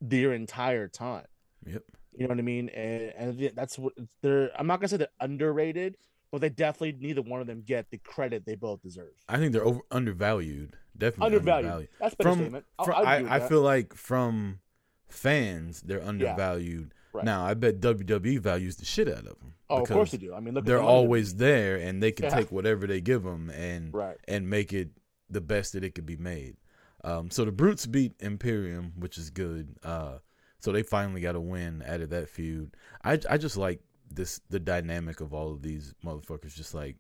their 0.01 0.33
entire 0.33 0.89
time. 0.89 1.27
Yep. 1.65 1.83
You 2.13 2.23
know 2.25 2.29
what 2.29 2.39
I 2.39 2.43
mean? 2.43 2.69
And, 2.71 3.03
and 3.39 3.51
that's 3.55 3.79
what 3.79 3.93
they're. 4.23 4.51
I'm 4.59 4.67
not 4.67 4.81
gonna 4.81 4.89
say 4.89 4.97
they're 4.97 5.09
underrated, 5.21 5.97
but 6.31 6.41
they 6.41 6.49
definitely 6.49 6.97
neither 7.01 7.23
one 7.23 7.41
of 7.41 7.47
them 7.47 7.63
get 7.65 7.91
the 7.91 7.99
credit 7.99 8.45
they 8.47 8.55
both 8.57 8.83
deserve. 8.83 9.13
I 9.29 9.39
think 9.39 9.53
they're 9.53 9.65
over, 9.65 9.81
undervalued. 9.91 10.77
Definitely 10.99 11.27
Undervalued. 11.37 11.65
undervalued. 11.67 11.89
That's 12.01 12.15
a 12.15 12.17
better 12.17 12.31
From, 12.31 12.39
statement. 12.41 12.65
From- 12.85 13.07
I, 13.07 13.37
I 13.37 13.41
feel 13.41 13.61
like 13.63 13.95
from 13.95 14.61
fans 15.09 15.83
they're 15.83 16.03
undervalued. 16.03 16.93
Right. 17.13 17.25
Now 17.25 17.45
I 17.47 17.55
bet 17.55 17.81
WWE 17.81 18.39
values 18.41 18.77
the 18.77 18.85
shit 18.85 19.09
out 19.09 19.19
of 19.19 19.39
them. 19.39 19.55
Oh, 19.69 19.83
of 19.83 19.89
course 19.89 20.11
they 20.13 20.19
do. 20.19 20.35
I 20.35 20.41
mean, 20.41 20.55
look, 20.55 20.65
they're 20.65 20.81
always 20.83 21.35
there, 21.37 21.77
and 21.77 22.03
they 22.03 22.13
can 22.13 22.25
Yeah. 22.27 22.31
take 22.37 22.53
whatever 22.53 22.87
they 22.87 23.01
give 23.01 23.23
them 23.25 23.51
and 23.51 23.93
Right. 23.93 24.17
and 24.29 24.49
make 24.49 24.73
it 24.73 24.91
the 25.29 25.41
best 25.41 25.73
that 25.73 25.83
it 25.83 25.95
could 25.95 26.07
be 26.07 26.17
made. 26.17 26.57
Um, 27.03 27.31
so 27.31 27.45
the 27.45 27.53
Brutes 27.53 27.87
beat 27.87 28.13
Imperium, 28.21 28.93
which 28.97 29.19
is 29.19 29.31
good. 29.31 29.77
Uh, 29.83 30.19
so 30.61 30.73
they 30.73 30.83
finally 30.83 31.21
got 31.21 31.35
a 31.37 31.41
win 31.41 31.83
out 31.87 32.01
of 32.01 32.11
that 32.11 32.29
feud. 32.29 32.75
I 33.05 33.19
I 33.29 33.39
just 33.39 33.57
like 33.57 33.81
this 34.11 34.41
the 34.51 34.61
dynamic 34.61 35.21
of 35.21 35.33
all 35.35 35.53
of 35.53 35.63
these 35.63 35.95
motherfuckers 36.05 36.55
just 36.55 36.75
like 36.75 36.97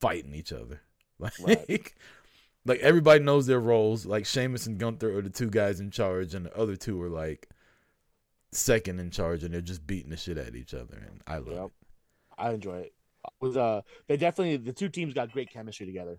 fighting 0.00 0.34
each 0.34 0.52
other. 0.52 0.80
Like 1.18 1.32
Right. 1.40 1.92
like 2.66 2.80
everybody 2.80 3.24
knows 3.24 3.46
their 3.46 3.58
roles. 3.60 4.04
Like 4.04 4.26
Sheamus 4.26 4.66
and 4.66 4.78
Gunther 4.78 5.16
are 5.16 5.22
the 5.22 5.30
two 5.30 5.48
guys 5.48 5.80
in 5.80 5.90
charge, 5.90 6.34
and 6.34 6.44
the 6.44 6.54
other 6.54 6.76
two 6.76 7.00
are 7.00 7.08
like 7.08 7.48
second 8.52 9.00
in 9.00 9.10
charge, 9.10 9.42
and 9.42 9.54
they're 9.54 9.62
just 9.62 9.86
beating 9.86 10.10
the 10.10 10.16
shit 10.18 10.36
at 10.36 10.54
each 10.54 10.74
other. 10.74 10.96
And 10.96 11.22
I 11.26 11.38
love 11.38 11.48
Yep. 11.48 11.64
it. 11.64 11.72
I 12.36 12.50
enjoy 12.52 12.76
it. 12.80 12.94
Was 13.40 13.56
uh, 13.56 13.80
they 14.08 14.16
definitely 14.18 14.58
the 14.58 14.74
two 14.74 14.90
teams 14.90 15.14
got 15.14 15.32
great 15.32 15.50
chemistry 15.50 15.86
together. 15.86 16.18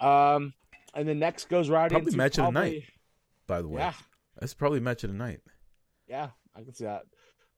Um, 0.00 0.52
and 0.94 1.08
then 1.08 1.18
next 1.18 1.48
goes 1.48 1.68
right 1.70 1.90
Probably 1.90 2.08
into 2.08 2.16
match 2.18 2.38
of 2.38 2.46
the 2.46 2.50
night. 2.50 2.84
By 3.46 3.62
the 3.62 3.68
way, 3.68 3.80
Yeah, 3.80 3.94
that's 4.38 4.54
probably 4.54 4.80
match 4.80 5.02
of 5.04 5.10
the 5.10 5.16
night. 5.16 5.40
yeah, 6.06 6.28
I 6.54 6.62
can 6.62 6.74
see 6.74 6.84
that. 6.84 7.04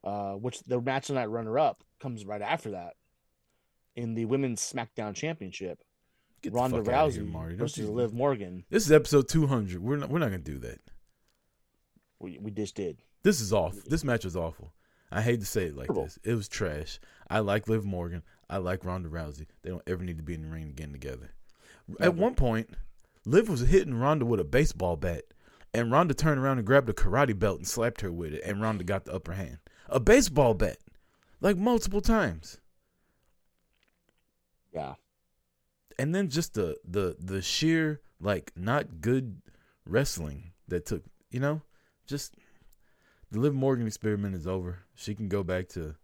Uh, 0.03 0.33
which 0.33 0.61
the 0.63 0.81
match 0.81 1.09
of 1.09 1.13
the 1.15 1.19
night 1.21 1.29
runner 1.29 1.59
up 1.59 1.83
comes 1.99 2.25
right 2.25 2.41
after 2.41 2.71
that 2.71 2.93
in 3.95 4.15
the 4.15 4.25
women's 4.25 4.59
SmackDown 4.61 5.13
Championship. 5.13 5.83
Get 6.41 6.53
Ronda 6.53 6.81
Rousey 6.81 7.31
here, 7.31 7.55
versus 7.57 7.85
you- 7.85 7.91
Liv 7.91 8.13
Morgan. 8.13 8.63
This 8.71 8.85
is 8.85 8.91
episode 8.91 9.27
200. 9.29 9.79
We're 9.81 9.97
not, 9.97 10.09
we're 10.09 10.17
not 10.19 10.31
gonna 10.31 10.39
do 10.39 10.57
that. 10.59 10.79
We 12.19 12.39
we 12.39 12.51
just 12.51 12.75
did. 12.75 12.97
This 13.23 13.41
is 13.41 13.53
off. 13.53 13.75
This 13.85 14.03
match 14.03 14.25
is 14.25 14.35
awful. 14.35 14.73
I 15.11 15.21
hate 15.21 15.39
to 15.41 15.45
say 15.45 15.65
it 15.65 15.75
like 15.75 15.87
Terrible. 15.87 16.05
this. 16.05 16.17
It 16.23 16.33
was 16.33 16.47
trash. 16.47 16.99
I 17.29 17.39
like 17.39 17.67
Liv 17.67 17.83
Morgan. 17.83 18.23
I 18.49 18.57
like 18.57 18.83
Ronda 18.85 19.09
Rousey. 19.09 19.45
They 19.61 19.69
don't 19.69 19.83
ever 19.85 20.03
need 20.03 20.17
to 20.17 20.23
be 20.23 20.33
in 20.33 20.41
the 20.41 20.47
ring 20.47 20.69
again 20.69 20.91
together. 20.91 21.31
At 21.99 22.15
one 22.15 22.35
point, 22.35 22.69
Liv 23.25 23.49
was 23.49 23.61
hitting 23.61 23.93
Ronda 23.93 24.25
with 24.25 24.39
a 24.39 24.43
baseball 24.45 24.95
bat, 24.95 25.25
and 25.73 25.91
Ronda 25.91 26.13
turned 26.13 26.39
around 26.39 26.57
and 26.57 26.65
grabbed 26.65 26.89
a 26.89 26.93
karate 26.93 27.37
belt 27.37 27.57
and 27.57 27.67
slapped 27.67 28.01
her 28.01 28.11
with 28.11 28.33
it, 28.33 28.41
and 28.45 28.61
Ronda 28.61 28.83
got 28.83 29.05
the 29.05 29.13
upper 29.13 29.33
hand. 29.33 29.59
A 29.91 29.99
baseball 29.99 30.53
bat, 30.53 30.77
like 31.41 31.57
multiple 31.57 32.01
times. 32.01 32.59
Yeah. 34.73 34.93
and 35.99 36.15
then 36.15 36.29
just 36.29 36.53
the 36.53 36.77
the 36.87 37.17
the 37.19 37.41
sheer 37.41 37.99
like 38.21 38.51
not 38.55 39.01
good 39.01 39.41
wrestling 39.85 40.53
that 40.69 40.85
took 40.85 41.03
you 41.29 41.41
know 41.41 41.61
just 42.07 42.35
the 43.31 43.39
liv 43.39 43.53
morgan 43.53 43.85
experiment 43.85 44.33
is 44.33 44.47
over 44.47 44.79
she 44.95 45.13
can 45.13 45.27
go 45.27 45.43
back 45.43 45.67
to 45.67 45.95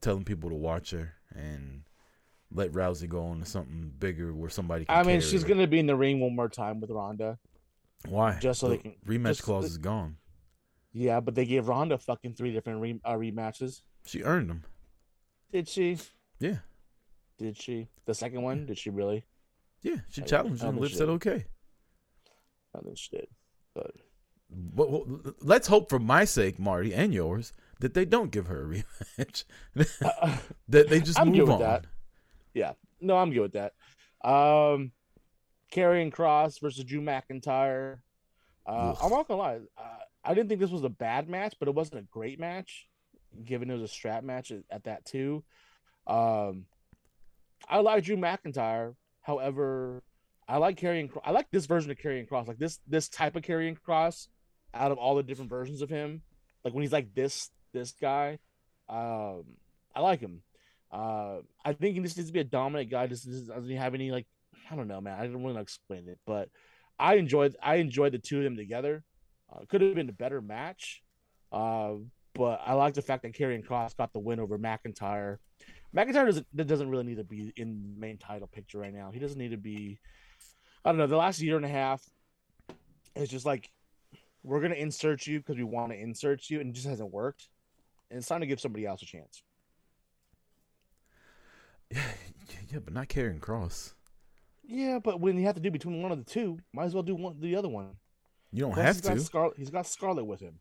telling 0.00 0.24
people 0.24 0.48
to 0.48 0.56
watch 0.56 0.92
her 0.92 1.12
and 1.34 1.82
let 2.50 2.72
rousey 2.72 3.06
go 3.06 3.26
on 3.26 3.40
to 3.40 3.44
something 3.44 3.92
bigger 3.98 4.32
where 4.32 4.48
somebody 4.48 4.86
can 4.86 4.96
I 4.96 5.02
mean, 5.02 5.20
she's 5.20 5.42
her. 5.42 5.48
gonna 5.48 5.66
be 5.66 5.78
in 5.78 5.86
the 5.86 5.94
ring 5.96 6.20
one 6.20 6.34
more 6.34 6.48
time 6.48 6.80
with 6.80 6.90
Ronda. 6.90 7.38
why 8.08 8.38
just 8.40 8.60
so 8.60 8.68
the 8.70 8.76
they 8.76 8.82
can- 8.82 8.94
rematch 9.06 9.42
clause 9.42 9.66
is 9.66 9.76
gone 9.76 10.16
Yeah, 10.92 11.20
but 11.20 11.34
they 11.34 11.44
gave 11.46 11.68
Ronda 11.68 11.98
fucking 11.98 12.34
three 12.34 12.52
different 12.52 12.80
re- 12.80 13.00
uh, 13.04 13.12
rematches. 13.14 13.82
she 14.04 14.22
earned 14.22 14.50
them 14.50 14.64
Did 15.52 15.68
she? 15.68 15.98
yeah 16.40 16.58
Did 17.38 17.56
she? 17.56 17.88
The 18.06 18.14
second 18.14 18.42
one? 18.42 18.66
Did 18.66 18.78
she 18.78 18.90
really? 18.90 19.24
yeah 19.82 19.96
she 20.10 20.22
I- 20.22 20.24
challenged 20.26 20.62
and 20.62 20.78
liv 20.78 20.92
said 20.92 21.08
okay 21.08 21.46
I 22.74 22.80
think 22.80 22.98
she 22.98 23.16
did. 23.16 23.26
But 23.74 23.92
but, 24.52 24.90
well, 24.90 25.06
let's 25.40 25.68
hope 25.68 25.88
for 25.90 25.98
my 26.00 26.24
sake 26.24 26.58
marty 26.58 26.92
and 26.92 27.14
yours 27.14 27.52
that 27.78 27.94
they 27.94 28.04
don't 28.04 28.30
give 28.32 28.46
her 28.48 28.62
a 28.64 28.66
rematch 29.18 29.44
that 30.68 30.88
they 30.88 31.00
just 31.00 31.18
I'm 31.20 31.28
move 31.28 31.36
good 31.36 31.42
with 31.44 31.50
on 31.54 31.60
that. 31.60 31.84
yeah, 32.52 32.72
no, 33.00 33.16
I'm 33.16 33.30
good 33.32 33.42
with 33.42 33.52
that. 33.52 33.72
Um, 34.28 34.90
Karrion 35.72 36.10
Cross 36.12 36.58
versus 36.58 36.82
Drew 36.84 37.00
McIntyre. 37.00 37.98
Uh, 38.66 38.94
I'm 39.00 39.10
not 39.10 39.28
gonna 39.28 39.40
lie. 39.40 39.58
Uh, 39.78 39.82
I 40.24 40.34
didn't 40.34 40.48
think 40.48 40.60
this 40.60 40.70
was 40.70 40.84
a 40.84 40.90
bad 40.90 41.28
match, 41.28 41.54
but 41.58 41.68
it 41.68 41.74
wasn't 41.74 42.00
a 42.00 42.08
great 42.10 42.38
match, 42.38 42.86
given 43.44 43.70
it 43.70 43.74
was 43.74 43.82
a 43.82 43.88
strap 43.88 44.22
match 44.22 44.50
at, 44.50 44.64
at 44.70 44.84
that 44.84 45.04
too. 45.04 45.44
Um, 46.06 46.66
I 47.68 47.78
like 47.78 48.04
Drew 48.04 48.16
McIntyre. 48.16 48.94
However, 49.22 50.02
I 50.48 50.58
like 50.58 50.78
Karrion. 50.78 51.10
I 51.24 51.30
like 51.30 51.50
this 51.50 51.66
version 51.66 51.90
of 51.90 51.98
Karrion 51.98 52.28
Cross. 52.28 52.48
Like 52.48 52.58
this 52.58 52.80
this 52.86 53.08
type 53.08 53.36
of 53.36 53.42
Karrion 53.42 53.80
Cross, 53.80 54.28
out 54.74 54.92
of 54.92 54.98
all 54.98 55.14
the 55.14 55.22
different 55.22 55.50
versions 55.50 55.82
of 55.82 55.88
him. 55.88 56.22
Like 56.64 56.74
when 56.74 56.82
he's 56.82 56.92
like 56.92 57.14
this 57.14 57.50
this 57.72 57.92
guy, 57.92 58.38
um, 58.88 59.44
I 59.94 60.00
like 60.00 60.20
him. 60.20 60.42
Uh, 60.90 61.38
I 61.64 61.72
think 61.72 61.94
he 61.94 62.02
just 62.02 62.16
needs 62.16 62.28
to 62.28 62.32
be 62.32 62.40
a 62.40 62.44
dominant 62.44 62.90
guy. 62.90 63.06
Just 63.06 63.26
doesn't 63.26 63.48
doesn't 63.48 63.76
have 63.76 63.94
any 63.94 64.10
like 64.10 64.26
I 64.70 64.76
don't 64.76 64.88
know, 64.88 65.00
man. 65.00 65.18
I 65.18 65.24
don't 65.24 65.42
really 65.42 65.54
know 65.54 65.60
explain 65.60 66.08
it, 66.08 66.18
but 66.26 66.48
I 66.98 67.14
enjoyed 67.14 67.56
I 67.62 67.76
enjoyed 67.76 68.12
the 68.12 68.18
two 68.18 68.38
of 68.38 68.44
them 68.44 68.56
together. 68.56 69.04
Uh, 69.52 69.64
could 69.68 69.80
have 69.80 69.94
been 69.94 70.08
a 70.08 70.12
better 70.12 70.40
match, 70.40 71.02
uh, 71.52 71.94
but 72.34 72.60
I 72.64 72.74
like 72.74 72.94
the 72.94 73.02
fact 73.02 73.22
that 73.22 73.32
Karrion 73.32 73.64
Cross 73.64 73.94
got 73.94 74.12
the 74.12 74.18
win 74.18 74.38
over 74.38 74.58
McIntyre. 74.58 75.38
McIntyre 75.94 76.26
doesn't 76.26 76.66
doesn't 76.66 76.88
really 76.88 77.04
need 77.04 77.16
to 77.16 77.24
be 77.24 77.52
in 77.56 77.94
the 77.94 78.00
main 78.00 78.16
title 78.16 78.46
picture 78.46 78.78
right 78.78 78.94
now. 78.94 79.10
He 79.10 79.18
doesn't 79.18 79.38
need 79.38 79.50
to 79.50 79.56
be. 79.56 79.98
I 80.84 80.90
don't 80.90 80.98
know. 80.98 81.06
The 81.06 81.16
last 81.16 81.40
year 81.40 81.56
and 81.56 81.64
a 81.64 81.68
half, 81.68 82.02
it's 83.16 83.30
just 83.30 83.44
like 83.44 83.70
we're 84.44 84.60
gonna 84.60 84.76
insert 84.76 85.26
you 85.26 85.40
because 85.40 85.56
we 85.56 85.64
want 85.64 85.92
to 85.92 85.98
insert 85.98 86.48
you, 86.48 86.60
and 86.60 86.70
it 86.70 86.74
just 86.74 86.86
hasn't 86.86 87.12
worked. 87.12 87.48
And 88.10 88.18
it's 88.18 88.28
time 88.28 88.40
to 88.40 88.46
give 88.46 88.60
somebody 88.60 88.86
else 88.86 89.02
a 89.02 89.06
chance. 89.06 89.42
Yeah, 91.90 92.02
yeah, 92.72 92.78
but 92.78 92.94
not 92.94 93.08
Karrion 93.08 93.40
Cross. 93.40 93.94
Yeah, 94.64 95.00
but 95.02 95.20
when 95.20 95.36
you 95.36 95.46
have 95.46 95.56
to 95.56 95.60
do 95.60 95.70
between 95.70 96.02
one 96.02 96.12
of 96.12 96.24
the 96.24 96.30
two, 96.30 96.58
might 96.72 96.84
as 96.84 96.94
well 96.94 97.02
do 97.02 97.16
one 97.16 97.40
the 97.40 97.56
other 97.56 97.68
one. 97.68 97.96
You 98.52 98.62
don't 98.62 98.72
Plus, 98.72 98.84
have 98.84 98.96
he's 98.96 99.02
got 99.04 99.14
to. 99.14 99.20
Scarlett. 99.20 99.56
He's 99.58 99.70
got 99.70 99.86
Scarlett 99.86 100.26
with 100.26 100.40
him. 100.40 100.58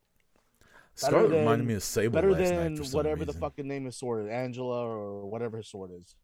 Scarlett 0.95 1.29
than- 1.31 1.39
reminded 1.39 1.67
me 1.67 1.73
of 1.75 1.83
Sable 1.83 2.13
Better 2.15 2.31
last 2.31 2.49
than 2.49 2.73
night 2.73 2.77
for 2.77 2.83
some 2.83 2.97
whatever 2.97 3.25
the 3.25 3.33
fucking 3.33 3.67
name 3.67 3.85
of 3.87 3.93
sword 3.95 4.25
is, 4.25 4.31
Angela 4.31 4.85
or 4.85 5.25
whatever 5.29 5.57
his 5.57 5.67
sword 5.67 5.91
is. 5.99 6.15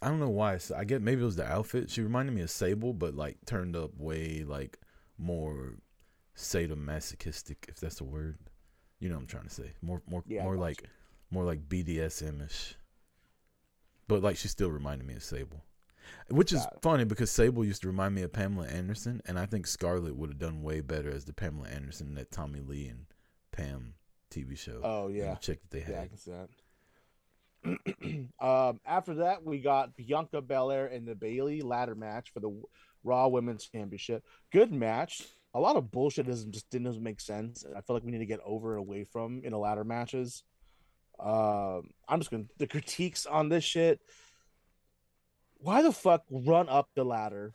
I 0.00 0.08
don't 0.08 0.20
know 0.20 0.28
why. 0.28 0.58
I 0.76 0.84
get 0.84 1.02
maybe 1.02 1.22
it 1.22 1.24
was 1.24 1.36
the 1.36 1.46
outfit. 1.46 1.90
She 1.90 2.02
reminded 2.02 2.34
me 2.34 2.42
of 2.42 2.50
Sable, 2.50 2.92
but 2.92 3.14
like 3.14 3.38
turned 3.46 3.74
up 3.76 3.96
way 3.98 4.44
like 4.46 4.78
more 5.18 5.78
sadomasochistic, 6.36 7.68
if 7.68 7.76
that's 7.80 8.00
a 8.00 8.04
word. 8.04 8.38
You 9.00 9.08
know 9.08 9.16
what 9.16 9.22
I'm 9.22 9.26
trying 9.26 9.44
to 9.44 9.50
say. 9.50 9.72
More, 9.82 10.02
more, 10.08 10.22
Yeah, 10.26 10.42
more 10.44 10.56
like, 10.56 10.82
you. 10.82 10.88
more 11.30 11.44
like 11.44 11.68
BDSM 11.68 12.44
ish. 12.44 12.74
But 14.08 14.22
like, 14.22 14.36
she 14.36 14.48
still 14.48 14.70
reminded 14.70 15.06
me 15.06 15.14
of 15.14 15.22
Sable, 15.22 15.64
which 16.28 16.52
is 16.52 16.66
funny 16.82 17.04
because 17.04 17.30
Sable 17.30 17.64
used 17.64 17.82
to 17.82 17.88
remind 17.88 18.14
me 18.14 18.22
of 18.22 18.32
Pamela 18.32 18.66
Anderson, 18.66 19.20
and 19.26 19.38
I 19.38 19.46
think 19.46 19.66
Scarlett 19.66 20.16
would 20.16 20.30
have 20.30 20.38
done 20.38 20.62
way 20.62 20.80
better 20.80 21.10
as 21.10 21.24
the 21.24 21.32
Pamela 21.32 21.68
Anderson 21.68 22.14
that 22.14 22.30
Tommy 22.30 22.60
Lee 22.60 22.88
and 22.88 23.06
Pam 23.52 23.94
TV 24.30 24.58
show. 24.58 24.80
Oh 24.82 25.08
yeah, 25.08 25.34
the 25.34 25.40
chick 25.40 25.60
that 25.62 25.70
they 25.70 25.92
yeah, 25.92 25.98
I 25.98 26.00
had. 26.00 26.08
can 26.08 26.18
see 26.18 26.30
that. 26.32 26.48
um, 28.40 28.80
after 28.86 29.14
that, 29.14 29.44
we 29.44 29.58
got 29.58 29.96
Bianca 29.96 30.40
Belair 30.40 30.86
and 30.86 31.06
the 31.06 31.14
Bayley 31.14 31.62
ladder 31.62 31.94
match 31.94 32.30
for 32.32 32.40
the 32.40 32.62
Raw 33.04 33.28
Women's 33.28 33.66
Championship. 33.68 34.24
Good 34.52 34.72
match. 34.72 35.22
A 35.54 35.60
lot 35.60 35.76
of 35.76 35.90
bullshit 35.90 36.26
doesn't 36.26 36.52
just 36.52 36.68
didn't 36.70 37.02
make 37.02 37.20
sense. 37.20 37.64
I 37.74 37.80
feel 37.80 37.96
like 37.96 38.04
we 38.04 38.12
need 38.12 38.18
to 38.18 38.26
get 38.26 38.40
over 38.44 38.76
and 38.76 38.86
away 38.86 39.04
from 39.04 39.42
in 39.42 39.52
the 39.52 39.58
ladder 39.58 39.84
matches. 39.84 40.42
Um, 41.18 41.90
I'm 42.08 42.20
just 42.20 42.30
gonna 42.30 42.44
the 42.58 42.66
critiques 42.66 43.24
on 43.26 43.48
this 43.48 43.64
shit. 43.64 44.00
Why 45.58 45.82
the 45.82 45.92
fuck 45.92 46.24
run 46.30 46.68
up 46.68 46.90
the 46.94 47.04
ladder 47.04 47.54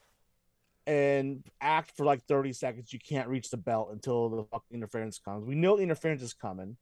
and 0.88 1.44
act 1.62 1.92
for 1.96 2.06
like 2.06 2.24
30 2.26 2.54
seconds? 2.54 2.92
You 2.94 3.00
can't 3.00 3.30
reach 3.30 3.50
the 3.50 3.58
belt 3.58 3.90
until 3.92 4.30
the 4.30 4.44
fuck 4.46 4.64
interference 4.72 5.20
comes. 5.20 5.46
We 5.46 5.56
know 5.56 5.78
interference 5.78 6.22
is 6.24 6.34
coming. 6.34 6.78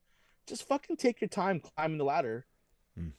Just 0.47 0.67
fucking 0.67 0.97
take 0.97 1.21
your 1.21 1.27
time 1.27 1.59
climbing 1.59 1.97
the 1.97 2.05
ladder 2.05 2.45
Hmm. 2.97 3.09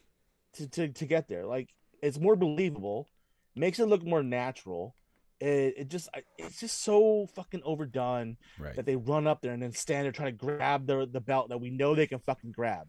to, 0.55 0.69
to 0.69 0.89
to 0.89 1.07
get 1.07 1.29
there. 1.29 1.47
Like 1.47 1.73
it's 2.03 2.19
more 2.19 2.35
believable, 2.37 3.09
makes 3.55 3.79
it 3.79 3.87
look 3.87 4.03
more 4.05 4.23
natural. 4.23 4.97
It, 5.39 5.75
it 5.77 5.89
just 5.89 6.09
it's 6.39 6.59
just 6.61 6.83
so 6.83 7.27
fucking 7.35 7.63
overdone 7.65 8.37
Right. 8.59 8.75
that 8.77 8.85
they 8.85 8.97
run 8.97 9.27
up 9.27 9.41
there 9.43 9.53
and 9.53 9.63
then 9.63 9.73
stand 9.73 10.05
there 10.05 10.13
trying 10.13 10.37
to 10.37 10.45
grab 10.45 10.87
the 10.87 11.07
the 11.11 11.21
belt 11.21 11.51
that 11.51 11.61
we 11.61 11.71
know 11.71 11.95
they 11.95 12.07
can 12.09 12.19
fucking 12.19 12.51
grab. 12.53 12.89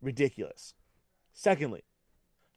Ridiculous. 0.00 0.74
Secondly, 1.32 1.82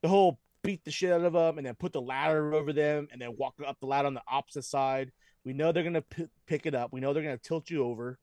the 0.03 0.09
whole 0.09 0.39
beat 0.63 0.83
the 0.83 0.91
shit 0.91 1.11
out 1.11 1.23
of 1.23 1.33
them 1.33 1.57
and 1.57 1.67
then 1.67 1.75
put 1.75 1.93
the 1.93 2.01
ladder 2.01 2.53
over 2.53 2.73
them 2.73 3.07
and 3.11 3.21
then 3.21 3.35
walk 3.37 3.55
up 3.65 3.79
the 3.79 3.85
ladder 3.85 4.07
on 4.07 4.13
the 4.13 4.23
opposite 4.27 4.65
side. 4.65 5.11
We 5.45 5.53
know 5.53 5.71
they're 5.71 5.83
gonna 5.83 6.01
p- 6.01 6.27
pick 6.47 6.65
it 6.65 6.75
up. 6.75 6.91
We 6.91 6.99
know 6.99 7.13
they're 7.13 7.23
gonna 7.23 7.37
tilt 7.37 7.69
you 7.69 7.83
over. 7.83 8.19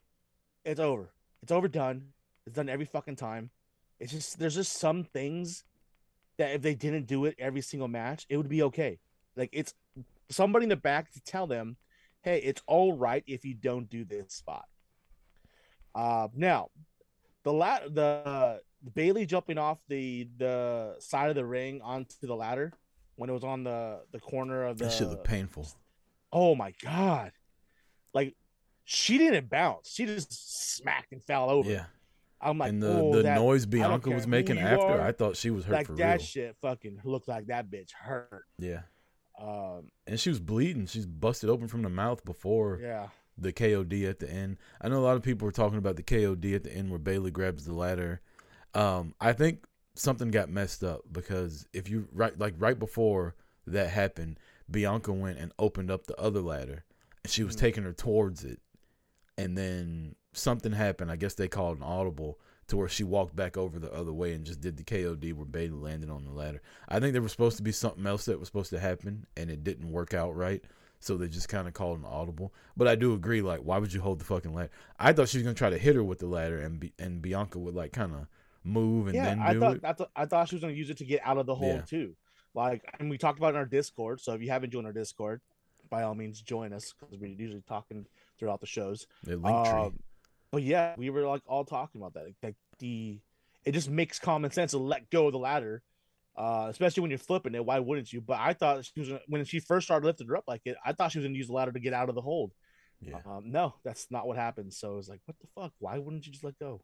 It's 0.64 0.81
over. 0.81 1.12
It's 1.42 1.53
overdone. 1.53 2.09
It's 2.46 2.57
done 2.57 2.68
every 2.68 2.85
fucking 2.85 3.16
time. 3.16 3.51
It's 3.99 4.12
just 4.12 4.38
there's 4.38 4.55
just 4.55 4.75
some 4.79 5.05
things 5.05 5.64
that 6.38 6.53
if 6.53 6.62
they 6.62 6.75
didn't 6.75 7.07
do 7.07 7.25
it 7.25 7.35
every 7.38 7.62
single 7.62 7.88
match, 7.88 8.27
it 8.29 8.37
would 8.37 8.49
be 8.49 8.62
okay. 8.64 8.99
Like 9.37 9.51
it's 9.53 9.75
somebody 10.29 10.64
in 10.64 10.70
the 10.70 10.77
back 10.77 11.12
to 11.12 11.20
tell 11.20 11.46
them, 11.46 11.77
hey, 12.22 12.38
it's 12.38 12.62
all 12.66 12.92
right 12.92 13.25
if 13.27 13.44
you 13.44 13.55
don't 13.55 13.88
do 13.88 14.05
this 14.05 14.35
spot. 14.35 14.64
Uh, 15.94 16.29
now, 16.35 16.68
the 17.44 17.53
la- 17.53 17.88
the 17.88 18.61
Bayley 18.94 19.27
jumping 19.27 19.59
off 19.59 19.79
the 19.88 20.29
the 20.38 20.96
side 21.01 21.29
of 21.29 21.35
the 21.35 21.44
ring 21.44 21.81
onto 21.83 22.27
the 22.27 22.35
ladder 22.35 22.72
when 23.16 23.31
it 23.31 23.33
was 23.33 23.44
on 23.44 23.64
the 23.64 24.01
the 24.12 24.20
corner 24.20 24.64
of 24.64 24.79
the. 24.79 24.85
that 24.85 24.92
shit 24.92 25.09
looked 25.09 25.25
painful. 25.25 25.66
Oh 26.33 26.55
my 26.55 26.72
god! 26.83 27.33
Like 28.14 28.35
she 28.84 29.18
didn't 29.18 29.49
bounce; 29.49 29.91
she 29.91 30.07
just 30.07 30.76
smacked 30.76 31.12
and 31.12 31.22
fell 31.22 31.51
over. 31.51 31.70
Yeah. 31.70 31.87
I'm 32.39 32.59
like, 32.59 32.68
and 32.68 32.82
the, 32.82 33.01
oh, 33.01 33.12
the 33.14 33.22
that, 33.22 33.37
noise 33.37 33.64
Bianca 33.64 34.11
was 34.11 34.26
making 34.26 34.59
after, 34.59 34.84
are, 34.84 35.01
I 35.01 35.12
thought 35.12 35.37
she 35.37 35.49
was 35.51 35.64
hurt 35.64 35.72
like 35.72 35.87
for 35.87 35.95
that 35.95 36.18
real. 36.18 36.26
shit 36.26 36.57
fucking 36.61 37.01
looked 37.03 37.28
like 37.28 37.47
that 37.47 37.70
bitch 37.70 37.93
hurt. 37.93 38.45
Yeah. 38.59 38.82
Um, 39.41 39.91
And 40.07 40.20
she 40.20 40.28
was 40.28 40.39
bleeding. 40.39 40.87
She's 40.87 41.07
busted 41.07 41.49
open 41.49 41.66
from 41.66 41.82
the 41.82 41.89
mouth 41.89 42.24
before 42.24 42.78
yeah, 42.82 43.09
the 43.39 43.53
KOD 43.53 44.09
at 44.09 44.18
the 44.18 44.30
end. 44.30 44.59
I 44.80 44.89
know 44.89 44.99
a 44.99 45.01
lot 45.01 45.16
of 45.16 45.22
people 45.22 45.47
were 45.47 45.53
talking 45.53 45.78
about 45.78 45.97
the 45.97 46.03
KOD 46.03 46.55
at 46.55 46.64
the 46.64 46.72
end 46.74 46.91
where 46.91 46.99
Bayley 46.99 47.30
grabs 47.30 47.64
the 47.64 47.74
ladder. 47.74 48.20
Um, 48.77 49.14
I 49.20 49.33
think 49.33 49.64
something 49.95 50.31
got 50.31 50.51
messed 50.51 50.85
up 50.85 51.01
because 51.11 51.66
if 51.72 51.89
you 51.89 52.09
right 52.12 52.39
like 52.39 52.55
right 52.59 52.79
before 52.79 53.35
that 53.66 53.89
happened, 53.91 54.39
Bianca 54.70 55.12
went 55.12 55.39
and 55.39 55.53
opened 55.59 55.91
up 55.91 56.07
the 56.07 56.16
other 56.20 56.41
ladder 56.41 56.85
and 57.24 57.33
she 57.33 57.43
was 57.43 57.57
Mhm. 57.57 57.61
taking 57.61 57.85
her 57.85 57.93
towards 57.93 58.45
it. 58.45 58.61
And 59.39 59.57
then 59.57 60.14
something 60.33 60.72
happened. 60.72 61.11
I 61.11 61.16
guess 61.16 61.35
they 61.35 61.49
called 61.49 61.79
an 61.79 61.83
audible 61.83 62.39
to 62.68 62.77
where 62.77 62.89
she 62.89 63.05
walked 63.05 63.35
back 63.37 63.57
over 63.57 63.79
the 63.79 63.93
other 63.93 64.12
way 64.12 64.33
and 64.35 64.45
just 64.45 64.61
did 64.61 64.77
the 64.77 64.83
KOD 64.85 65.33
where 65.33 65.47
Bayley 65.47 65.79
landed 65.79 66.11
on 66.11 66.24
the 66.24 66.33
ladder. 66.33 66.61
I 66.89 67.01
think 67.01 67.12
there 67.12 67.22
was 67.22 67.33
supposed 67.33 67.57
to 67.59 67.62
be 67.62 67.72
something 67.72 68.07
else 68.07 68.24
that 68.27 68.39
was 68.39 68.49
supposed 68.49 68.70
to 68.70 68.81
happen 68.81 69.27
and 69.37 69.51
it 69.51 69.64
didn't 69.64 69.91
work 69.91 70.12
out 70.14 70.37
right. 70.37 70.62
so 70.99 71.16
they 71.18 71.29
just 71.29 71.51
kind 71.51 71.68
of 71.68 71.74
called 71.74 71.99
an 71.99 72.07
audible. 72.07 72.53
But 72.74 72.89
I 72.89 72.95
do 72.97 73.12
agree, 73.12 73.43
like, 73.43 73.61
why 73.61 73.77
would 73.77 73.93
you 73.93 74.01
hold 74.01 74.18
the 74.18 74.24
fucking 74.24 74.55
ladder? 74.55 74.70
I 74.99 75.12
thought 75.12 75.29
she 75.29 75.37
was 75.37 75.45
gonna 75.45 75.55
try 75.55 75.68
to 75.68 75.77
hit 75.79 75.95
her 75.95 76.03
with 76.03 76.18
the 76.20 76.27
ladder, 76.27 76.59
and 76.59 76.91
and 76.99 77.20
Bianca 77.20 77.59
would 77.59 77.74
like 77.74 77.93
kind 77.93 78.14
of 78.14 78.27
move 78.67 79.07
and 79.07 79.14
yeah, 79.14 79.25
then 79.27 79.39
I 79.41 79.53
do 79.55 79.61
thought. 79.61 79.81
I 79.85 79.93
thought 79.93 80.11
I 80.17 80.27
thought 80.27 80.49
she 80.49 80.57
was 80.57 80.62
gonna 80.62 80.75
use 80.75 80.91
it 80.91 80.99
to 80.99 81.05
get 81.05 81.21
out 81.25 81.39
of 81.39 81.47
the 81.47 81.55
hole 81.55 81.69
Yeah. 81.77 81.81
too. 81.83 82.17
Like, 82.55 82.83
and 82.99 83.09
we 83.11 83.19
talked 83.19 83.39
about 83.39 83.51
in 83.51 83.57
our 83.57 83.67
Discord. 83.67 84.21
So 84.21 84.33
if 84.33 84.41
you 84.43 84.51
haven't 84.51 84.71
joined 84.71 84.87
our 84.87 84.93
Discord, 84.93 85.41
by 85.91 86.03
all 86.03 86.14
means 86.14 86.41
join 86.41 86.73
us 86.73 86.95
because 86.99 87.19
we're 87.19 87.31
usually 87.31 87.62
talking 87.69 88.07
throughout 88.39 88.61
the 88.61 88.67
shows. 88.67 89.07
Tree. 89.25 89.35
Um, 89.45 89.99
but 90.51 90.62
yeah, 90.62 90.95
we 90.97 91.11
were 91.11 91.27
like 91.27 91.43
all 91.47 91.64
talking 91.64 92.01
about 92.01 92.14
that. 92.14 92.25
Like, 92.25 92.35
like 92.43 92.57
the, 92.79 93.21
it 93.64 93.73
just 93.73 93.91
makes 93.91 94.19
common 94.19 94.51
sense 94.51 94.71
to 94.73 94.79
let 94.79 95.11
go 95.11 95.27
of 95.27 95.33
the 95.33 95.39
ladder, 95.39 95.83
uh, 96.37 96.67
especially 96.71 97.03
when 97.03 97.11
you're 97.11 97.19
flipping 97.19 97.55
it. 97.55 97.64
Why 97.64 97.79
wouldn't 97.79 98.12
you? 98.12 98.21
But 98.21 98.39
I 98.41 98.53
thought 98.55 98.85
she 98.87 99.01
was 99.01 99.09
gonna- 99.09 99.21
when 99.29 99.45
she 99.45 99.61
first 99.61 99.87
started 99.87 100.07
lifting 100.07 100.27
her 100.29 100.37
up 100.37 100.45
like 100.49 100.62
it. 100.64 100.77
I 100.85 100.93
thought 100.93 101.12
she 101.12 101.19
was 101.19 101.27
gonna 101.27 101.37
use 101.39 101.47
the 101.49 101.53
ladder 101.53 101.73
to 101.73 101.81
get 101.81 101.93
out 101.93 102.09
of 102.09 102.14
the 102.14 102.23
hold. 102.23 102.53
yeah, 103.01 103.21
Um, 103.27 103.51
no, 103.51 103.75
that's 103.85 104.11
not 104.11 104.27
what 104.27 104.37
happened. 104.39 104.73
So 104.73 104.95
it 104.95 104.97
was 104.97 105.09
like, 105.11 105.21
what 105.27 105.39
the 105.39 105.47
fuck? 105.55 105.73
Why 105.79 105.99
wouldn't 105.99 106.25
you 106.27 106.33
just 106.33 106.45
let 106.45 106.59
go? 106.59 106.81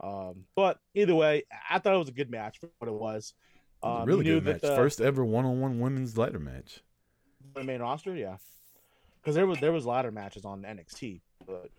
Um, 0.00 0.44
but 0.54 0.78
either 0.94 1.14
way, 1.14 1.44
I 1.68 1.78
thought 1.78 1.94
it 1.94 1.98
was 1.98 2.08
a 2.08 2.12
good 2.12 2.30
match 2.30 2.58
for 2.60 2.68
what 2.78 2.88
it 2.88 2.94
was. 2.94 3.34
It 3.82 3.86
was 3.86 3.98
a 3.98 4.00
Um, 4.02 4.08
really 4.08 4.24
good 4.24 4.44
match. 4.44 4.60
the- 4.60 4.76
First 4.76 5.00
ever 5.00 5.24
one-on-one 5.24 5.80
women's 5.80 6.16
ladder 6.16 6.38
match. 6.38 6.82
the 7.54 7.64
main 7.64 7.80
roster, 7.80 8.14
yeah, 8.14 8.36
because 9.20 9.34
there 9.34 9.46
was 9.46 9.58
there 9.60 9.72
was 9.72 9.86
ladder 9.86 10.10
matches 10.12 10.44
on 10.44 10.62
NXT, 10.64 11.20
but 11.46 11.70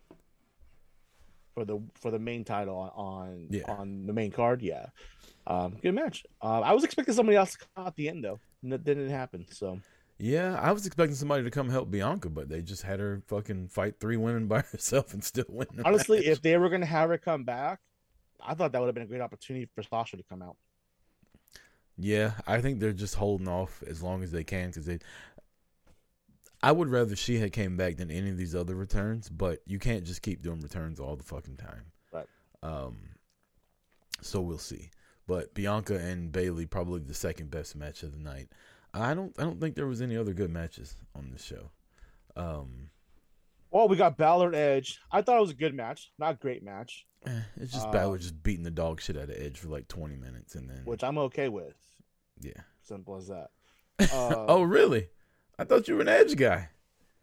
for 1.53 1.65
the 1.65 1.80
for 1.95 2.11
the 2.11 2.20
main 2.20 2.43
title 2.43 2.76
on 2.78 2.89
on, 2.95 3.47
Yeah. 3.51 3.63
on 3.72 4.05
the 4.05 4.13
main 4.13 4.32
card, 4.32 4.61
yeah, 4.61 4.88
um, 5.47 5.78
good 5.82 5.93
match. 5.95 6.26
Uh, 6.41 6.61
I 6.61 6.74
was 6.74 6.84
expecting 6.84 7.13
somebody 7.13 7.36
else 7.38 7.53
to 7.53 7.57
come 7.59 7.70
out 7.78 7.88
at 7.88 7.95
the 7.95 8.09
end 8.09 8.24
though, 8.24 8.39
and 8.63 8.72
that 8.72 8.84
didn't 8.84 9.09
happen. 9.09 9.45
So 9.51 9.80
Yeah, 10.17 10.59
I 10.59 10.72
was 10.74 10.86
expecting 10.86 11.15
somebody 11.15 11.43
to 11.43 11.51
come 11.51 11.70
help 11.70 11.89
Bianca, 11.91 12.30
but 12.30 12.49
they 12.49 12.61
just 12.61 12.84
had 12.84 12.99
her 12.99 13.22
fucking 13.28 13.70
fight 13.70 13.99
three 13.99 14.17
women 14.17 14.47
by 14.49 14.61
herself 14.61 15.13
and 15.13 15.24
still 15.24 15.45
win. 15.47 15.67
honestly, 15.86 16.17
match. 16.20 16.28
if 16.28 16.41
they 16.41 16.57
were 16.57 16.70
gonna 16.70 16.86
have 16.86 17.09
her 17.09 17.17
come 17.17 17.43
back, 17.45 17.80
I 18.46 18.54
thought 18.54 18.72
that 18.72 18.80
would 18.80 18.88
have 18.88 18.96
been 18.96 19.04
a 19.04 19.08
great 19.08 19.22
opportunity 19.22 19.68
for 19.74 19.84
Sasha 19.84 20.18
to 20.18 20.24
come 20.24 20.42
out. 20.42 20.56
Yeah, 21.98 22.32
I 22.48 22.62
think 22.62 22.80
they're 22.80 22.94
just 22.94 23.16
holding 23.16 23.50
off 23.50 23.84
as 23.86 24.02
long 24.02 24.24
as 24.24 24.32
they 24.32 24.44
can 24.44 24.70
because 24.70 24.86
they. 24.86 25.00
I 26.62 26.72
would 26.72 26.90
rather 26.90 27.16
she 27.16 27.40
had 27.40 27.52
came 27.52 27.78
back 27.78 27.98
than 27.98 28.12
any 28.12 28.30
of 28.30 28.38
these 28.38 28.56
other 28.56 28.76
returns, 28.76 29.30
but 29.30 29.60
you 29.66 29.80
can't 29.80 30.06
just 30.06 30.22
keep 30.22 30.42
doing 30.42 30.62
returns 30.62 31.00
all 31.00 31.16
the 31.16 31.24
fucking 31.24 31.58
time. 31.58 31.92
Right. 32.12 32.28
Um. 32.64 32.98
So 34.22 34.40
we'll 34.42 34.58
see, 34.58 34.92
but 35.28 35.54
Bianca 35.54 35.98
and 35.98 36.32
Bayley 36.32 36.66
probably 36.66 37.02
the 37.02 37.14
second 37.14 37.52
best 37.52 37.76
match 37.76 38.04
of 38.04 38.14
the 38.14 38.20
night. 38.20 38.50
I 38.94 39.14
don't. 39.14 39.34
I 39.38 39.44
don't 39.44 39.60
think 39.60 39.76
there 39.76 39.88
was 39.88 40.02
any 40.02 40.16
other 40.16 40.34
good 40.34 40.52
matches 40.52 40.96
on 41.16 41.32
this 41.32 41.44
show. 41.44 41.72
Um. 42.38 42.90
Well, 43.72 43.88
we 43.88 43.97
got 43.97 44.17
Balor 44.17 44.47
and 44.47 44.55
Edge. 44.55 44.99
I 45.11 45.22
thought 45.22 45.38
it 45.38 45.41
was 45.41 45.51
a 45.51 45.55
good 45.55 45.76
match, 45.76 46.11
not 46.17 46.34
a 46.36 46.38
great 46.38 46.63
match, 46.63 47.05
eh, 47.28 47.41
It's 47.57 47.72
just 47.74 47.86
Um, 47.88 47.91
Balor 47.91 48.17
just 48.17 48.41
beating 48.41 48.63
the 48.63 48.72
dog 48.72 48.99
shit 49.01 49.15
out 49.17 49.24
of 49.30 49.32
Edge 49.32 49.57
for 49.59 49.67
like 49.70 49.88
twenty 49.88 50.15
minutes, 50.15 50.55
and 50.55 50.70
then 50.70 50.82
which 50.86 51.03
I'm 51.03 51.17
okay 51.20 51.49
with. 51.49 51.76
yeah. 52.39 52.61
Simple 52.84 53.15
as 53.17 53.28
that. 53.28 53.49
Uh, 54.11 54.45
oh 54.47 54.61
really? 54.63 55.09
I 55.59 55.65
thought 55.65 55.88
you 55.88 55.95
were 55.95 56.01
an 56.01 56.07
Edge 56.07 56.36
guy. 56.38 56.70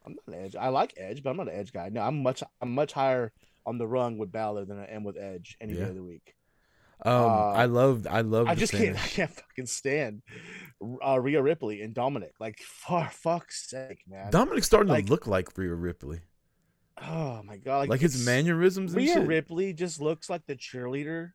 I'm 0.04 0.14
not 0.26 0.36
an 0.36 0.44
Edge. 0.44 0.54
I 0.54 0.68
like 0.68 0.94
Edge, 0.96 1.22
but 1.22 1.30
I'm 1.30 1.36
not 1.38 1.48
an 1.48 1.54
Edge 1.58 1.72
guy. 1.72 1.88
No, 1.88 2.02
I'm 2.02 2.22
much 2.22 2.42
I'm 2.60 2.72
much 2.74 2.92
higher 2.92 3.32
on 3.64 3.78
the 3.78 3.86
rung 3.88 4.18
with 4.18 4.30
Balor 4.30 4.66
than 4.66 4.78
I 4.78 4.84
am 4.84 5.02
with 5.02 5.16
Edge 5.16 5.56
any 5.60 5.72
Yeah. 5.72 5.84
day 5.84 5.88
of 5.90 5.94
the 5.96 6.04
week. 6.04 6.36
Um, 7.04 7.12
Uh, 7.12 7.52
I 7.52 7.64
love, 7.64 8.06
I 8.08 8.20
love. 8.20 8.46
I 8.46 8.54
just 8.54 8.72
can't 8.72 8.96
I 8.96 9.08
can't 9.08 9.30
fucking 9.30 9.66
stand 9.66 10.22
uh, 11.04 11.18
Rhea 11.20 11.42
Ripley 11.42 11.82
and 11.82 11.94
Dominik. 11.94 12.32
Like 12.38 12.58
for 12.60 13.08
fuck's 13.10 13.68
sake, 13.68 14.02
man. 14.06 14.30
Dominik's 14.30 14.66
starting 14.66 14.90
Like- 14.92 15.06
to 15.06 15.10
look 15.10 15.26
like 15.26 15.56
Rhea 15.58 15.74
Ripley, 15.74 16.20
oh 17.02 17.42
my 17.44 17.56
god. 17.56 17.88
like, 17.88 18.00
his 18.00 18.14
it's- 18.14 18.26
mannerisms 18.26 18.92
and 18.92 19.02
Rhea 19.02 19.14
shit. 19.14 19.26
Ripley 19.26 19.72
just 19.72 20.00
looks 20.00 20.28
like 20.30 20.46
the 20.46 20.56
cheerleader 20.56 21.32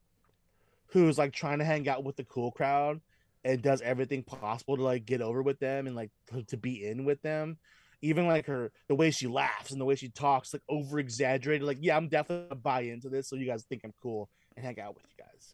who's 0.87 1.17
like 1.17 1.31
trying 1.33 1.59
to 1.59 1.65
hang 1.65 1.87
out 1.87 2.03
with 2.03 2.15
the 2.17 2.23
cool 2.25 2.51
crowd 2.51 2.99
and 3.45 3.61
does 3.61 3.81
everything 3.81 4.23
possible 4.23 4.75
to 4.77 4.83
like 4.83 5.05
get 5.05 5.21
over 5.21 5.41
with 5.41 5.59
them 5.59 5.87
and 5.87 5.95
like 5.95 6.11
to, 6.27 6.43
to 6.43 6.57
be 6.57 6.85
in 6.87 7.05
with 7.05 7.21
them. 7.21 7.57
Even 8.03 8.25
like 8.27 8.47
her 8.47 8.71
the 8.87 8.95
way 8.95 9.11
she 9.11 9.27
laughs 9.27 9.71
and 9.71 9.79
the 9.79 9.85
way 9.85 9.95
she 9.95 10.09
talks, 10.09 10.53
like 10.53 10.63
over 10.67 10.97
exaggerated. 10.99 11.65
Like, 11.67 11.77
yeah, 11.81 11.95
I'm 11.95 12.07
definitely 12.07 12.47
gonna 12.49 12.59
buy 12.61 12.81
into 12.81 13.09
this, 13.09 13.29
so 13.29 13.35
you 13.35 13.45
guys 13.45 13.63
think 13.63 13.81
I'm 13.83 13.93
cool 14.01 14.27
and 14.57 14.65
hang 14.65 14.79
out 14.79 14.95
with 14.95 15.03
you 15.03 15.23
guys. 15.23 15.53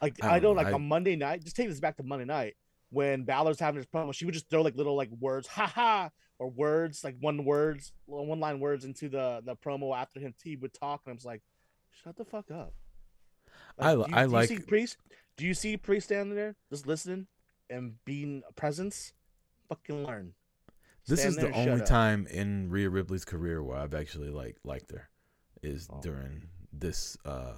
Like 0.00 0.24
I 0.24 0.36
I, 0.36 0.38
know, 0.40 0.52
like 0.52 0.68
I- 0.68 0.72
on 0.72 0.88
Monday 0.88 1.14
night, 1.14 1.44
just 1.44 1.54
take 1.54 1.68
this 1.68 1.78
back 1.78 1.96
to 1.98 2.02
Monday 2.02 2.24
night 2.24 2.54
when 2.88 3.24
Balor's 3.24 3.60
having 3.60 3.76
his 3.76 3.86
promo, 3.86 4.12
she 4.14 4.24
would 4.24 4.34
just 4.34 4.48
throw 4.50 4.62
like 4.62 4.76
little 4.76 4.96
like 4.96 5.10
words, 5.20 5.46
ha 5.46 5.66
ha, 5.66 6.10
or 6.38 6.48
words 6.50 7.04
like 7.04 7.16
one 7.20 7.44
words, 7.44 7.92
one 8.06 8.40
line 8.40 8.60
words 8.60 8.84
into 8.84 9.08
the 9.08 9.42
the 9.44 9.54
promo 9.56 9.96
after 9.96 10.20
him. 10.20 10.34
T 10.42 10.56
would 10.56 10.74
talk, 10.74 11.02
and 11.06 11.12
I 11.12 11.14
was 11.14 11.24
like, 11.24 11.42
shut 12.02 12.16
the 12.16 12.24
fuck 12.24 12.50
up. 12.50 12.74
I 13.78 13.94
li- 13.94 14.04
do 14.04 14.10
you, 14.10 14.16
I 14.16 14.22
do 14.24 14.30
like- 14.30 14.50
You 14.50 14.56
see 14.56 14.62
Priest? 14.64 14.96
Do 15.36 15.46
you 15.46 15.54
see 15.54 15.76
Priest 15.76 16.06
standing 16.08 16.36
there 16.36 16.56
just 16.70 16.86
listening 16.86 17.26
and 17.70 17.94
being 18.04 18.42
a 18.48 18.52
presence? 18.52 19.12
Fucking 19.68 20.04
learn. 20.04 20.34
This 21.06 21.20
Stand 21.20 21.36
is 21.36 21.40
the 21.42 21.52
only 21.52 21.84
time 21.84 22.26
in 22.28 22.70
Rhea 22.70 22.90
Ripley's 22.90 23.24
career 23.24 23.62
where 23.62 23.76
I've 23.78 23.94
actually 23.94 24.30
like 24.30 24.56
liked 24.64 24.90
her, 24.92 25.08
is 25.62 25.88
Oh. 25.90 26.00
during 26.02 26.48
this 26.72 27.16
uh 27.24 27.54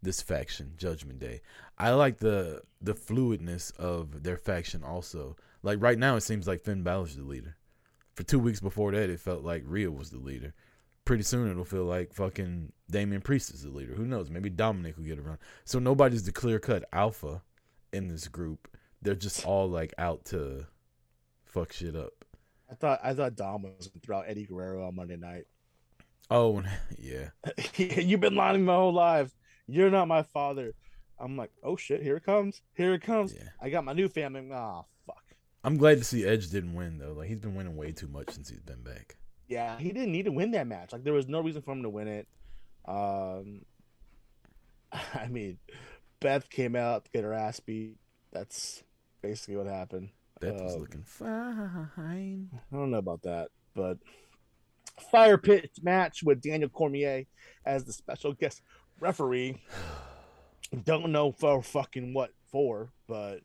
this 0.00 0.20
faction 0.20 0.72
Judgment 0.76 1.18
Day. 1.20 1.42
I 1.78 1.90
like 1.90 2.18
the 2.18 2.62
the 2.80 2.94
fluidness 2.94 3.74
of 3.76 4.22
their 4.24 4.36
faction 4.36 4.82
also. 4.82 5.36
Like 5.62 5.80
right 5.80 5.98
now, 5.98 6.16
it 6.16 6.22
seems 6.22 6.48
like 6.48 6.62
Finn 6.64 6.82
Balor's 6.82 7.14
the 7.16 7.22
leader. 7.22 7.56
For 8.14 8.22
two 8.22 8.38
weeks 8.38 8.60
before 8.60 8.92
that, 8.92 9.10
it 9.10 9.20
felt 9.20 9.42
like 9.42 9.62
Rhea 9.66 9.90
was 9.90 10.10
the 10.10 10.18
leader. 10.18 10.54
Pretty 11.04 11.22
soon, 11.22 11.50
it'll 11.50 11.64
feel 11.64 11.84
like 11.84 12.12
fucking 12.12 12.72
Damian 12.90 13.22
Priest 13.22 13.52
is 13.52 13.62
the 13.62 13.70
leader. 13.70 13.94
Who 13.94 14.06
knows? 14.06 14.30
Maybe 14.30 14.50
Dominik 14.50 14.96
will 14.96 15.04
get 15.04 15.18
around. 15.18 15.38
So 15.64 15.78
nobody's 15.78 16.24
the 16.24 16.32
clear 16.32 16.58
cut 16.58 16.84
alpha 16.92 17.42
in 17.92 18.08
this 18.08 18.28
group. 18.28 18.68
They're 19.00 19.14
just 19.14 19.44
all 19.44 19.68
like 19.68 19.94
out 19.98 20.24
to 20.26 20.66
fuck 21.44 21.72
shit 21.72 21.96
up. 21.96 22.24
I 22.70 22.74
thought 22.74 23.00
I 23.02 23.14
thought 23.14 23.34
Dom 23.36 23.62
was 23.62 23.88
gonna 23.88 24.00
throw 24.02 24.18
out 24.18 24.24
Eddie 24.28 24.46
Guerrero 24.46 24.86
on 24.86 24.94
Monday 24.94 25.16
night. 25.16 25.44
Oh, 26.30 26.62
yeah. 26.98 27.30
You've 27.76 28.20
been 28.20 28.34
lying 28.34 28.54
to 28.54 28.58
me 28.58 28.66
my 28.66 28.74
whole 28.74 28.94
life. 28.94 29.34
You're 29.66 29.90
not 29.90 30.08
my 30.08 30.22
father. 30.22 30.74
I'm 31.18 31.36
like, 31.36 31.50
oh 31.62 31.76
shit, 31.76 32.02
here 32.02 32.16
it 32.16 32.24
comes. 32.24 32.62
Here 32.74 32.94
it 32.94 33.02
comes. 33.02 33.34
Yeah. 33.34 33.48
I 33.60 33.70
got 33.70 33.84
my 33.84 33.92
new 33.92 34.08
family. 34.08 34.48
Ah, 34.52 34.78
fuck. 34.78 34.86
I'm 35.64 35.76
glad 35.76 35.98
to 35.98 36.04
see 36.04 36.24
Edge 36.24 36.50
didn't 36.50 36.74
win 36.74 36.98
though. 36.98 37.12
Like 37.12 37.28
he's 37.28 37.40
been 37.40 37.54
winning 37.54 37.76
way 37.76 37.92
too 37.92 38.08
much 38.08 38.30
since 38.30 38.48
he's 38.48 38.60
been 38.62 38.82
back. 38.82 39.16
Yeah, 39.48 39.78
he 39.78 39.92
didn't 39.92 40.12
need 40.12 40.24
to 40.24 40.32
win 40.32 40.50
that 40.52 40.66
match. 40.66 40.92
Like 40.92 41.04
there 41.04 41.12
was 41.12 41.28
no 41.28 41.40
reason 41.40 41.62
for 41.62 41.72
him 41.72 41.82
to 41.82 41.88
win 41.90 42.08
it. 42.08 42.26
Um, 42.86 43.62
I 44.92 45.28
mean, 45.28 45.58
Beth 46.20 46.48
came 46.50 46.74
out 46.76 47.04
to 47.04 47.10
get 47.10 47.24
her 47.24 47.32
ass 47.32 47.60
beat. 47.60 47.96
That's 48.32 48.82
basically 49.22 49.56
what 49.56 49.66
happened. 49.66 50.10
That 50.40 50.54
was 50.54 50.74
Uh, 50.74 50.78
looking 50.78 51.02
fine. 51.04 52.50
I 52.72 52.76
don't 52.76 52.90
know 52.90 52.98
about 52.98 53.22
that, 53.22 53.48
but 53.74 53.98
fire 55.10 55.38
pit 55.38 55.70
match 55.82 56.22
with 56.22 56.40
Daniel 56.40 56.68
Cormier 56.70 57.24
as 57.64 57.84
the 57.84 57.92
special 57.92 58.32
guest 58.32 58.62
referee. 58.98 59.60
Don't 60.84 61.12
know 61.12 61.32
for 61.32 61.62
fucking 61.62 62.14
what 62.14 62.30
for, 62.50 62.90
but 63.06 63.40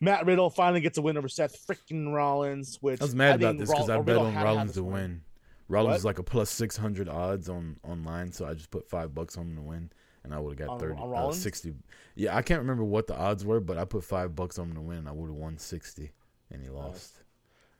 Matt 0.00 0.26
Riddle 0.26 0.50
finally 0.50 0.80
gets 0.80 0.96
a 0.98 1.02
win 1.02 1.16
over 1.16 1.28
Seth 1.28 1.66
freaking 1.66 2.12
Rollins. 2.12 2.78
Which 2.80 3.00
I 3.00 3.04
was 3.04 3.14
mad 3.14 3.36
about 3.36 3.58
this 3.58 3.70
because 3.70 3.90
I 3.90 4.00
bet 4.00 4.16
on 4.16 4.26
had 4.26 4.30
to 4.32 4.36
have 4.38 4.44
Rollins 4.46 4.72
to 4.74 4.82
win. 4.84 4.92
win. 4.92 5.20
Rollins 5.68 5.90
What? 5.90 5.96
is 5.98 6.04
like 6.04 6.18
a 6.18 6.22
plus 6.22 6.50
six 6.50 6.76
hundred 6.76 7.08
odds 7.08 7.48
on 7.48 7.76
online, 7.82 8.32
so 8.32 8.46
I 8.46 8.54
just 8.54 8.70
put 8.70 8.88
five 8.88 9.14
bucks 9.14 9.36
on 9.36 9.48
him 9.48 9.56
to 9.56 9.62
win, 9.62 9.90
and 10.24 10.32
I 10.34 10.38
would 10.38 10.58
have 10.58 10.66
got 10.66 10.74
On- 10.74 10.80
thirty, 10.80 10.94
on 11.00 11.28
uh, 11.30 11.32
sixty. 11.32 11.74
Yeah, 12.14 12.36
I 12.36 12.42
can't 12.42 12.60
remember 12.60 12.84
what 12.84 13.06
the 13.06 13.16
odds 13.16 13.44
were, 13.44 13.60
but 13.60 13.76
I 13.76 13.84
put 13.84 14.04
five 14.04 14.34
bucks 14.34 14.58
on 14.58 14.68
him 14.70 14.74
to 14.76 14.80
win, 14.80 14.98
and 14.98 15.08
I 15.08 15.12
would 15.12 15.26
have 15.28 15.36
won 15.36 15.58
sixty, 15.58 16.12
and 16.50 16.62
he 16.62 16.68
lost. 16.70 17.22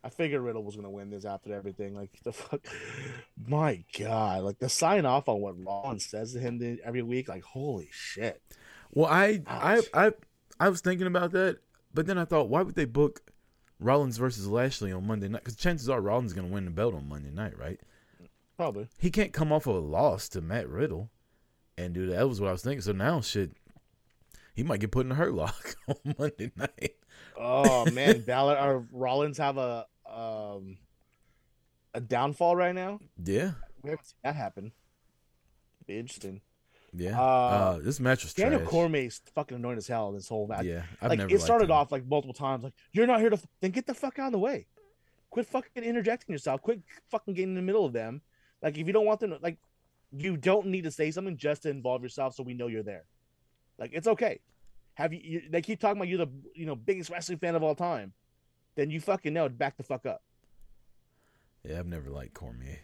I 0.04 0.10
figured 0.10 0.42
Riddle 0.42 0.62
was 0.64 0.76
gonna 0.76 0.90
win 0.90 1.10
this 1.10 1.24
after 1.24 1.52
everything. 1.54 1.94
Like 1.94 2.10
the 2.24 2.32
fuck, 2.32 2.60
my 3.46 3.82
god! 3.98 4.42
Like 4.42 4.58
the 4.58 4.68
sign 4.68 5.06
off 5.06 5.28
on 5.28 5.40
what 5.40 5.62
Rollins 5.64 6.04
says 6.04 6.34
to 6.34 6.40
him 6.40 6.78
every 6.84 7.02
week. 7.02 7.28
Like 7.28 7.42
holy 7.42 7.88
shit! 7.90 8.42
Well, 8.92 9.06
I, 9.10 9.42
I, 9.46 9.82
I, 9.94 10.12
I 10.60 10.68
was 10.68 10.80
thinking 10.82 11.06
about 11.06 11.32
that, 11.32 11.58
but 11.98 12.06
then 12.06 12.16
I 12.16 12.24
thought, 12.24 12.48
why 12.48 12.62
would 12.62 12.76
they 12.76 12.84
book 12.84 13.22
Rollins 13.80 14.18
versus 14.18 14.46
Lashley 14.46 14.92
on 14.92 15.04
Monday 15.04 15.26
night? 15.26 15.42
Because 15.42 15.56
chances 15.56 15.88
are 15.88 16.00
Rollins 16.00 16.30
is 16.30 16.32
going 16.32 16.46
to 16.46 16.54
win 16.54 16.64
the 16.64 16.70
belt 16.70 16.94
on 16.94 17.08
Monday 17.08 17.32
night, 17.32 17.58
right? 17.58 17.80
Probably. 18.56 18.86
He 19.00 19.10
can't 19.10 19.32
come 19.32 19.50
off 19.50 19.66
of 19.66 19.74
a 19.74 19.80
loss 19.80 20.28
to 20.28 20.40
Matt 20.40 20.68
Riddle 20.68 21.10
and 21.76 21.92
do 21.92 22.06
that. 22.06 22.18
That 22.18 22.28
was 22.28 22.40
what 22.40 22.50
I 22.50 22.52
was 22.52 22.62
thinking. 22.62 22.82
So 22.82 22.92
now, 22.92 23.20
shit, 23.20 23.50
he 24.54 24.62
might 24.62 24.78
get 24.78 24.92
put 24.92 25.06
in 25.06 25.10
a 25.10 25.16
hurt 25.16 25.34
lock 25.34 25.74
on 25.88 26.14
Monday 26.16 26.52
night. 26.54 26.94
Oh 27.36 27.90
man, 27.90 28.20
Balor 28.20 28.56
or 28.56 28.86
Rollins 28.92 29.38
have 29.38 29.58
a 29.58 29.84
um 30.08 30.78
a 31.94 32.00
downfall 32.00 32.54
right 32.54 32.76
now. 32.76 33.00
Yeah, 33.20 33.54
We 33.82 33.90
haven't 33.90 34.06
seen 34.06 34.18
that 34.22 34.36
happen. 34.36 34.70
Be 35.88 35.98
interesting. 35.98 36.42
Yeah. 36.94 37.20
Uh, 37.20 37.24
Uh, 37.24 37.78
this 37.78 38.00
match 38.00 38.24
was 38.24 38.34
Daniel 38.34 38.60
trash. 38.60 38.70
Cormier's 38.70 39.20
fucking 39.34 39.56
annoying 39.56 39.78
as 39.78 39.86
hell. 39.86 40.12
This 40.12 40.28
whole 40.28 40.46
match. 40.46 40.64
Yeah, 40.64 40.82
I've 41.02 41.10
like 41.10 41.30
it 41.30 41.40
started 41.40 41.66
him. 41.66 41.72
off 41.72 41.92
like 41.92 42.06
multiple 42.06 42.34
times. 42.34 42.64
Like 42.64 42.74
you're 42.92 43.06
not 43.06 43.20
here 43.20 43.30
to 43.30 43.36
f- 43.36 43.46
then 43.60 43.70
get 43.70 43.86
the 43.86 43.94
fuck 43.94 44.18
out 44.18 44.26
of 44.26 44.32
the 44.32 44.38
way. 44.38 44.66
Quit 45.30 45.46
fucking 45.46 45.82
interjecting 45.84 46.32
yourself. 46.32 46.62
Quit 46.62 46.80
fucking 47.10 47.34
getting 47.34 47.50
in 47.50 47.54
the 47.54 47.62
middle 47.62 47.84
of 47.84 47.92
them. 47.92 48.22
Like 48.62 48.78
if 48.78 48.86
you 48.86 48.92
don't 48.92 49.06
want 49.06 49.20
them, 49.20 49.30
to, 49.30 49.38
like 49.42 49.58
you 50.12 50.36
don't 50.36 50.66
need 50.68 50.84
to 50.84 50.90
say 50.90 51.10
something 51.10 51.36
just 51.36 51.62
to 51.64 51.70
involve 51.70 52.02
yourself, 52.02 52.34
so 52.34 52.42
we 52.42 52.54
know 52.54 52.66
you're 52.66 52.82
there. 52.82 53.04
Like 53.78 53.90
it's 53.92 54.06
okay. 54.08 54.40
Have 54.94 55.12
you? 55.12 55.20
you 55.22 55.42
they 55.50 55.60
keep 55.62 55.78
talking 55.80 55.98
about 55.98 56.08
you're 56.08 56.24
the 56.24 56.32
you 56.54 56.66
know 56.66 56.74
biggest 56.74 57.10
wrestling 57.10 57.38
fan 57.38 57.54
of 57.54 57.62
all 57.62 57.74
time. 57.74 58.12
Then 58.74 58.90
you 58.90 59.00
fucking 59.00 59.32
know. 59.34 59.48
Back 59.48 59.76
the 59.76 59.82
fuck 59.82 60.06
up. 60.06 60.22
Yeah, 61.64 61.78
I've 61.78 61.86
never 61.86 62.08
liked 62.10 62.34
Cormier. 62.34 62.78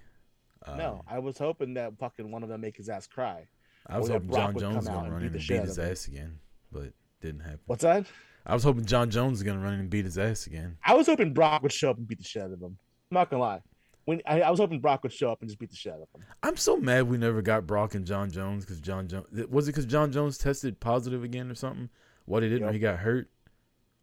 Um, 0.67 0.79
no, 0.79 1.05
I 1.09 1.19
was 1.19 1.39
hoping 1.39 1.75
that 1.75 1.99
fucking 1.99 2.31
one 2.31 2.43
of 2.43 2.49
them 2.49 2.61
make 2.61 2.77
his 2.77 2.89
ass 2.89 3.07
cry. 3.07 3.47
I 3.87 3.99
was 3.99 4.09
hoping 4.09 4.31
Jon 4.33 4.59
Jones 4.59 4.77
was 4.77 4.87
gonna 4.89 5.11
run 5.11 5.23
in 5.23 5.29
and 5.35 5.47
beat 5.47 5.63
his 5.63 5.79
ass 5.79 6.09
again, 6.09 6.39
but 6.73 6.93
didn't 7.21 7.41
happen. 7.41 7.61
What's 7.67 7.83
that? 7.83 8.07
I 8.47 8.55
was 8.55 8.63
hoping 8.63 8.85
Jon 8.85 9.11
Jones 9.11 9.33
was 9.33 9.43
gonna 9.43 9.61
run 9.61 9.75
in 9.75 9.81
and 9.81 9.91
beat 9.91 10.05
his 10.05 10.19
ass 10.19 10.47
again. 10.47 10.77
I 10.85 10.95
was 10.95 11.07
hoping 11.07 11.33
Brock 11.33 11.63
would 11.63 11.73
show 11.73 11.91
up 11.91 11.99
and 11.99 12.07
beat 12.07 12.19
the 12.19 12.25
shit 12.25 12.43
out 12.43 12.53
of 12.53 12.61
him. 12.61 12.77
I'm 13.11 13.15
not 13.15 13.31
gonna 13.31 13.43
lie. 13.43 13.61
When 14.07 14.21
I, 14.27 14.43
I 14.43 14.51
was 14.51 14.61
hoping 14.61 14.81
Brock 14.81 15.03
would 15.03 15.13
show 15.13 15.33
up 15.33 15.41
and 15.41 15.49
just 15.49 15.59
beat 15.59 15.71
the 15.71 15.77
shit 15.77 15.93
out 15.93 16.01
of 16.01 16.09
him. 16.15 16.27
I'm 16.43 16.57
so 16.59 16.77
mad 16.77 17.09
we 17.09 17.17
never 17.17 17.41
got 17.41 17.67
Brock 17.67 17.95
and 17.95 18.07
Jon 18.07 18.31
Jones 18.31 18.65
because 18.65 18.81
Jon 18.81 19.09
Jones 19.09 19.27
was 19.49 19.67
it 19.67 19.73
because 19.73 19.87
Jon 19.87 20.13
Jones 20.13 20.37
tested 20.37 20.79
positive 20.81 21.23
again 21.25 21.51
or 21.51 21.55
something? 21.55 21.89
What 22.27 22.43
he 22.43 22.49
didn't, 22.51 22.65
Yep. 22.67 22.73
he 22.75 22.81
got 22.81 22.99
hurt. 22.99 23.31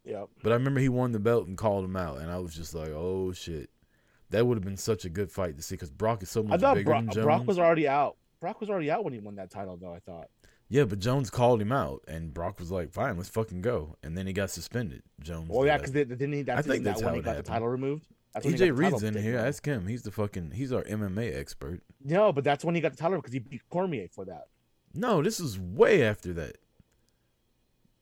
Yep. 0.04 0.28
But 0.42 0.50
I 0.50 0.56
remember 0.56 0.80
he 0.80 0.88
won 0.88 1.12
the 1.12 1.20
belt 1.20 1.46
and 1.46 1.56
called 1.56 1.84
him 1.84 1.96
out, 1.96 2.18
and 2.18 2.30
I 2.30 2.38
was 2.38 2.54
just 2.54 2.74
like, 2.74 2.88
oh 2.90 3.32
shit, 3.32 3.70
that 4.30 4.44
would 4.44 4.56
have 4.56 4.64
been 4.64 4.76
such 4.76 5.04
a 5.04 5.08
good 5.08 5.30
fight 5.30 5.56
to 5.56 5.62
see 5.62 5.76
because 5.76 5.90
Brock 5.90 6.22
is 6.24 6.30
so 6.30 6.40
I 6.40 6.46
much 6.46 6.60
thought 6.60 6.74
bigger 6.74 6.90
Brock, 6.90 7.04
than 7.04 7.12
Jones. 7.12 7.24
Brock 7.24 7.46
was 7.46 7.58
already 7.60 7.86
out. 7.86 8.16
Brock 8.42 8.60
was 8.60 8.68
already 8.68 8.90
out 8.90 9.04
when 9.04 9.12
he 9.14 9.20
won 9.20 9.36
that 9.36 9.50
title, 9.50 9.78
though. 9.80 9.94
I 9.94 10.00
thought. 10.00 10.28
yeah, 10.68 10.82
but 10.84 10.98
Jones 10.98 11.30
called 11.30 11.62
him 11.62 11.70
out, 11.72 12.02
and 12.08 12.34
Brock 12.34 12.58
was 12.58 12.70
like, 12.72 12.92
fine, 12.92 13.16
let's 13.16 13.28
fucking 13.28 13.62
go, 13.62 13.96
and 14.02 14.18
then 14.18 14.26
he 14.26 14.32
got 14.32 14.50
suspended. 14.50 15.02
Jones. 15.20 15.48
Well, 15.48 15.64
yeah, 15.64 15.76
because 15.78 15.92
didn't 15.92 16.32
he? 16.32 16.42
That's, 16.42 16.58
I 16.58 16.62
think 16.62 16.72
isn't 16.72 16.84
that 16.84 16.90
that's 16.90 17.02
when 17.02 17.08
how 17.10 17.14
he 17.14 17.20
got 17.20 17.24
the 17.24 17.30
happened. 17.36 17.46
title 17.46 17.68
removed. 17.68 18.04
That's 18.34 18.44
EJ 18.46 18.58
the 18.58 18.70
Reed's 18.72 19.02
in 19.04 19.14
here. 19.14 19.38
Ask 19.38 19.64
him. 19.64 19.86
He's 19.86 20.02
the 20.02 20.10
fucking. 20.10 20.50
He's 20.52 20.72
our 20.72 20.82
MMA 20.82 21.36
expert. 21.38 21.82
No, 22.04 22.32
but 22.32 22.42
that's 22.44 22.64
when 22.64 22.74
he 22.74 22.80
got 22.80 22.90
the 22.92 22.98
title 22.98 23.18
because 23.18 23.32
he 23.32 23.38
beat 23.38 23.62
Cormier 23.70 24.08
for 24.10 24.24
that. 24.24 24.48
No, 24.94 25.22
this 25.22 25.38
is 25.38 25.58
way 25.60 26.02
after 26.02 26.32
that. 26.32 26.56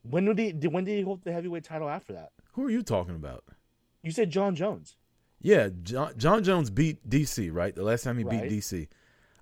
When 0.03 0.25
did 0.35 0.39
he? 0.63 0.69
When 0.69 0.85
did 0.85 0.97
he 0.97 1.03
hold 1.03 1.23
the 1.25 1.33
heavyweight 1.33 1.65
title 1.65 1.89
after 1.89 2.13
that? 2.15 2.31
Who 2.53 2.65
are 2.65 2.71
you 2.71 2.83
talking 2.83 3.15
about? 3.15 3.45
You 4.03 4.11
said 4.13 4.31
Jon 4.31 4.55
Jones. 4.55 4.97
Yeah, 5.43 5.69
John, 5.83 6.13
Jon 6.17 6.43
Jones 6.45 6.71
beat 6.71 7.09
DC, 7.09 7.51
right? 7.53 7.75
The 7.75 7.83
last 7.83 8.05
time 8.05 8.19
he 8.19 8.25
Right. 8.25 8.43
beat 8.43 8.51
DC. 8.59 8.89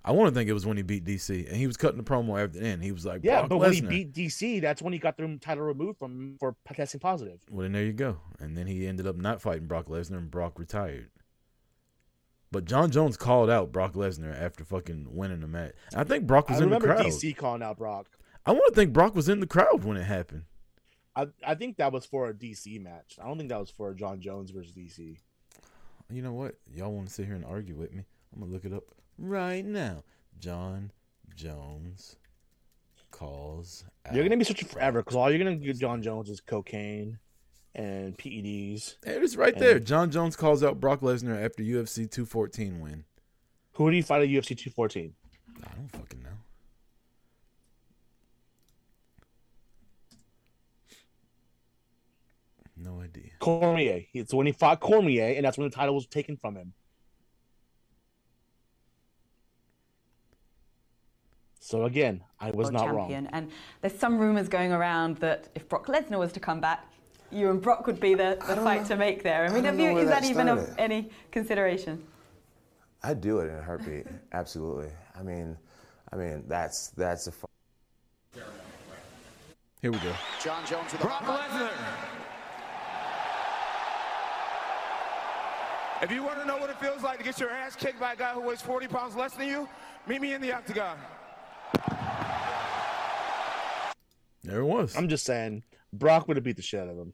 I 0.04 0.12
want 0.12 0.32
to 0.32 0.34
think 0.34 0.48
it 0.48 0.54
was 0.54 0.64
when 0.64 0.76
he 0.76 0.82
beat 0.82 1.04
DC, 1.04 1.48
and 1.48 1.56
he 1.56 1.66
was 1.66 1.76
cutting 1.76 1.98
the 1.98 2.04
promo 2.04 2.42
after 2.42 2.58
the 2.60 2.66
end. 2.66 2.82
He 2.82 2.92
was 2.92 3.04
like, 3.04 3.20
Yeah, 3.24 3.46
but 3.46 3.58
when 3.58 3.72
he 3.72 3.80
beat 3.80 4.12
DC, 4.12 4.60
that's 4.60 4.80
when 4.80 4.92
he 4.92 4.98
got 4.98 5.16
the 5.16 5.38
title 5.40 5.64
removed 5.64 5.98
from 5.98 6.36
for 6.38 6.56
testing 6.72 7.00
positive. 7.00 7.40
Well, 7.50 7.62
then 7.62 7.72
there 7.72 7.84
you 7.84 7.92
go. 7.92 8.18
And 8.38 8.56
then 8.56 8.66
he 8.66 8.86
ended 8.86 9.06
up 9.06 9.16
not 9.16 9.42
fighting 9.42 9.66
Brock 9.66 9.86
Lesnar, 9.86 10.18
and 10.18 10.30
Brock 10.30 10.58
retired. 10.58 11.10
But 12.50 12.64
Jon 12.64 12.90
Jones 12.90 13.16
called 13.16 13.50
out 13.50 13.72
Brock 13.72 13.92
Lesnar 13.92 14.40
after 14.40 14.64
fucking 14.64 15.08
winning 15.10 15.40
the 15.40 15.48
match. 15.48 15.74
I 15.94 16.04
think 16.04 16.26
Brock 16.26 16.48
was 16.48 16.60
I 16.60 16.64
in 16.64 16.70
the 16.70 16.76
remember 16.76 16.94
crowd. 17.02 17.06
DC 17.06 17.36
calling 17.36 17.62
out 17.62 17.76
Brock. 17.76 18.08
I 18.46 18.52
want 18.52 18.64
to 18.68 18.74
think 18.74 18.92
Brock 18.94 19.14
was 19.14 19.28
in 19.28 19.40
the 19.40 19.46
crowd 19.46 19.84
when 19.84 19.98
it 19.98 20.04
happened. 20.04 20.44
I, 21.14 21.26
I 21.46 21.54
think 21.56 21.76
that 21.76 21.92
was 21.92 22.06
for 22.06 22.28
a 22.28 22.32
DC 22.32 22.80
match. 22.80 23.18
I 23.22 23.26
don't 23.26 23.36
think 23.36 23.50
that 23.50 23.60
was 23.60 23.70
for 23.70 23.92
Jon 23.92 24.20
Jones 24.20 24.50
versus 24.50 24.72
DC. 24.72 25.18
You 26.10 26.22
know 26.22 26.32
what? 26.32 26.54
Y'all 26.72 26.92
want 26.92 27.08
to 27.08 27.12
sit 27.12 27.26
here 27.26 27.34
and 27.34 27.44
argue 27.44 27.74
with 27.74 27.92
me? 27.92 28.04
I'm 28.32 28.40
gonna 28.40 28.52
look 28.52 28.64
it 28.64 28.72
up 28.72 28.84
right 29.18 29.64
now. 29.64 30.04
Jon 30.38 30.92
Jones 31.34 32.16
calls. 33.10 33.84
You're 34.12 34.22
gonna 34.22 34.36
be 34.36 34.44
searching 34.44 34.68
forever 34.68 35.00
because 35.00 35.16
all 35.16 35.30
you're 35.30 35.38
gonna 35.38 35.56
get 35.56 35.78
Jon 35.78 36.02
Jones 36.02 36.30
is 36.30 36.40
cocaine 36.40 37.18
and 37.74 38.16
PEDs. 38.16 38.96
It 39.04 39.22
is 39.22 39.36
right 39.36 39.56
there. 39.58 39.78
Jon 39.78 40.10
Jones 40.10 40.36
calls 40.36 40.62
out 40.62 40.80
Brock 40.80 41.00
Lesnar 41.00 41.44
after 41.44 41.62
UFC 41.62 42.10
214 42.10 42.80
win. 42.80 43.04
Who 43.72 43.90
did 43.90 43.96
he 43.96 44.02
fight 44.02 44.22
at 44.22 44.28
UFC 44.28 44.56
214? 44.56 45.14
I 45.62 45.74
don't 45.76 45.88
fucking 45.92 46.22
know. 46.22 46.28
No 52.76 53.00
idea. 53.00 53.30
Cormier. 53.40 54.04
It's 54.14 54.32
when 54.32 54.46
he 54.46 54.52
fought 54.52 54.80
Cormier, 54.80 55.34
and 55.36 55.44
that's 55.44 55.58
when 55.58 55.68
the 55.68 55.74
title 55.74 55.94
was 55.94 56.06
taken 56.06 56.36
from 56.36 56.56
him. 56.56 56.72
So 61.60 61.84
again, 61.84 62.22
I 62.40 62.50
was 62.50 62.64
world 62.70 62.72
not 62.74 62.84
champion. 62.86 63.24
wrong. 63.24 63.32
And 63.32 63.50
there's 63.80 63.98
some 63.98 64.18
rumors 64.18 64.48
going 64.48 64.72
around 64.72 65.16
that 65.18 65.48
if 65.54 65.68
Brock 65.68 65.86
Lesnar 65.86 66.18
was 66.18 66.32
to 66.32 66.40
come 66.40 66.60
back, 66.60 66.84
you 67.30 67.50
and 67.50 67.60
Brock 67.60 67.86
would 67.86 68.00
be 68.00 68.14
the, 68.14 68.38
the 68.46 68.56
fight 68.56 68.82
know- 68.82 68.88
to 68.88 68.96
make 68.96 69.22
there. 69.22 69.44
I 69.44 69.48
mean, 69.48 69.64
I 69.64 69.68
have 69.70 69.78
you, 69.78 69.92
where 69.92 70.02
is 70.04 70.08
that, 70.08 70.22
that 70.22 70.30
even 70.30 70.48
of 70.48 70.74
any 70.78 71.10
consideration? 71.30 72.02
I'd 73.02 73.20
do 73.20 73.38
it 73.40 73.48
in 73.48 73.54
a 73.56 73.62
heartbeat. 73.62 74.06
Absolutely. 74.32 74.90
I 75.18 75.22
mean, 75.22 75.56
I 76.12 76.16
mean 76.16 76.44
that's 76.48 76.88
that's 76.96 77.26
a. 77.28 77.32
fu- 77.32 77.46
Here 79.82 79.92
we 79.92 79.98
go. 79.98 80.12
Jon 80.42 80.64
Jones 80.66 80.90
with 80.92 81.00
a 81.02 81.04
Brock 81.04 81.22
Lesnar. 81.22 81.70
If 86.00 86.12
you 86.12 86.22
want 86.22 86.38
to 86.40 86.46
know 86.46 86.56
what 86.56 86.70
it 86.70 86.78
feels 86.80 87.02
like 87.02 87.18
to 87.18 87.24
get 87.24 87.40
your 87.40 87.50
ass 87.50 87.74
kicked 87.74 87.98
by 87.98 88.12
a 88.12 88.16
guy 88.16 88.32
who 88.32 88.40
weighs 88.40 88.62
40 88.62 88.86
pounds 88.86 89.16
less 89.16 89.34
than 89.34 89.48
you, 89.48 89.68
meet 90.06 90.20
me 90.20 90.32
in 90.32 90.40
the 90.40 90.52
octagon. 90.52 90.96
There 94.42 94.60
it 94.60 94.64
was. 94.64 94.96
I'm 94.96 95.08
just 95.08 95.24
saying, 95.24 95.62
Brock 95.92 96.28
would 96.28 96.36
have 96.36 96.44
beat 96.44 96.56
the 96.56 96.62
shit 96.62 96.80
out 96.80 96.88
of 96.88 96.96
him. 96.96 97.12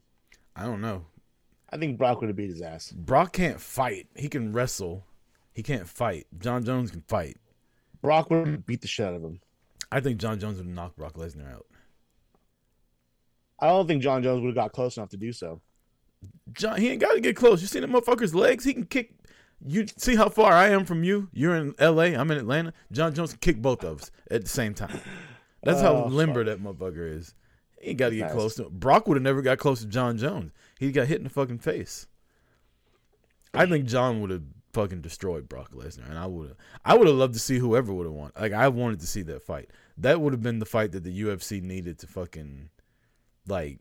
I 0.55 0.63
don't 0.65 0.81
know. 0.81 1.05
I 1.69 1.77
think 1.77 1.97
Brock 1.97 2.21
would 2.21 2.29
have 2.29 2.37
beat 2.37 2.49
his 2.49 2.61
ass. 2.61 2.91
Brock 2.91 3.33
can't 3.33 3.59
fight. 3.59 4.07
He 4.15 4.29
can 4.29 4.53
wrestle. 4.53 5.05
He 5.53 5.63
can't 5.63 5.87
fight. 5.87 6.27
Jon 6.37 6.63
Jones 6.63 6.91
can 6.91 7.01
fight. 7.07 7.37
Brock 8.01 8.29
would 8.29 8.47
have 8.47 8.65
beat 8.65 8.81
the 8.81 8.87
shit 8.87 9.07
out 9.07 9.15
of 9.15 9.23
him. 9.23 9.41
I 9.91 9.99
think 9.99 10.19
Jon 10.19 10.39
Jones 10.39 10.57
would 10.57 10.67
knock 10.67 10.95
Brock 10.95 11.13
Lesnar 11.13 11.51
out. 11.53 11.65
I 13.59 13.67
don't 13.67 13.87
think 13.87 14.03
Jon 14.03 14.21
Jones 14.21 14.41
would 14.41 14.49
have 14.49 14.55
got 14.55 14.73
close 14.73 14.97
enough 14.97 15.09
to 15.09 15.17
do 15.17 15.31
so. 15.31 15.61
John, 16.53 16.79
he 16.79 16.89
ain't 16.89 17.01
got 17.01 17.13
to 17.13 17.21
get 17.21 17.35
close. 17.35 17.61
You 17.61 17.67
see 17.67 17.79
the 17.79 17.87
motherfucker's 17.87 18.35
legs? 18.35 18.63
He 18.63 18.73
can 18.73 18.85
kick. 18.85 19.13
You 19.65 19.85
see 19.97 20.15
how 20.15 20.29
far 20.29 20.53
I 20.53 20.69
am 20.69 20.85
from 20.85 21.03
you? 21.03 21.29
You're 21.31 21.55
in 21.55 21.73
L.A. 21.79 22.15
I'm 22.15 22.29
in 22.31 22.37
Atlanta. 22.37 22.73
Jon 22.91 23.13
Jones 23.13 23.31
can 23.31 23.39
kick 23.39 23.61
both 23.61 23.83
of 23.83 24.01
us 24.01 24.11
at 24.29 24.43
the 24.43 24.49
same 24.49 24.73
time. 24.73 24.99
That's 25.65 25.81
how 25.81 26.05
Oh, 26.05 26.07
limber 26.07 26.43
that 26.45 26.61
motherfucker 26.63 27.11
is. 27.11 27.33
He 27.81 27.89
ain't 27.89 27.99
got 27.99 28.09
to 28.09 28.15
get 28.15 28.21
Nice. 28.27 28.31
close 28.31 28.55
to 28.55 28.65
him. 28.67 28.77
Brock 28.79 29.07
would 29.07 29.17
have 29.17 29.23
never 29.23 29.41
got 29.41 29.57
close 29.57 29.81
to 29.81 29.85
Jon 29.87 30.17
Jones. 30.17 30.51
He 30.79 30.91
got 30.91 31.07
hit 31.07 31.17
in 31.17 31.23
the 31.23 31.29
fucking 31.29 31.59
face. 31.59 32.07
I 33.53 33.65
think 33.65 33.85
John 33.85 34.21
would 34.21 34.29
have 34.31 34.43
fucking 34.73 35.01
destroyed 35.01 35.47
Brock 35.47 35.71
Lesnar, 35.71 36.09
and 36.09 36.17
I 36.17 36.25
would 36.25 36.49
have. 36.49 36.57
I 36.83 36.95
would 36.97 37.07
have 37.07 37.15
loved 37.15 37.33
to 37.33 37.39
see 37.39 37.57
whoever 37.59 37.93
would 37.93 38.05
have 38.05 38.13
won. 38.13 38.31
Like 38.39 38.53
I 38.53 38.67
wanted 38.67 38.99
to 39.01 39.07
see 39.07 39.21
that 39.23 39.43
fight. 39.43 39.69
That 39.97 40.19
would 40.21 40.33
have 40.33 40.43
been 40.43 40.59
the 40.59 40.65
fight 40.65 40.91
that 40.91 41.03
the 41.03 41.21
UFC 41.21 41.61
needed 41.61 41.99
to 41.99 42.07
fucking 42.07 42.69
like 43.47 43.79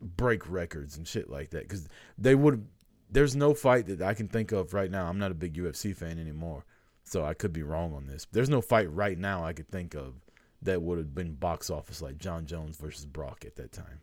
break 0.00 0.48
records 0.50 0.96
and 0.96 1.06
shit 1.06 1.28
like 1.30 1.50
that 1.50 1.62
because 1.62 1.88
they 2.18 2.34
would. 2.34 2.66
There's 3.10 3.36
no 3.36 3.54
fight 3.54 3.86
that 3.86 4.02
I 4.02 4.14
can 4.14 4.28
think 4.28 4.50
of 4.52 4.72
right 4.74 4.90
now. 4.90 5.06
I'm 5.06 5.18
not 5.18 5.30
a 5.30 5.34
big 5.34 5.54
UFC 5.54 5.94
fan 5.94 6.18
anymore, 6.18 6.64
so 7.04 7.24
I 7.24 7.34
could 7.34 7.52
be 7.52 7.62
wrong 7.62 7.94
on 7.94 8.06
this. 8.06 8.26
There's 8.32 8.48
no 8.50 8.60
fight 8.62 8.90
right 8.90 9.18
now 9.18 9.44
I 9.44 9.52
could 9.52 9.68
think 9.68 9.94
of 9.94 10.14
that 10.64 10.82
would 10.82 10.98
have 10.98 11.14
been 11.14 11.34
box 11.34 11.70
office 11.70 12.02
like 12.02 12.18
Jon 12.18 12.46
Jones 12.46 12.76
versus 12.76 13.06
Brock 13.06 13.44
at 13.46 13.56
that 13.56 13.72
time. 13.72 14.00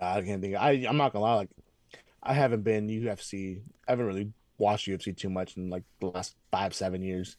I 0.00 0.20
can't 0.22 0.42
think. 0.42 0.56
I 0.56 0.84
I'm 0.88 0.96
not 0.96 1.12
gonna 1.12 1.24
lie. 1.24 1.34
Like, 1.34 1.50
I 2.22 2.34
haven't 2.34 2.62
been 2.62 2.88
UFC. 2.88 3.62
I 3.86 3.92
haven't 3.92 4.06
really 4.06 4.32
watched 4.58 4.88
UFC 4.88 5.16
too 5.16 5.30
much 5.30 5.56
in 5.56 5.70
like 5.70 5.84
the 6.00 6.06
last 6.06 6.36
five 6.50 6.74
seven 6.74 7.02
years. 7.02 7.36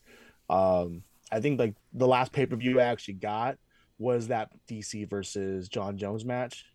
Um, 0.49 1.03
I 1.31 1.39
think 1.39 1.59
like 1.59 1.75
the 1.93 2.07
last 2.07 2.31
pay 2.31 2.45
per 2.45 2.55
view 2.55 2.79
I 2.79 2.85
actually 2.85 3.15
got 3.15 3.57
was 3.97 4.27
that 4.27 4.51
DC 4.67 5.09
versus 5.09 5.67
Jon 5.67 5.97
Jones 5.97 6.25
match, 6.25 6.65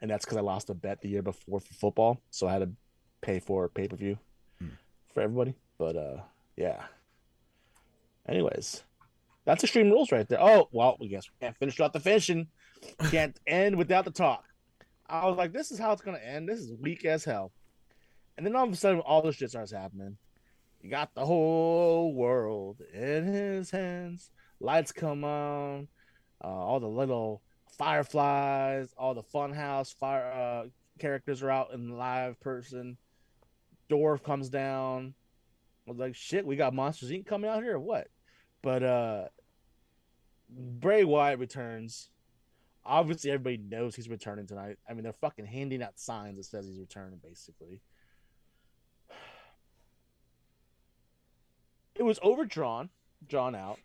and 0.00 0.10
that's 0.10 0.24
because 0.24 0.38
I 0.38 0.42
lost 0.42 0.70
a 0.70 0.74
bet 0.74 1.00
the 1.00 1.08
year 1.08 1.22
before 1.22 1.60
for 1.60 1.74
football, 1.74 2.20
so 2.30 2.46
I 2.46 2.52
had 2.52 2.60
to 2.60 2.70
pay 3.20 3.38
for 3.38 3.68
pay 3.68 3.88
per 3.88 3.96
view 3.96 4.18
for 5.14 5.22
everybody. 5.22 5.54
But 5.78 5.96
uh, 5.96 6.20
yeah. 6.56 6.84
Anyways, 8.28 8.82
that's 9.46 9.62
extreme 9.64 9.90
rules 9.90 10.12
right 10.12 10.28
there. 10.28 10.42
Oh 10.42 10.68
well, 10.72 10.96
we 11.00 11.08
guess 11.08 11.24
we 11.30 11.46
can't 11.46 11.56
finish 11.56 11.78
without 11.78 11.94
the 11.94 12.00
finishing. 12.00 12.48
Can't 13.10 13.38
end 13.46 13.76
without 13.76 14.04
the 14.04 14.10
talk. 14.10 14.44
I 15.08 15.26
was 15.26 15.38
like, 15.38 15.52
this 15.52 15.70
is 15.70 15.78
how 15.78 15.92
it's 15.92 16.02
gonna 16.02 16.18
end. 16.18 16.48
This 16.48 16.58
is 16.58 16.72
weak 16.74 17.04
as 17.04 17.24
hell. 17.24 17.52
And 18.36 18.44
then 18.44 18.54
all 18.54 18.66
of 18.66 18.72
a 18.72 18.76
sudden, 18.76 19.00
all 19.00 19.22
this 19.22 19.36
shit 19.36 19.50
starts 19.50 19.72
happening. 19.72 20.18
You 20.82 20.90
got 20.90 21.14
the 21.14 21.24
whole 21.24 22.12
world 22.12 22.82
in 22.92 23.24
his 23.24 23.70
hands. 23.70 24.30
Lights 24.60 24.92
come 24.92 25.24
on. 25.24 25.88
Uh, 26.44 26.48
all 26.48 26.80
the 26.80 26.88
little 26.88 27.40
fireflies, 27.78 28.92
all 28.98 29.14
the 29.14 29.22
funhouse 29.22 29.94
fire 29.94 30.26
uh, 30.26 30.68
characters 30.98 31.42
are 31.42 31.50
out 31.50 31.72
in 31.72 31.96
live 31.96 32.38
person. 32.40 32.96
Dwarf 33.88 34.22
comes 34.22 34.48
down. 34.48 35.14
I 35.86 35.90
was 35.90 35.98
like, 35.98 36.16
shit, 36.16 36.44
we 36.44 36.56
got 36.56 36.74
Monsters 36.74 37.10
Inc. 37.10 37.26
coming 37.26 37.48
out 37.48 37.62
here 37.62 37.76
or 37.76 37.80
what? 37.80 38.08
But 38.62 38.82
uh 38.82 39.24
Bray 40.48 41.04
Wyatt 41.04 41.38
returns. 41.38 42.10
Obviously, 42.84 43.30
everybody 43.30 43.56
knows 43.56 43.96
he's 43.96 44.08
returning 44.08 44.46
tonight. 44.46 44.78
I 44.88 44.94
mean, 44.94 45.02
they're 45.02 45.12
fucking 45.12 45.46
handing 45.46 45.82
out 45.82 45.98
signs 45.98 46.36
that 46.36 46.44
says 46.44 46.66
he's 46.68 46.78
returning, 46.78 47.20
basically. 47.22 47.80
it 51.98 52.02
was 52.02 52.18
overdrawn, 52.22 52.90
drawn 53.26 53.54
out. 53.54 53.78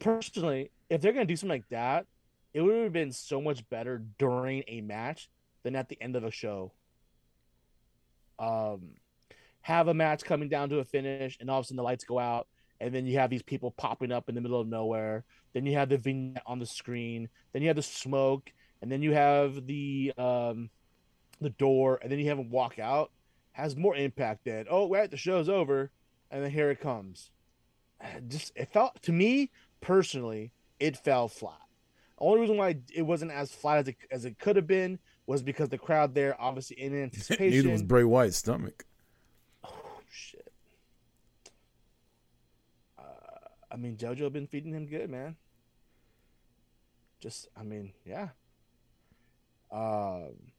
Personally, 0.00 0.70
if 0.90 1.00
they're 1.00 1.12
gonna 1.12 1.24
do 1.24 1.36
something 1.36 1.56
like 1.56 1.68
that, 1.68 2.06
it 2.52 2.60
would 2.60 2.82
have 2.82 2.92
been 2.92 3.12
so 3.12 3.40
much 3.40 3.68
better 3.68 4.02
during 4.18 4.62
a 4.68 4.80
match 4.80 5.28
than 5.62 5.76
at 5.76 5.88
the 5.88 6.00
end 6.00 6.16
of 6.16 6.24
a 6.24 6.30
show. 6.30 6.72
Um, 8.38 8.94
have 9.62 9.88
a 9.88 9.94
match 9.94 10.24
coming 10.24 10.48
down 10.48 10.68
to 10.70 10.78
a 10.78 10.84
finish, 10.84 11.36
and 11.40 11.50
all 11.50 11.58
of 11.58 11.64
a 11.64 11.66
sudden 11.66 11.76
the 11.76 11.82
lights 11.82 12.04
go 12.04 12.18
out, 12.18 12.48
and 12.84 12.94
then 12.94 13.06
you 13.06 13.18
have 13.18 13.30
these 13.30 13.42
people 13.42 13.70
popping 13.70 14.12
up 14.12 14.28
in 14.28 14.34
the 14.34 14.40
middle 14.40 14.60
of 14.60 14.68
nowhere. 14.68 15.24
Then 15.54 15.64
you 15.64 15.74
have 15.74 15.88
the 15.88 15.96
vignette 15.96 16.42
on 16.46 16.58
the 16.58 16.66
screen. 16.66 17.28
Then 17.52 17.62
you 17.62 17.68
have 17.68 17.76
the 17.76 17.82
smoke, 17.82 18.52
and 18.82 18.92
then 18.92 19.02
you 19.02 19.12
have 19.12 19.66
the 19.66 20.12
um, 20.18 20.68
the 21.40 21.50
door, 21.50 21.98
and 22.02 22.12
then 22.12 22.18
you 22.18 22.28
have 22.28 22.38
them 22.38 22.50
walk 22.50 22.78
out. 22.78 23.10
Has 23.52 23.76
more 23.76 23.96
impact 23.96 24.44
than 24.44 24.66
oh, 24.68 24.86
wait, 24.86 25.10
the 25.10 25.16
show's 25.16 25.48
over, 25.48 25.90
and 26.30 26.42
then 26.42 26.50
here 26.50 26.70
it 26.70 26.80
comes. 26.80 27.30
Just 28.28 28.52
it 28.54 28.72
felt 28.72 29.00
to 29.02 29.12
me 29.12 29.50
personally, 29.80 30.52
it 30.78 30.96
fell 30.96 31.28
flat. 31.28 31.60
Only 32.18 32.40
reason 32.42 32.56
why 32.56 32.76
it 32.94 33.02
wasn't 33.02 33.32
as 33.32 33.50
flat 33.52 33.78
as 33.78 33.88
it 33.88 33.96
as 34.10 34.24
it 34.24 34.38
could 34.38 34.56
have 34.56 34.66
been 34.66 34.98
was 35.26 35.42
because 35.42 35.68
the 35.68 35.78
crowd 35.78 36.14
there, 36.14 36.40
obviously 36.40 36.80
in 36.80 36.94
anticipation. 36.94 37.50
Neither 37.50 37.70
was 37.70 37.82
Bray 37.82 38.04
Wyatt's 38.04 38.36
stomach. 38.36 38.84
Oh 39.64 40.00
shit. 40.10 40.52
Uh, 42.98 43.02
I 43.74 43.76
mean, 43.76 43.96
JoJo 43.96 44.32
been 44.32 44.46
feeding 44.46 44.72
him 44.72 44.86
good, 44.86 45.10
man. 45.10 45.34
Just, 47.20 47.48
I 47.56 47.64
mean, 47.64 47.92
yeah. 48.06 48.28
Um. 49.72 50.52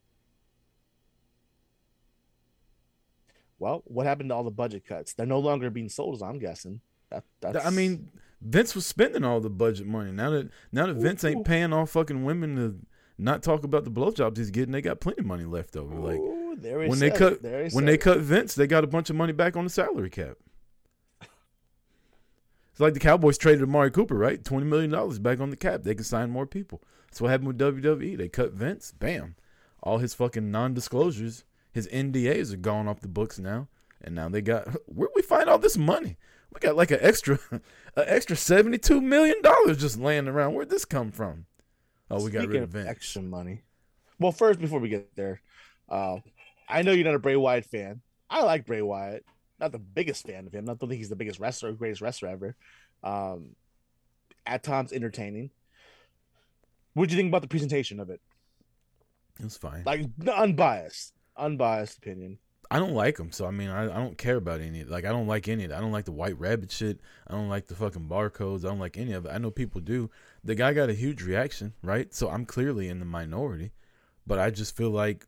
Well, 3.57 3.83
what 3.85 4.05
happened 4.05 4.29
to 4.29 4.35
all 4.35 4.43
the 4.43 4.51
budget 4.51 4.85
cuts? 4.85 5.13
They're 5.13 5.25
no 5.25 5.39
longer 5.39 5.69
being 5.69 5.87
sold, 5.87 6.15
as 6.15 6.21
I'm 6.21 6.39
guessing. 6.39 6.81
That 7.09 7.23
that's. 7.39 7.65
I 7.65 7.69
mean, 7.69 8.11
Vince 8.41 8.75
was 8.75 8.85
spending 8.85 9.23
all 9.23 9.39
the 9.39 9.49
budget 9.49 9.87
money. 9.87 10.11
Now 10.11 10.31
that 10.31 10.49
now 10.73 10.87
that 10.87 10.95
Vince 10.95 11.23
ain't 11.23 11.45
paying 11.45 11.71
all 11.71 11.85
fucking 11.85 12.25
women 12.25 12.55
to 12.57 12.85
not 13.17 13.43
talk 13.43 13.63
about 13.63 13.85
the 13.85 13.91
blowjobs 13.91 14.35
he's 14.35 14.51
getting, 14.51 14.73
they 14.73 14.81
got 14.81 14.99
plenty 14.99 15.21
of 15.21 15.25
money 15.25 15.45
left 15.45 15.77
over. 15.77 15.95
Like 15.95 16.19
Ooh, 16.19 16.57
there 16.59 16.81
he 16.81 16.89
when 16.89 16.99
they 16.99 17.11
cut. 17.11 17.41
There 17.41 17.69
when 17.69 17.85
they 17.85 17.93
it. 17.93 18.01
cut 18.01 18.17
Vince, 18.17 18.55
they 18.55 18.67
got 18.67 18.83
a 18.83 18.87
bunch 18.87 19.09
of 19.09 19.15
money 19.15 19.31
back 19.31 19.55
on 19.55 19.63
the 19.63 19.69
salary 19.69 20.09
cap. 20.09 20.35
It's 22.75 22.81
like 22.81 22.93
the 22.93 22.99
Cowboys 22.99 23.37
traded 23.37 23.63
Amari 23.63 23.89
Cooper, 23.89 24.15
right? 24.15 24.43
Twenty 24.43 24.65
million 24.65 24.91
dollars 24.91 25.17
back 25.17 25.39
on 25.39 25.49
the 25.49 25.55
cap. 25.55 25.83
They 25.83 25.95
can 25.95 26.03
sign 26.03 26.29
more 26.29 26.45
people. 26.45 26.81
That's 27.07 27.21
what 27.21 27.31
happened 27.31 27.47
with 27.47 27.57
WWE. 27.57 28.17
They 28.17 28.27
cut 28.27 28.51
Vince, 28.51 28.91
bam, 28.91 29.35
all 29.81 29.99
his 29.99 30.13
fucking 30.13 30.51
non-disclosures, 30.51 31.45
his 31.71 31.87
NDAs 31.87 32.51
are 32.53 32.57
gone 32.57 32.89
off 32.89 32.99
the 32.99 33.07
books 33.07 33.39
now, 33.39 33.69
and 34.01 34.13
now 34.13 34.27
they 34.27 34.41
got 34.41 34.67
where 34.87 35.07
we 35.15 35.21
find 35.21 35.49
all 35.49 35.57
this 35.57 35.77
money? 35.77 36.17
We 36.53 36.59
got 36.59 36.75
like 36.75 36.91
an 36.91 36.99
extra, 36.99 37.39
an 37.51 37.61
extra 37.95 38.35
seventy-two 38.35 38.99
million 38.99 39.41
dollars 39.41 39.77
just 39.77 39.97
laying 39.97 40.27
around. 40.27 40.53
Where'd 40.53 40.69
this 40.69 40.83
come 40.83 41.11
from? 41.11 41.45
Oh, 42.11 42.23
we 42.25 42.29
got 42.29 42.39
Speaking 42.39 42.49
rid 42.49 42.57
of 42.57 42.63
of 42.63 42.69
Vince. 42.71 42.89
extra 42.89 43.21
money. 43.21 43.61
Well, 44.19 44.33
first, 44.33 44.59
before 44.59 44.79
we 44.81 44.89
get 44.89 45.15
there, 45.15 45.39
uh, 45.87 46.17
I 46.67 46.81
know 46.81 46.91
you're 46.91 47.05
not 47.05 47.15
a 47.15 47.19
Bray 47.19 47.37
Wyatt 47.37 47.65
fan. 47.65 48.01
I 48.29 48.43
like 48.43 48.65
Bray 48.65 48.81
Wyatt. 48.81 49.23
Not 49.59 49.71
the 49.71 49.79
biggest 49.79 50.25
fan 50.27 50.47
of 50.47 50.53
him. 50.53 50.65
I 50.65 50.73
don't 50.73 50.89
think 50.89 50.93
he's 50.93 51.09
the 51.09 51.15
biggest 51.15 51.39
wrestler, 51.39 51.69
or 51.69 51.73
greatest 51.73 52.01
wrestler 52.01 52.29
ever. 52.29 52.55
Um, 53.03 53.55
at 54.45 54.63
times 54.63 54.91
entertaining. 54.93 55.49
What 56.93 57.09
do 57.09 57.15
you 57.15 57.19
think 57.19 57.29
about 57.29 57.41
the 57.41 57.47
presentation 57.47 57.99
of 57.99 58.09
it? 58.09 58.21
It 59.39 59.43
was 59.43 59.57
fine. 59.57 59.83
Like 59.85 60.05
unbiased, 60.33 61.13
unbiased 61.35 61.97
opinion. 61.97 62.39
I 62.71 62.79
don't 62.79 62.93
like 62.93 63.19
him, 63.19 63.31
so 63.31 63.45
I 63.45 63.51
mean, 63.51 63.69
I, 63.69 63.83
I 63.83 63.97
don't 63.97 64.17
care 64.17 64.37
about 64.37 64.59
any. 64.59 64.83
Like, 64.83 65.05
I 65.05 65.09
don't 65.09 65.27
like 65.27 65.47
any 65.47 65.65
of 65.65 65.71
it. 65.71 65.75
I 65.75 65.81
don't 65.81 65.91
like 65.91 66.05
the 66.05 66.11
white 66.11 66.39
rabbit 66.39 66.71
shit. 66.71 66.99
I 67.27 67.33
don't 67.33 67.49
like 67.49 67.67
the 67.67 67.75
fucking 67.75 68.07
barcodes. 68.07 68.65
I 68.65 68.69
don't 68.69 68.79
like 68.79 68.97
any 68.97 69.13
of 69.13 69.25
it. 69.25 69.31
I 69.31 69.37
know 69.37 69.51
people 69.51 69.81
do. 69.81 70.09
The 70.43 70.55
guy 70.55 70.73
got 70.73 70.89
a 70.89 70.93
huge 70.93 71.21
reaction, 71.21 71.73
right? 71.83 72.13
So 72.13 72.29
I'm 72.29 72.45
clearly 72.45 72.89
in 72.89 72.99
the 72.99 73.05
minority, 73.05 73.71
but 74.25 74.39
I 74.39 74.49
just 74.49 74.75
feel 74.75 74.89
like 74.89 75.27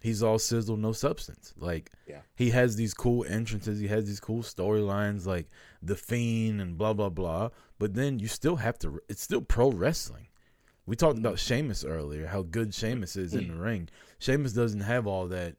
he's 0.00 0.22
all 0.22 0.38
sizzle, 0.38 0.76
no 0.76 0.92
substance. 0.92 1.54
Like, 1.56 1.90
Yeah. 2.06 2.22
he 2.34 2.50
has 2.50 2.76
these 2.76 2.94
cool 2.94 3.24
entrances. 3.28 3.80
He 3.80 3.88
has 3.88 4.06
these 4.06 4.20
cool 4.20 4.42
storylines, 4.42 5.26
like 5.26 5.48
the 5.82 5.96
Fiend 5.96 6.60
and 6.60 6.78
blah 6.78 6.92
blah 6.92 7.08
blah. 7.08 7.50
But 7.78 7.94
then 7.94 8.18
you 8.18 8.28
still 8.28 8.56
have 8.56 8.78
to. 8.80 9.00
It's 9.08 9.22
still 9.22 9.42
pro 9.42 9.70
wrestling. 9.70 10.28
We 10.86 10.96
talked 10.96 11.16
mm-hmm. 11.16 11.26
about 11.26 11.38
Sheamus 11.38 11.84
earlier, 11.84 12.26
how 12.26 12.42
good 12.42 12.72
Sheamus 12.72 13.14
is 13.16 13.34
in 13.34 13.44
mm. 13.44 13.48
the 13.48 13.56
ring. 13.56 13.88
Sheamus 14.18 14.54
doesn't 14.54 14.80
have 14.80 15.06
all 15.06 15.26
that 15.28 15.56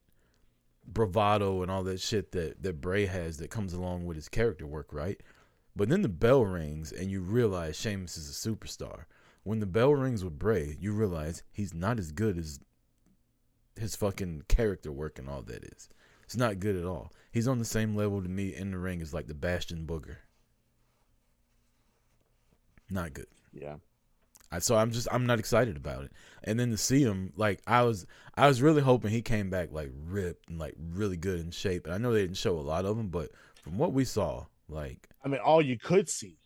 bravado 0.86 1.62
and 1.62 1.70
all 1.70 1.84
that 1.84 2.00
shit 2.00 2.32
that 2.32 2.64
that 2.64 2.82
Bray 2.82 3.06
has 3.06 3.38
that 3.38 3.52
comes 3.52 3.74
along 3.74 4.06
with 4.06 4.16
his 4.16 4.30
character 4.30 4.66
work, 4.66 4.92
right? 4.92 5.22
But 5.76 5.90
then 5.90 6.02
the 6.02 6.10
bell 6.10 6.46
rings 6.46 6.92
and 6.92 7.12
you 7.12 7.22
realize 7.22 7.76
Sheamus 7.76 8.18
is 8.18 8.30
a 8.30 8.50
superstar. 8.50 9.04
When 9.44 9.60
the 9.60 9.66
bell 9.66 9.94
rings 9.94 10.24
with 10.24 10.38
Bray, 10.38 10.76
you 10.80 10.92
realize 10.92 11.44
he's 11.52 11.74
not 11.74 12.00
as 12.00 12.12
good 12.12 12.38
as 12.38 12.60
his 13.80 13.96
fucking 13.96 14.44
character 14.48 14.92
work 14.92 15.20
and 15.20 15.30
all 15.30 15.42
that 15.44 15.64
is. 15.64 15.90
It's 16.24 16.38
not 16.38 16.60
good 16.60 16.76
at 16.76 16.86
all. 16.86 17.12
He's 17.32 17.48
on 17.48 17.60
the 17.60 17.66
same 17.66 17.96
level 17.96 18.22
to 18.22 18.30
me 18.30 18.56
in 18.56 18.72
the 18.72 18.78
ring 18.78 19.02
as 19.02 19.14
like 19.14 19.28
the 19.28 19.34
Bastion 19.34 19.86
Booger. 19.88 20.18
Not 22.90 23.14
good. 23.14 23.28
Yeah. 23.54 23.76
I, 24.52 24.60
so 24.60 24.76
I'm 24.76 24.92
just 24.92 25.08
I'm 25.12 25.26
not 25.26 25.40
excited 25.40 25.78
about 25.78 26.06
it. 26.06 26.12
And 26.44 26.60
then 26.60 26.72
to 26.72 26.78
see 26.78 27.04
him 27.04 27.34
like 27.36 27.62
I 27.68 27.84
was 27.84 28.08
I 28.36 28.48
was 28.48 28.62
really 28.62 28.82
hoping 28.82 29.12
he 29.12 29.22
came 29.22 29.50
back 29.50 29.70
like 29.72 29.92
ripped 30.06 30.50
and 30.50 30.58
like 30.58 30.76
really 30.94 31.18
good 31.18 31.40
in 31.40 31.52
shape. 31.52 31.86
And 31.86 31.94
I 31.94 31.98
know 31.98 32.14
they 32.14 32.22
didn't 32.22 32.38
show 32.38 32.58
a 32.58 32.62
lot 32.62 32.86
of 32.86 32.98
him, 32.98 33.10
but 33.10 33.30
from 33.64 33.78
what 33.78 33.94
we 33.94 34.06
saw, 34.06 34.46
like 34.68 35.08
I 35.24 35.28
mean, 35.28 35.40
all 35.40 35.62
you 35.62 35.78
could 35.78 36.10
see. 36.10 36.38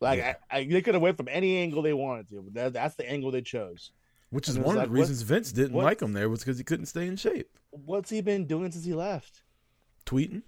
Like 0.00 0.18
Yeah. 0.18 0.34
I, 0.50 0.58
I, 0.58 0.64
they 0.64 0.82
could 0.82 0.94
have 0.94 1.02
went 1.02 1.16
from 1.16 1.28
any 1.30 1.58
angle 1.58 1.82
they 1.82 1.92
wanted 1.92 2.28
to, 2.30 2.42
but 2.42 2.54
that, 2.54 2.72
that's 2.72 2.96
the 2.96 3.08
angle 3.08 3.30
they 3.30 3.42
chose. 3.42 3.92
Which 4.30 4.48
is 4.48 4.58
one 4.58 4.76
of 4.76 4.82
the 4.82 4.88
like, 4.88 4.90
reasons 4.90 5.22
Vince 5.22 5.52
didn't 5.52 5.72
what- 5.74 5.84
like 5.84 6.02
him 6.02 6.12
there 6.12 6.28
was 6.28 6.40
because 6.40 6.58
he 6.58 6.64
couldn't 6.64 6.86
stay 6.86 7.06
in 7.06 7.16
shape. 7.16 7.58
What's 7.70 8.10
he 8.10 8.20
been 8.20 8.46
doing 8.46 8.72
since 8.72 8.84
he 8.84 8.94
left? 8.94 9.42
Tweeting, 10.06 10.42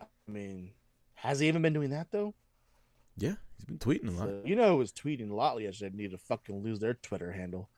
I 0.00 0.06
mean, 0.26 0.72
has 1.14 1.40
he 1.40 1.48
even 1.48 1.62
been 1.62 1.72
doing 1.72 1.90
that 1.90 2.10
though? 2.10 2.34
yeah, 3.16 3.34
he's 3.56 3.66
been 3.66 3.78
tweeting 3.78 4.08
a 4.08 4.12
lot. 4.12 4.28
So, 4.28 4.42
you 4.44 4.56
know, 4.56 4.68
who 4.70 4.76
was 4.78 4.92
tweeting 4.92 5.30
a 5.30 5.34
lot 5.34 5.60
yesterday. 5.60 5.94
Need 5.94 6.12
to 6.12 6.18
fucking 6.18 6.62
lose 6.62 6.78
their 6.80 6.94
Twitter 6.94 7.32
handle. 7.32 7.68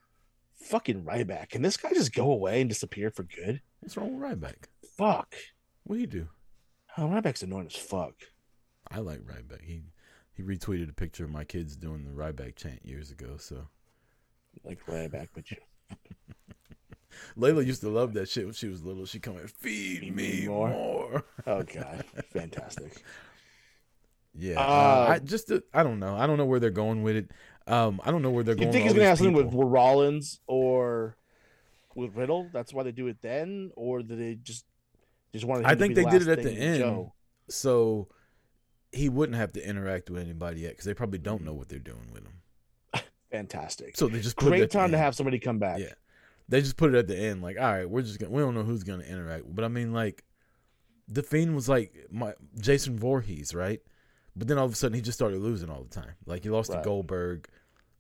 Fucking 0.55 1.03
Ryback. 1.03 1.49
Can 1.49 1.62
this 1.62 1.76
guy 1.76 1.90
just 1.93 2.14
go 2.14 2.30
away 2.30 2.61
and 2.61 2.70
disappear 2.70 3.11
for 3.11 3.24
good? 3.24 3.61
What's 3.80 3.97
wrong 3.97 4.20
with 4.20 4.30
Ryback? 4.40 4.66
Fuck. 4.97 5.34
What 5.82 5.97
do 5.97 6.01
you 6.01 6.07
do? 6.07 6.28
Oh, 6.97 7.09
Ryback's 7.09 7.43
annoying 7.43 7.66
as 7.66 7.74
fuck. 7.74 8.14
I 8.90 8.99
like 8.99 9.20
Ryback. 9.20 9.62
He 9.64 9.82
he 10.32 10.43
retweeted 10.43 10.88
a 10.88 10.95
picture 10.95 11.24
of 11.24 11.30
my 11.30 11.45
kids 11.45 11.74
doing 11.74 12.05
the 12.05 12.11
Ryback 12.11 12.55
chant 12.55 12.84
years 12.84 13.11
ago. 13.11 13.36
So 13.38 13.66
Like 14.64 14.84
Ryback, 14.86 15.28
but 15.34 15.50
you 15.50 15.57
Layla 17.36 17.64
used 17.64 17.80
to 17.82 17.88
love 17.88 18.14
that 18.14 18.28
shit 18.28 18.44
when 18.44 18.55
she 18.55 18.68
was 18.68 18.82
little. 18.82 19.07
She 19.07 19.18
come 19.18 19.38
in, 19.38 19.46
feed 19.48 20.14
me 20.14 20.46
more. 20.46 20.68
more." 20.68 21.24
Oh 21.46 21.62
god, 21.62 22.05
fantastic. 22.32 23.03
Yeah, 24.34 24.59
Uh, 24.59 24.62
uh, 24.62 25.07
I 25.11 25.18
just 25.18 25.50
uh, 25.50 25.61
I 25.74 25.82
don't 25.82 25.98
know. 25.98 26.14
I 26.16 26.26
don't 26.26 26.38
know 26.38 26.46
where 26.46 26.61
they're 26.61 26.70
going 26.70 27.03
with 27.03 27.16
it. 27.16 27.30
Um, 27.66 28.00
I 28.05 28.11
don't 28.11 28.22
know 28.22 28.30
where 28.30 28.42
they're 28.44 28.55
You 28.55 28.61
going. 28.62 28.72
think 28.72 28.84
with 28.84 28.92
he's 28.92 28.98
gonna 28.98 29.09
have 29.09 29.18
something 29.18 29.34
with, 29.34 29.53
Rollins 29.53 30.40
or 30.46 31.16
with 31.94 32.14
Riddle? 32.16 32.48
That's 32.53 32.72
why 32.72 32.82
they 32.82 32.92
do 32.92 33.07
it 33.09 33.18
then, 33.20 33.70
or 33.76 34.03
did 34.03 34.18
they 34.18 34.34
just 34.36 34.64
just 35.32 35.44
wanted? 35.44 35.66
I 35.66 35.74
think 35.74 35.94
they 35.94 36.05
did 36.05 36.22
it 36.22 36.28
at 36.28 36.42
the 36.42 36.53
end, 36.53 37.11
so 37.48 38.09
he 38.90 39.09
wouldn't 39.09 39.36
have 39.36 39.53
to 39.53 39.66
interact 39.66 40.11
with 40.11 40.22
anybody 40.22 40.61
yet 40.62 40.72
because 40.72 40.84
they 40.84 40.94
probably 40.94 41.18
don't 41.18 41.42
know 41.42 41.55
what 41.55 41.68
they're 41.68 41.78
doing 41.78 42.11
with 42.12 42.24
him. 42.24 42.41
Fantastic. 43.33 43.97
So 43.97 44.07
they 44.09 44.20
just 44.20 44.37
put 44.37 44.49
it 44.53 44.59
Great 44.59 44.70
time 44.70 44.93
to 44.93 44.99
have 44.99 45.14
somebody 45.16 45.39
come 45.39 45.59
back. 45.59 45.80
Yeah, 45.80 45.95
they 46.49 46.61
just 46.61 46.76
put 46.76 46.95
it 46.95 46.99
at 46.99 47.07
the 47.09 47.16
end. 47.18 47.43
Like, 47.43 47.57
all 47.59 47.64
right, 47.72 47.89
we're 47.89 48.03
just 48.03 48.20
gonna. 48.20 48.30
We 48.30 48.43
don't 48.43 48.55
know 48.55 48.62
who's 48.62 48.85
gonna 48.85 49.03
interact, 49.05 49.45
but 49.55 49.64
I 49.64 49.68
mean, 49.68 49.93
like, 49.93 50.22
the 51.09 51.22
fiend 51.22 51.55
was 51.55 51.68
like 51.68 52.07
my 52.11 52.35
Jason 52.61 52.99
Voorhees, 52.99 53.55
right? 53.55 53.80
But 54.37 54.49
then 54.49 54.59
all 54.59 54.66
of 54.66 54.72
a 54.72 54.76
sudden 54.76 54.95
he 54.95 55.03
just 55.03 55.18
started 55.18 55.41
losing 55.41 55.68
all 55.70 55.83
the 55.83 55.95
time. 55.95 56.12
Like 56.26 56.43
he 56.43 56.51
lost 56.51 56.70
Right. 56.70 56.78
to 56.78 56.85
Goldberg, 56.85 57.49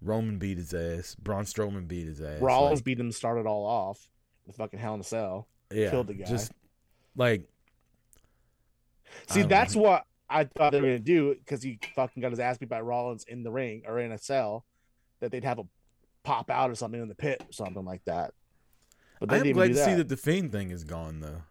Roman 0.00 0.38
beat 0.38 0.56
his 0.58 0.72
ass, 0.72 1.14
Braun 1.14 1.44
Strowman 1.44 1.86
beat 1.88 2.06
his 2.06 2.20
ass. 2.20 2.40
Rollins 2.40 2.78
like, 2.78 2.84
beat 2.84 3.00
him, 3.00 3.12
started 3.12 3.46
all 3.46 3.66
off. 3.66 4.08
The 4.46 4.52
fucking 4.52 4.78
Hell 4.78 4.94
in 4.94 5.00
a 5.00 5.04
Cell. 5.04 5.46
yeah, 5.72 5.90
killed 5.90 6.06
the 6.06 6.14
guy. 6.14 6.24
Just 6.26 6.52
like 7.16 7.48
See, 9.28 9.42
that's 9.42 9.74
know. 9.74 9.82
what 9.82 10.06
I 10.28 10.44
thought 10.44 10.72
they 10.72 10.80
were 10.80 10.86
gonna 10.86 10.98
do 10.98 11.34
because 11.34 11.62
he 11.62 11.78
fucking 11.94 12.20
got 12.22 12.30
his 12.30 12.40
ass 12.40 12.58
beat 12.58 12.68
by 12.68 12.80
Rollins 12.80 13.24
in 13.24 13.42
the 13.42 13.50
ring 13.50 13.82
or 13.86 13.98
in 13.98 14.12
a 14.12 14.18
cell. 14.18 14.64
That 15.22 15.30
they'd 15.30 15.44
have 15.44 15.58
a 15.58 15.64
pop 16.24 16.50
out 16.50 16.70
or 16.70 16.74
something 16.74 17.00
in 17.00 17.08
the 17.08 17.14
pit 17.14 17.42
or 17.48 17.52
something 17.52 17.84
like 17.84 18.04
that. 18.04 18.34
But 19.20 19.30
they 19.30 19.38
I'm 19.38 19.52
glad 19.52 19.68
to 19.68 19.72
do 19.74 19.78
see 19.78 19.90
that. 19.92 19.96
that 19.96 20.08
the 20.08 20.16
fiend 20.16 20.52
thing 20.52 20.70
is 20.70 20.84
gone 20.84 21.20
though. 21.20 21.42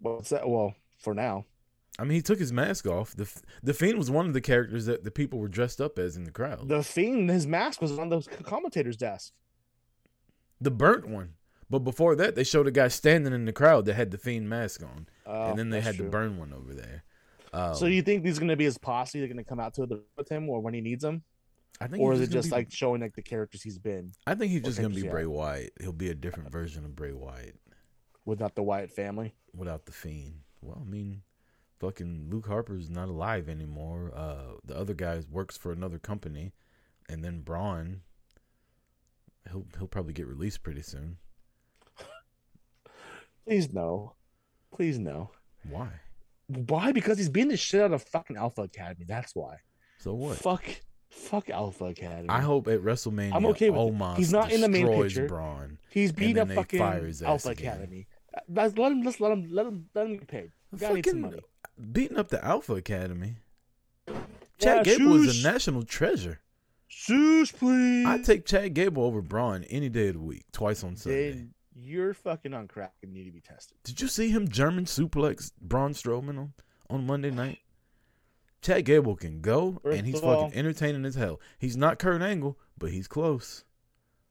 What's 0.00 0.30
that? 0.30 0.48
Well, 0.48 0.74
for 0.98 1.12
now. 1.14 1.44
I 1.98 2.04
mean, 2.04 2.14
he 2.14 2.22
took 2.22 2.38
his 2.38 2.52
mask 2.52 2.86
off. 2.86 3.14
the 3.14 3.28
The 3.62 3.74
fiend 3.74 3.98
was 3.98 4.10
one 4.10 4.26
of 4.26 4.32
the 4.32 4.40
characters 4.40 4.86
that 4.86 5.04
the 5.04 5.10
people 5.10 5.38
were 5.38 5.48
dressed 5.48 5.80
up 5.80 5.98
as 5.98 6.16
in 6.16 6.24
the 6.24 6.30
crowd. 6.30 6.68
The 6.68 6.82
Fiend, 6.82 7.28
his 7.28 7.46
mask 7.46 7.82
was 7.82 7.98
on 7.98 8.08
the 8.08 8.22
commentator's 8.44 8.96
desk. 8.96 9.32
The 10.60 10.70
burnt 10.70 11.06
one. 11.08 11.34
But 11.68 11.80
before 11.80 12.14
that, 12.16 12.34
they 12.34 12.44
showed 12.44 12.66
a 12.66 12.70
guy 12.70 12.88
standing 12.88 13.32
in 13.32 13.44
the 13.44 13.52
crowd 13.52 13.84
that 13.86 13.94
had 13.94 14.10
the 14.10 14.18
fiend 14.18 14.48
mask 14.48 14.82
on, 14.82 15.08
Oh, 15.26 15.50
and 15.50 15.58
then 15.58 15.70
they 15.70 15.80
had 15.80 15.96
true. 15.96 16.04
the 16.04 16.10
burn 16.10 16.36
one 16.38 16.52
over 16.52 16.74
there. 16.74 17.02
Um, 17.52 17.74
so 17.74 17.86
you 17.86 18.02
think 18.02 18.22
these 18.22 18.36
are 18.38 18.40
gonna 18.40 18.56
be 18.56 18.64
his 18.64 18.78
posse? 18.78 19.18
They're 19.18 19.28
gonna 19.28 19.42
come 19.44 19.58
out 19.60 19.74
to 19.74 19.86
the 19.86 20.02
with 20.16 20.28
him, 20.28 20.48
or 20.48 20.60
when 20.60 20.74
he 20.74 20.80
needs 20.80 21.02
them, 21.02 21.22
I 21.80 21.86
think 21.88 22.02
or 22.02 22.12
is 22.12 22.20
it 22.20 22.30
just 22.30 22.50
be- 22.50 22.56
like 22.56 22.70
showing 22.70 23.00
like 23.00 23.14
the 23.14 23.22
characters 23.22 23.62
he's 23.62 23.78
been 23.78 24.12
I 24.26 24.34
think 24.34 24.52
he's 24.52 24.62
just 24.62 24.80
gonna 24.80 24.94
be 24.94 25.02
Bray? 25.08 25.26
Wyatt. 25.26 25.72
He'll 25.80 25.92
be 25.92 26.10
a 26.10 26.14
different 26.14 26.52
version 26.52 26.84
of 26.84 26.94
Bray 26.94 27.12
Wyatt 27.12 27.56
without 28.24 28.54
the 28.54 28.62
Wyatt 28.62 28.90
family? 28.92 29.34
without 29.54 29.86
the 29.86 29.92
Fiend. 29.92 30.40
Well, 30.60 30.78
I 30.80 30.88
mean, 30.88 31.22
fucking 31.80 32.28
Luke 32.30 32.46
Harper's 32.46 32.88
not 32.88 33.08
alive 33.08 33.48
anymore. 33.48 34.12
Uh, 34.14 34.54
the 34.64 34.76
other 34.76 34.94
guy 34.94 35.22
works 35.30 35.56
for 35.56 35.72
another 35.72 35.98
company, 35.98 36.52
and 37.08 37.24
then 37.24 37.40
Braun. 37.40 38.02
He'll 39.50 39.66
he'll 39.76 39.88
probably 39.88 40.12
get 40.12 40.28
released 40.28 40.62
pretty 40.62 40.82
soon. 40.82 41.16
Please 43.44 43.72
no, 43.72 44.14
please 44.72 44.98
no. 45.00 45.30
Why? 45.68 45.88
Why? 46.46 46.92
Because 46.92 47.18
he's 47.18 47.28
being 47.28 47.48
the 47.48 47.56
shit 47.56 47.80
out 47.80 47.92
of 47.92 48.02
fucking 48.04 48.36
Alpha 48.36 48.62
Academy. 48.62 49.04
That's 49.06 49.34
why. 49.34 49.56
So 49.98 50.14
what? 50.14 50.38
Fuck, 50.38 50.64
fuck 51.12 51.50
Alpha 51.50 51.86
Academy. 51.86 52.28
I 52.28 52.40
hope 52.40 52.66
at 52.68 52.80
WrestleMania, 52.80 53.34
I'm 53.34 53.46
okay 53.46 53.70
with 53.70 53.80
it. 53.80 53.94
Omos 53.94 54.16
He's 54.16 54.32
not 54.32 54.50
in 54.50 54.60
the 54.60 54.68
main 54.68 54.86
destroys 54.86 55.14
picture. 55.14 55.28
Braun. 55.28 55.78
he's 55.90 56.12
beating 56.12 56.38
up 56.38 56.50
fucking 56.50 56.80
Alpha 56.80 57.48
again. 57.50 57.72
Academy. 57.72 58.06
Let's 58.48 58.76
let 58.78 58.92
him. 58.92 59.02
Let's 59.02 59.20
let 59.20 59.32
him. 59.32 59.48
Let 59.50 59.66
him. 59.66 59.88
Let 59.94 60.06
him 60.06 60.16
get 60.16 60.26
paid. 60.28 60.52
The 60.72 60.78
guy 60.78 60.92
needs 60.94 61.08
some 61.08 61.22
Fucking 61.22 61.36
money. 61.36 61.42
beating 61.92 62.16
up 62.18 62.28
the 62.28 62.42
Alpha 62.44 62.74
Academy. 62.74 63.34
Yeah, 64.08 64.14
Chad 64.58 64.84
Gable 64.84 65.22
is 65.24 65.44
a 65.44 65.48
national 65.52 65.82
treasure. 65.84 66.40
Shush, 66.88 67.52
please. 67.52 68.06
I 68.06 68.18
take 68.18 68.46
Chad 68.46 68.74
Gable 68.74 69.04
over 69.04 69.20
Braun 69.22 69.64
any 69.64 69.88
day 69.88 70.08
of 70.08 70.14
the 70.14 70.20
week, 70.20 70.44
twice 70.52 70.82
on 70.84 70.96
Sunday. 70.96 71.30
Then 71.32 71.54
you're 71.74 72.14
fucking 72.14 72.54
on 72.54 72.68
crack 72.68 72.94
and 73.02 73.12
need 73.12 73.24
to 73.24 73.30
be 73.32 73.40
tested. 73.40 73.76
Did 73.84 74.00
you 74.00 74.08
see 74.08 74.30
him 74.30 74.48
German 74.48 74.84
suplex 74.84 75.52
Braun 75.60 75.92
Strowman 75.94 76.38
on, 76.38 76.52
on 76.90 77.06
Monday 77.06 77.30
night? 77.30 77.58
Chad 78.62 78.84
Gable 78.84 79.16
can 79.16 79.40
go, 79.40 79.80
First 79.82 79.98
and 79.98 80.06
he's 80.06 80.16
fucking 80.16 80.28
all- 80.30 80.50
entertaining 80.54 81.04
as 81.04 81.16
hell. 81.16 81.40
He's 81.58 81.76
not 81.76 81.98
Kurt 81.98 82.22
Angle, 82.22 82.58
but 82.78 82.90
he's 82.90 83.08
close. 83.08 83.64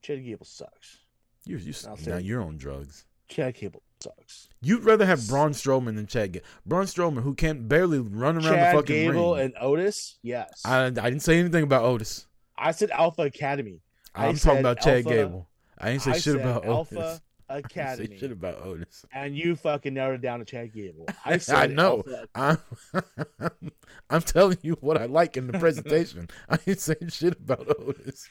Chad 0.00 0.24
Gable 0.24 0.46
sucks. 0.46 0.98
You're, 1.44 1.58
you 1.58 1.74
now 2.06 2.16
you're 2.18 2.42
on 2.42 2.56
drugs. 2.56 3.04
Chad 3.28 3.54
Gable 3.54 3.82
sucks. 4.00 4.48
You'd 4.60 4.84
rather 4.84 5.04
have 5.06 5.28
Braun 5.28 5.52
Strowman 5.52 5.96
than 5.96 6.06
Chad 6.06 6.32
Gable. 6.32 6.46
Braun 6.64 6.86
Strowman, 6.86 7.22
who 7.22 7.34
can't 7.34 7.68
barely 7.68 7.98
run 7.98 8.36
around 8.36 8.44
Chad 8.54 8.74
the 8.74 8.78
fucking 8.80 8.94
Chad 9.06 9.12
Gable 9.12 9.34
ring. 9.34 9.44
and 9.44 9.54
Otis, 9.60 10.18
yes. 10.22 10.62
I, 10.64 10.86
I 10.86 10.90
didn't 10.90 11.20
say 11.20 11.38
anything 11.38 11.64
about 11.64 11.84
Otis. 11.84 12.26
I 12.56 12.70
said 12.72 12.90
Alpha 12.90 13.22
Academy. 13.22 13.80
I 14.14 14.26
I'm 14.28 14.36
said 14.36 14.48
talking 14.48 14.60
about 14.60 14.80
Chad 14.80 15.04
Gable. 15.04 15.48
I 15.78 15.90
didn't 15.90 16.02
say 16.02 16.10
I 16.12 16.18
shit 16.18 16.36
about 16.36 16.64
Alpha 16.64 16.98
Otis. 16.98 17.20
Academy. 17.48 18.06
say 18.08 18.18
shit 18.18 18.32
about 18.32 18.64
Otis. 18.64 19.04
and 19.12 19.36
you 19.36 19.56
fucking 19.56 19.94
narrowed 19.94 20.16
it 20.16 20.22
down 20.22 20.38
to 20.38 20.44
Chad 20.44 20.72
Gable. 20.72 21.06
I 21.24 21.40
I, 21.48 21.66
know. 21.66 22.02
I'm, 22.34 22.58
I'm 24.10 24.22
telling 24.22 24.58
you 24.62 24.76
what 24.80 24.96
I 24.96 25.06
like 25.06 25.36
in 25.36 25.46
the 25.46 25.58
presentation. 25.58 26.28
I 26.48 26.58
ain't 26.66 26.80
saying 26.80 27.08
shit 27.08 27.38
about 27.38 27.68
Otis. 27.78 28.28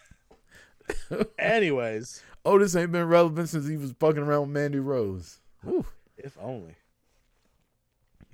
Anyways, 1.40 2.24
Otis 2.46 2.76
ain't 2.76 2.92
been 2.92 3.08
relevant 3.08 3.50
since 3.50 3.68
he 3.68 3.78
was 3.78 3.94
fucking 4.00 4.24
around 4.24 4.42
with 4.42 4.50
Mandy 4.50 4.80
Rose. 4.80 5.40
Whew. 5.64 5.86
if 6.18 6.38
only. 6.42 6.76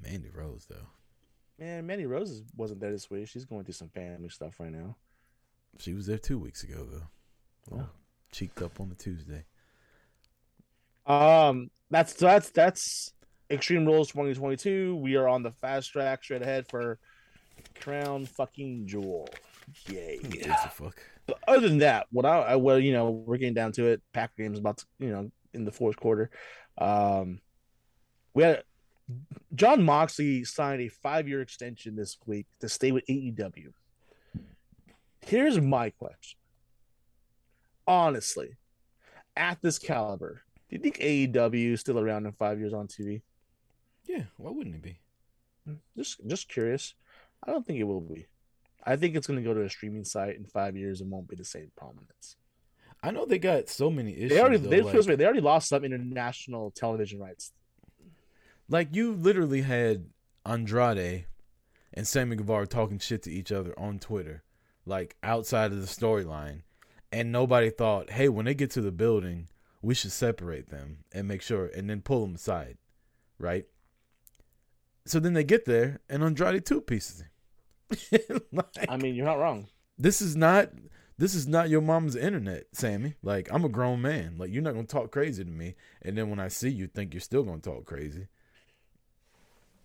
Mandy 0.02 0.30
Rose 0.30 0.66
though. 0.70 0.88
Man, 1.60 1.88
Mandy 1.88 2.06
Rose 2.06 2.44
wasn't 2.56 2.80
there 2.80 2.92
this 2.92 3.10
week. 3.10 3.28
She's 3.28 3.46
going 3.46 3.64
through 3.66 3.74
some 3.74 3.90
family 3.90 4.30
stuff 4.30 4.60
right 4.60 4.72
now. 4.72 4.96
She 5.80 5.94
was 5.94 6.06
there 6.06 6.18
two 6.18 6.38
weeks 6.38 6.64
ago 6.64 6.88
though. 6.90 7.78
Oh, 7.80 7.90
cheeked 8.32 8.62
up 8.62 8.80
on 8.80 8.90
the 8.90 8.96
Tuesday. 8.96 9.44
Um, 11.08 11.72
that's 11.90 12.14
that's 12.14 12.50
that's 12.52 13.14
Extreme 13.50 13.86
Rules 13.86 14.10
2022. 14.10 14.98
We 14.98 15.16
are 15.16 15.28
on 15.28 15.42
the 15.42 15.52
fast 15.52 15.92
track 15.92 16.24
straight 16.24 16.42
ahead 16.42 16.68
for 16.68 17.00
Crown 17.80 18.26
fucking 18.26 18.88
Jewel. 18.88 19.30
Yay! 19.88 20.20
Yeah. 20.30 20.56
fuck? 20.68 20.98
But 21.26 21.40
other 21.48 21.68
than 21.68 21.80
that, 21.80 22.08
what 22.12 22.26
I, 22.26 22.40
I 22.40 22.56
well, 22.56 22.80
you 22.80 22.94
know, 22.94 23.10
we're 23.10 23.38
getting 23.38 23.54
down 23.54 23.72
to 23.74 23.88
it. 23.88 24.02
Packer 24.14 24.34
game's 24.38 24.60
about 24.60 24.78
to, 24.78 24.86
you 25.00 25.10
know, 25.10 25.32
in 25.54 25.66
the 25.66 25.72
fourth 25.72 25.98
quarter. 25.98 26.30
Um, 26.78 27.40
we 28.34 28.44
had 28.44 28.64
Jon 29.56 29.84
Moxley 29.84 30.44
signed 30.44 30.82
a 30.82 30.90
five-year 30.90 31.42
extension 31.42 31.96
this 31.96 32.18
week 32.26 32.48
to 32.60 32.70
stay 32.70 32.92
with 32.92 33.06
AEW. 33.08 33.72
Here's 35.22 35.60
my 35.60 35.90
question. 35.90 36.40
Honestly, 37.88 38.58
at 39.36 39.62
this 39.62 39.80
caliber, 39.80 40.44
do 40.70 40.76
you 40.76 40.80
think 40.80 40.98
AEW 40.98 41.74
is 41.74 41.80
still 41.80 42.00
around 42.00 42.26
in 42.26 42.32
five 42.34 42.60
years 42.60 42.74
on 42.74 42.88
TV? 42.88 43.22
Yeah, 44.06 44.24
why 44.38 44.52
wouldn't 44.52 44.76
it 44.76 44.82
be? 44.82 45.00
Mm, 45.68 45.78
just, 45.96 46.26
just 46.28 46.50
curious. 46.50 46.94
I 47.46 47.52
don't 47.52 47.66
think 47.66 47.80
it 47.80 47.84
will 47.84 48.02
be. 48.02 48.28
I 48.84 48.96
think 48.96 49.16
it's 49.16 49.28
going 49.28 49.40
to 49.40 49.44
go 49.48 49.54
to 49.54 49.64
a 49.64 49.70
streaming 49.70 50.06
site 50.06 50.38
in 50.38 50.46
five 50.46 50.78
years 50.78 51.02
and 51.02 51.12
won't 51.12 51.28
be 51.28 51.36
the 51.36 51.44
same 51.46 51.72
prominence. 51.76 52.38
I 53.04 53.12
know 53.12 53.26
they 53.26 53.38
got 53.38 53.70
so 53.70 53.90
many 53.90 54.14
issues. 54.16 54.30
They 54.32 54.40
already, 54.40 54.58
though, 54.58 54.70
they, 54.70 54.82
like- 54.82 55.18
they 55.18 55.26
already 55.26 55.42
lost 55.42 55.70
some 55.70 55.84
international 55.84 56.72
television 56.72 57.20
rights. 57.20 57.52
Like 58.70 58.94
you 58.96 59.14
literally 59.14 59.62
had 59.62 60.06
Andrade 60.46 61.26
and 61.94 62.08
Sammy 62.08 62.36
Guevara 62.36 62.68
talking 62.68 63.00
shit 63.00 63.24
to 63.24 63.32
each 63.32 63.52
other 63.52 63.78
on 63.80 64.00
Twitter, 64.00 64.44
like 64.86 65.16
outside 65.24 65.72
of 65.72 65.80
the 65.80 65.88
storyline, 65.88 66.64
and 67.12 67.32
nobody 67.32 67.70
thought, 67.70 68.10
hey, 68.10 68.28
when 68.30 68.46
they 68.46 68.54
get 68.54 68.72
to 68.72 68.82
the 68.82 68.92
building, 68.92 69.48
we 69.82 69.94
should 69.94 70.12
separate 70.12 70.70
them 70.70 71.00
and 71.12 71.28
make 71.28 71.42
sure, 71.42 71.68
and 71.68 71.90
then 71.90 72.02
pull 72.02 72.22
them 72.22 72.36
aside, 72.36 72.78
right? 73.40 73.66
So 75.06 75.20
then 75.20 75.34
they 75.34 75.44
get 75.44 75.66
there, 75.66 76.02
and 76.10 76.24
Andrade 76.24 76.66
two 76.66 76.82
pieces. 76.82 77.24
Like, 78.52 78.90
I 78.90 78.98
mean, 78.98 79.16
you're 79.16 79.26
not 79.26 79.40
wrong. 79.40 79.68
this 79.98 80.22
is 80.22 80.36
not 80.36 80.72
this 81.18 81.34
is 81.34 81.48
not 81.48 81.70
your 81.70 81.82
mom's 81.82 82.16
internet, 82.16 82.66
Sammy. 82.74 83.16
Like 83.24 83.48
I'm 83.52 83.66
a 83.66 83.70
grown 83.70 84.02
man. 84.02 84.36
Like 84.38 84.52
you're 84.52 84.62
not 84.62 84.74
gonna 84.74 84.86
talk 84.86 85.12
crazy 85.12 85.44
to 85.44 85.50
me, 85.50 85.76
and 86.02 86.18
then 86.18 86.30
when 86.30 86.40
I 86.40 86.48
see 86.50 86.70
you, 86.70 86.88
think 86.88 87.14
you're 87.14 87.22
still 87.22 87.44
gonna 87.44 87.60
talk 87.60 87.86
crazy. 87.86 88.28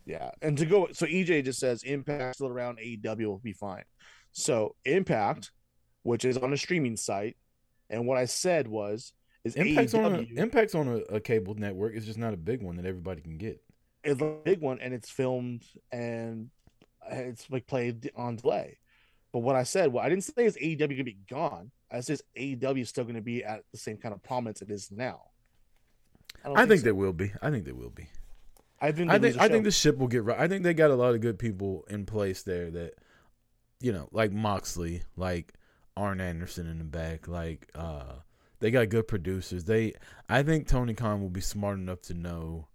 Yeah, 0.05 0.31
and 0.43 0.59
to 0.59 0.67
go, 0.67 0.89
so 0.93 1.07
EJ 1.07 1.45
just 1.45 1.61
says 1.61 1.85
Impact 1.85 2.35
still 2.35 2.49
around, 2.49 2.79
AEW 2.79 3.27
will 3.27 3.39
be 3.39 3.53
fine. 3.53 3.85
So 4.33 4.75
Impact, 4.85 5.53
which 6.03 6.25
is 6.25 6.37
on 6.37 6.53
a 6.53 6.57
streaming 6.57 6.97
site, 6.97 7.37
and 7.89 8.07
what 8.07 8.19
I 8.19 8.25
said 8.25 8.67
was 8.67 9.13
is 9.45 9.57
Impact's 9.57 9.95
on 9.95 10.15
a, 10.15 10.41
Impact's 10.41 10.75
on 10.75 10.89
a, 10.89 11.15
a 11.15 11.21
cable 11.21 11.55
network. 11.55 11.95
It's 11.95 12.07
just 12.07 12.19
not 12.19 12.33
a 12.33 12.37
big 12.37 12.63
one 12.63 12.77
that 12.77 12.87
everybody 12.87 13.21
can 13.21 13.39
get. 13.39 13.63
It's 14.05 14.21
a 14.21 14.37
big 14.45 14.61
one, 14.61 14.79
and 14.81 14.93
it's 14.95 15.11
filmed 15.11 15.65
and 15.91 16.51
it's 17.11 17.51
like 17.51 17.67
played 17.67 18.11
on 18.17 18.37
delay. 18.37 18.79
But 19.33 19.41
what 19.41 19.57
I 19.57 19.63
said, 19.63 19.93
well, 19.93 20.05
I 20.05 20.09
didn't 20.09 20.25
say 20.25 20.45
is 20.45 20.57
AEW 20.57 20.79
gonna 20.79 21.05
be 21.05 21.19
gone. 21.29 21.71
I 21.91 22.01
said 22.01 22.21
AEW 22.37 22.83
is 22.83 22.89
still 22.89 23.05
gonna 23.05 23.21
be 23.23 23.45
at 23.45 23.65
the 23.73 23.79
same 23.79 23.97
kind 23.97 24.15
of 24.15 24.23
prominence 24.23 24.63
it 24.63 24.71
is 24.71 24.91
now. 24.91 25.23
don't 26.45 26.57
I 26.57 26.67
think 26.67 26.81
so. 26.81 26.85
they 26.85 26.93
will 26.93 27.13
be. 27.13 27.33
I 27.41 27.51
think 27.51 27.65
they 27.65 27.73
will 27.73 27.91
be. 27.91 28.09
I 28.81 28.93
think 28.93 29.11
I 29.11 29.19
think 29.19 29.39
I 29.39 29.49
think 29.49 29.65
the 29.65 29.71
ship 29.71 29.97
will 29.99 30.09
get 30.09 30.25
right. 30.25 30.39
I 30.39 30.49
think 30.49 30.65
they 30.65 30.75
got 30.75 30.91
a 30.91 30.97
lot 30.97 31.15
of 31.15 31.21
good 31.21 31.39
people 31.39 31.85
in 31.89 32.05
place 32.05 32.43
there 32.43 32.71
that, 32.71 32.95
you 33.81 33.93
know, 33.93 34.09
like 34.11 34.33
Moxley, 34.33 35.03
like 35.17 35.55
Arn 35.97 36.21
Anderson 36.21 36.69
in 36.69 36.79
the 36.79 36.85
back, 36.85 37.29
like 37.29 37.69
uh, 37.77 38.15
they 38.63 38.71
got 38.71 38.89
good 38.89 39.09
producers. 39.09 39.65
They, 39.65 39.93
I 40.29 40.45
think 40.45 40.69
Tony 40.69 40.95
Khan 40.95 41.21
will 41.21 41.29
be 41.29 41.41
smart 41.41 41.79
enough 41.79 42.01
to 42.03 42.15
know, 42.15 42.69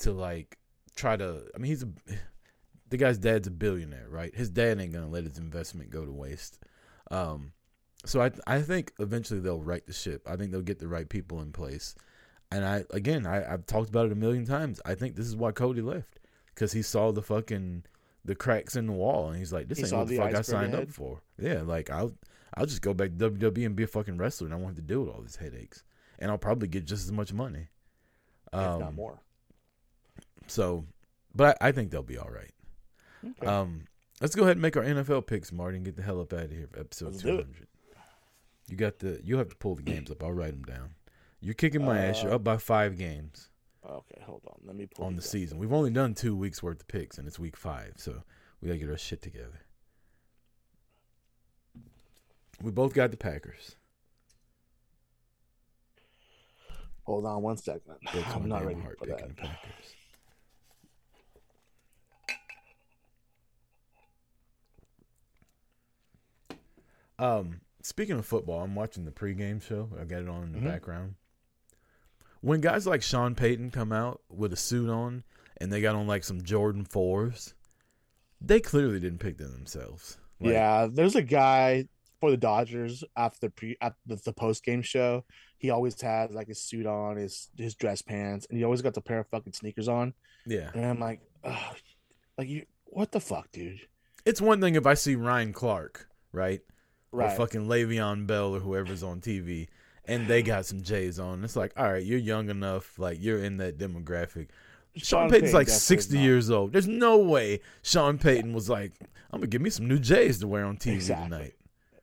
to 0.00 0.12
like 0.12 0.58
try 0.96 1.16
to. 1.16 1.44
I 1.54 1.58
mean, 1.58 1.70
he's 1.70 1.84
a, 1.84 1.88
the 2.90 2.96
guy's 2.96 3.16
dad's 3.16 3.46
a 3.46 3.52
billionaire, 3.52 4.08
right? 4.10 4.34
His 4.34 4.50
dad 4.50 4.80
ain't 4.80 4.92
gonna 4.92 5.08
let 5.08 5.24
his 5.24 5.38
investment 5.38 5.90
go 5.90 6.04
to 6.04 6.12
waste. 6.12 6.58
Um, 7.10 7.52
so 8.04 8.20
I 8.20 8.32
I 8.48 8.60
think 8.62 8.92
eventually 8.98 9.38
they'll 9.38 9.62
right 9.62 9.86
the 9.86 9.92
ship. 9.92 10.28
I 10.28 10.34
think 10.34 10.50
they'll 10.50 10.60
get 10.60 10.80
the 10.80 10.88
right 10.88 11.08
people 11.08 11.40
in 11.40 11.52
place. 11.52 11.94
And 12.50 12.64
I 12.64 12.84
again, 12.90 13.26
I, 13.26 13.52
I've 13.52 13.64
talked 13.64 13.88
about 13.88 14.06
it 14.06 14.12
a 14.12 14.16
million 14.16 14.44
times. 14.44 14.80
I 14.84 14.96
think 14.96 15.14
this 15.14 15.26
is 15.26 15.36
why 15.36 15.52
Cody 15.52 15.82
left 15.82 16.18
because 16.52 16.72
he 16.72 16.82
saw 16.82 17.12
the 17.12 17.22
fucking 17.22 17.84
the 18.24 18.34
cracks 18.34 18.74
in 18.74 18.86
the 18.86 18.92
wall, 18.92 19.28
and 19.28 19.38
he's 19.38 19.52
like, 19.52 19.68
"This 19.68 19.78
He 19.78 19.84
ain't 19.84 19.94
what 19.94 20.08
the 20.08 20.16
the 20.16 20.22
fuck 20.22 20.34
I 20.34 20.42
signed 20.42 20.74
up 20.74 20.88
for." 20.88 21.20
Yeah, 21.38 21.62
like 21.62 21.90
I'll 21.90 22.12
I'll 22.56 22.66
just 22.66 22.82
go 22.82 22.94
back 22.94 23.10
to 23.18 23.30
WWE 23.30 23.66
and 23.66 23.76
be 23.76 23.82
a 23.82 23.86
fucking 23.86 24.16
wrestler, 24.18 24.46
and 24.46 24.54
I 24.54 24.56
won't 24.56 24.68
have 24.70 24.76
to 24.76 24.82
deal 24.82 25.00
with 25.00 25.10
all 25.14 25.20
these 25.20 25.36
headaches, 25.36 25.84
and 26.18 26.30
I'll 26.30 26.38
probably 26.38 26.68
get 26.68 26.84
just 26.86 27.04
as 27.04 27.12
much 27.12 27.32
money. 27.32 27.68
if 28.52 28.58
not 28.58 28.82
Um, 28.82 28.94
more. 28.94 29.20
So, 30.46 30.84
but 31.34 31.56
I, 31.60 31.68
I 31.68 31.72
think 31.72 31.90
they'll 31.90 32.02
be 32.02 32.18
all 32.18 32.30
right. 32.30 32.52
Okay. 33.24 33.46
Um, 33.46 33.82
let's 34.20 34.34
go 34.34 34.42
ahead 34.44 34.52
and 34.52 34.62
make 34.62 34.76
our 34.76 34.84
NFL 34.84 35.26
picks, 35.26 35.52
Marty, 35.52 35.76
and 35.76 35.84
get 35.84 35.96
the 35.96 36.02
hell 36.02 36.20
up 36.20 36.32
out 36.32 36.44
of 36.44 36.50
here 36.52 36.68
for 36.72 36.80
episode 36.80 37.18
two 37.18 37.28
hundred. 37.36 37.66
You 38.68 38.76
got 38.76 38.98
the. 39.00 39.20
You 39.24 39.38
have 39.38 39.48
to 39.48 39.56
pull 39.56 39.74
the 39.74 39.82
games 39.82 40.10
up. 40.10 40.22
I'll 40.22 40.32
write 40.32 40.52
them 40.52 40.64
down. 40.64 40.90
You're 41.40 41.54
kicking 41.54 41.84
my 41.84 41.98
ass. 41.98 42.22
You're 42.22 42.32
Uh, 42.32 42.36
up 42.36 42.44
by 42.44 42.56
five 42.56 42.96
games 42.98 43.50
okay, 43.88 44.20
hold 44.24 44.42
on. 44.48 44.56
Let 44.64 44.74
me 44.74 44.86
pull 44.86 45.04
on 45.04 45.14
the 45.14 45.22
up. 45.22 45.24
season. 45.28 45.58
We've 45.58 45.72
only 45.72 45.90
done 45.90 46.14
two 46.14 46.34
weeks 46.34 46.62
worth 46.62 46.80
of 46.80 46.88
picks, 46.88 47.18
and 47.18 47.28
it's 47.28 47.38
week 47.38 47.56
five, 47.56 47.92
so 47.96 48.22
we 48.60 48.68
gotta 48.68 48.78
get 48.78 48.88
our 48.90 48.96
shit 48.96 49.22
together. 49.22 49.60
We 52.62 52.70
both 52.70 52.94
got 52.94 53.10
the 53.10 53.16
Packers. 53.16 53.76
Hold 57.04 57.26
on 57.26 57.42
one 57.42 57.56
second. 57.56 57.94
I'm 58.34 58.48
not 58.48 58.64
ready 58.64 58.80
for 58.98 59.06
that. 59.06 59.28
The 59.28 59.34
Packers. 59.34 59.94
Um, 67.18 67.60
speaking 67.82 68.18
of 68.18 68.26
football, 68.26 68.62
I'm 68.62 68.74
watching 68.74 69.04
the 69.04 69.10
pregame 69.10 69.62
show. 69.62 69.88
I 69.98 70.04
got 70.04 70.22
it 70.22 70.28
on 70.28 70.42
in 70.44 70.52
the 70.52 70.58
mm-hmm. 70.58 70.68
background. 70.68 71.14
When 72.40 72.60
guys 72.60 72.86
like 72.86 73.02
Sean 73.02 73.34
Payton 73.34 73.70
come 73.70 73.92
out 73.92 74.20
with 74.28 74.52
a 74.52 74.56
suit 74.56 74.90
on 74.90 75.24
and 75.56 75.72
they 75.72 75.80
got 75.80 75.94
on 75.94 76.06
like 76.06 76.24
some 76.24 76.42
Jordan 76.42 76.84
fours, 76.84 77.54
they 78.40 78.60
clearly 78.60 79.00
didn't 79.00 79.18
pick 79.18 79.38
them 79.38 79.52
themselves. 79.52 80.18
Like, 80.40 80.52
yeah, 80.52 80.86
there's 80.90 81.16
a 81.16 81.22
guy 81.22 81.88
for 82.20 82.30
the 82.30 82.36
Dodgers 82.36 83.04
after 83.16 83.38
the 83.46 83.50
pre 83.50 83.76
at 83.80 83.94
the, 84.06 84.16
the 84.16 84.32
post 84.32 84.64
game 84.64 84.82
show. 84.82 85.24
He 85.58 85.70
always 85.70 86.00
has 86.02 86.30
like 86.32 86.48
his 86.48 86.60
suit 86.60 86.86
on, 86.86 87.16
his 87.16 87.48
his 87.56 87.74
dress 87.74 88.02
pants, 88.02 88.46
and 88.48 88.58
he 88.58 88.64
always 88.64 88.82
got 88.82 88.94
the 88.94 89.00
pair 89.00 89.20
of 89.20 89.26
fucking 89.28 89.52
sneakers 89.54 89.88
on. 89.88 90.14
yeah. 90.46 90.70
And 90.74 90.84
I'm 90.84 91.00
like, 91.00 91.20
Ugh, 91.44 91.76
like 92.38 92.48
you, 92.48 92.64
what 92.84 93.12
the 93.12 93.20
fuck, 93.20 93.50
dude? 93.52 93.80
It's 94.24 94.40
one 94.40 94.60
thing 94.60 94.74
if 94.74 94.86
I 94.86 94.94
see 94.94 95.14
Ryan 95.14 95.52
Clark, 95.52 96.08
right? 96.32 96.60
Or 97.12 97.20
Right. 97.20 97.36
fucking 97.36 97.66
Le'Veon 97.66 98.26
Bell 98.26 98.54
or 98.56 98.60
whoever's 98.60 99.02
on 99.02 99.20
TV, 99.20 99.68
and 100.04 100.26
they 100.26 100.42
got 100.42 100.66
some 100.66 100.82
J's 100.82 101.18
on. 101.18 101.42
It's 101.44 101.56
like, 101.56 101.72
all 101.76 101.90
right, 101.92 102.04
you're 102.04 102.18
young 102.18 102.50
enough, 102.50 102.98
like 102.98 103.18
you're 103.20 103.42
in 103.42 103.56
that 103.58 103.78
demographic. 103.78 104.48
Sean, 104.96 105.30
Payton's 105.30 105.54
like 105.54 105.68
60 105.68 106.14
not. 106.16 106.22
years 106.22 106.50
old. 106.50 106.72
There's 106.72 106.88
no 106.88 107.18
way 107.18 107.60
Sean 107.82 108.18
Payton 108.18 108.52
was 108.52 108.68
like, 108.68 108.92
I'm 109.30 109.40
gonna 109.40 109.46
give 109.46 109.62
me 109.62 109.70
some 109.70 109.86
new 109.88 109.98
J's 109.98 110.40
to 110.40 110.48
wear 110.48 110.64
on 110.64 110.76
TV 110.76 110.94
Exactly. 110.94 111.24
tonight. 111.28 111.54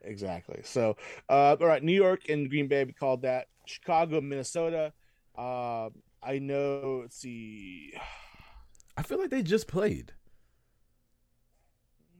Exactly. 0.03 0.61
So, 0.63 0.97
uh, 1.29 1.55
all 1.59 1.67
right, 1.67 1.83
New 1.83 1.93
York 1.93 2.29
and 2.29 2.49
Green 2.49 2.67
Bay, 2.67 2.83
we 2.83 2.93
called 2.93 3.21
that. 3.23 3.47
Chicago, 3.65 4.19
Minnesota. 4.21 4.91
Uh, 5.37 5.89
I 6.21 6.39
know. 6.39 6.99
Let's 7.01 7.17
see. 7.17 7.93
I 8.97 9.03
feel 9.03 9.17
like 9.19 9.29
they 9.29 9.41
just 9.43 9.67
played. 9.67 10.13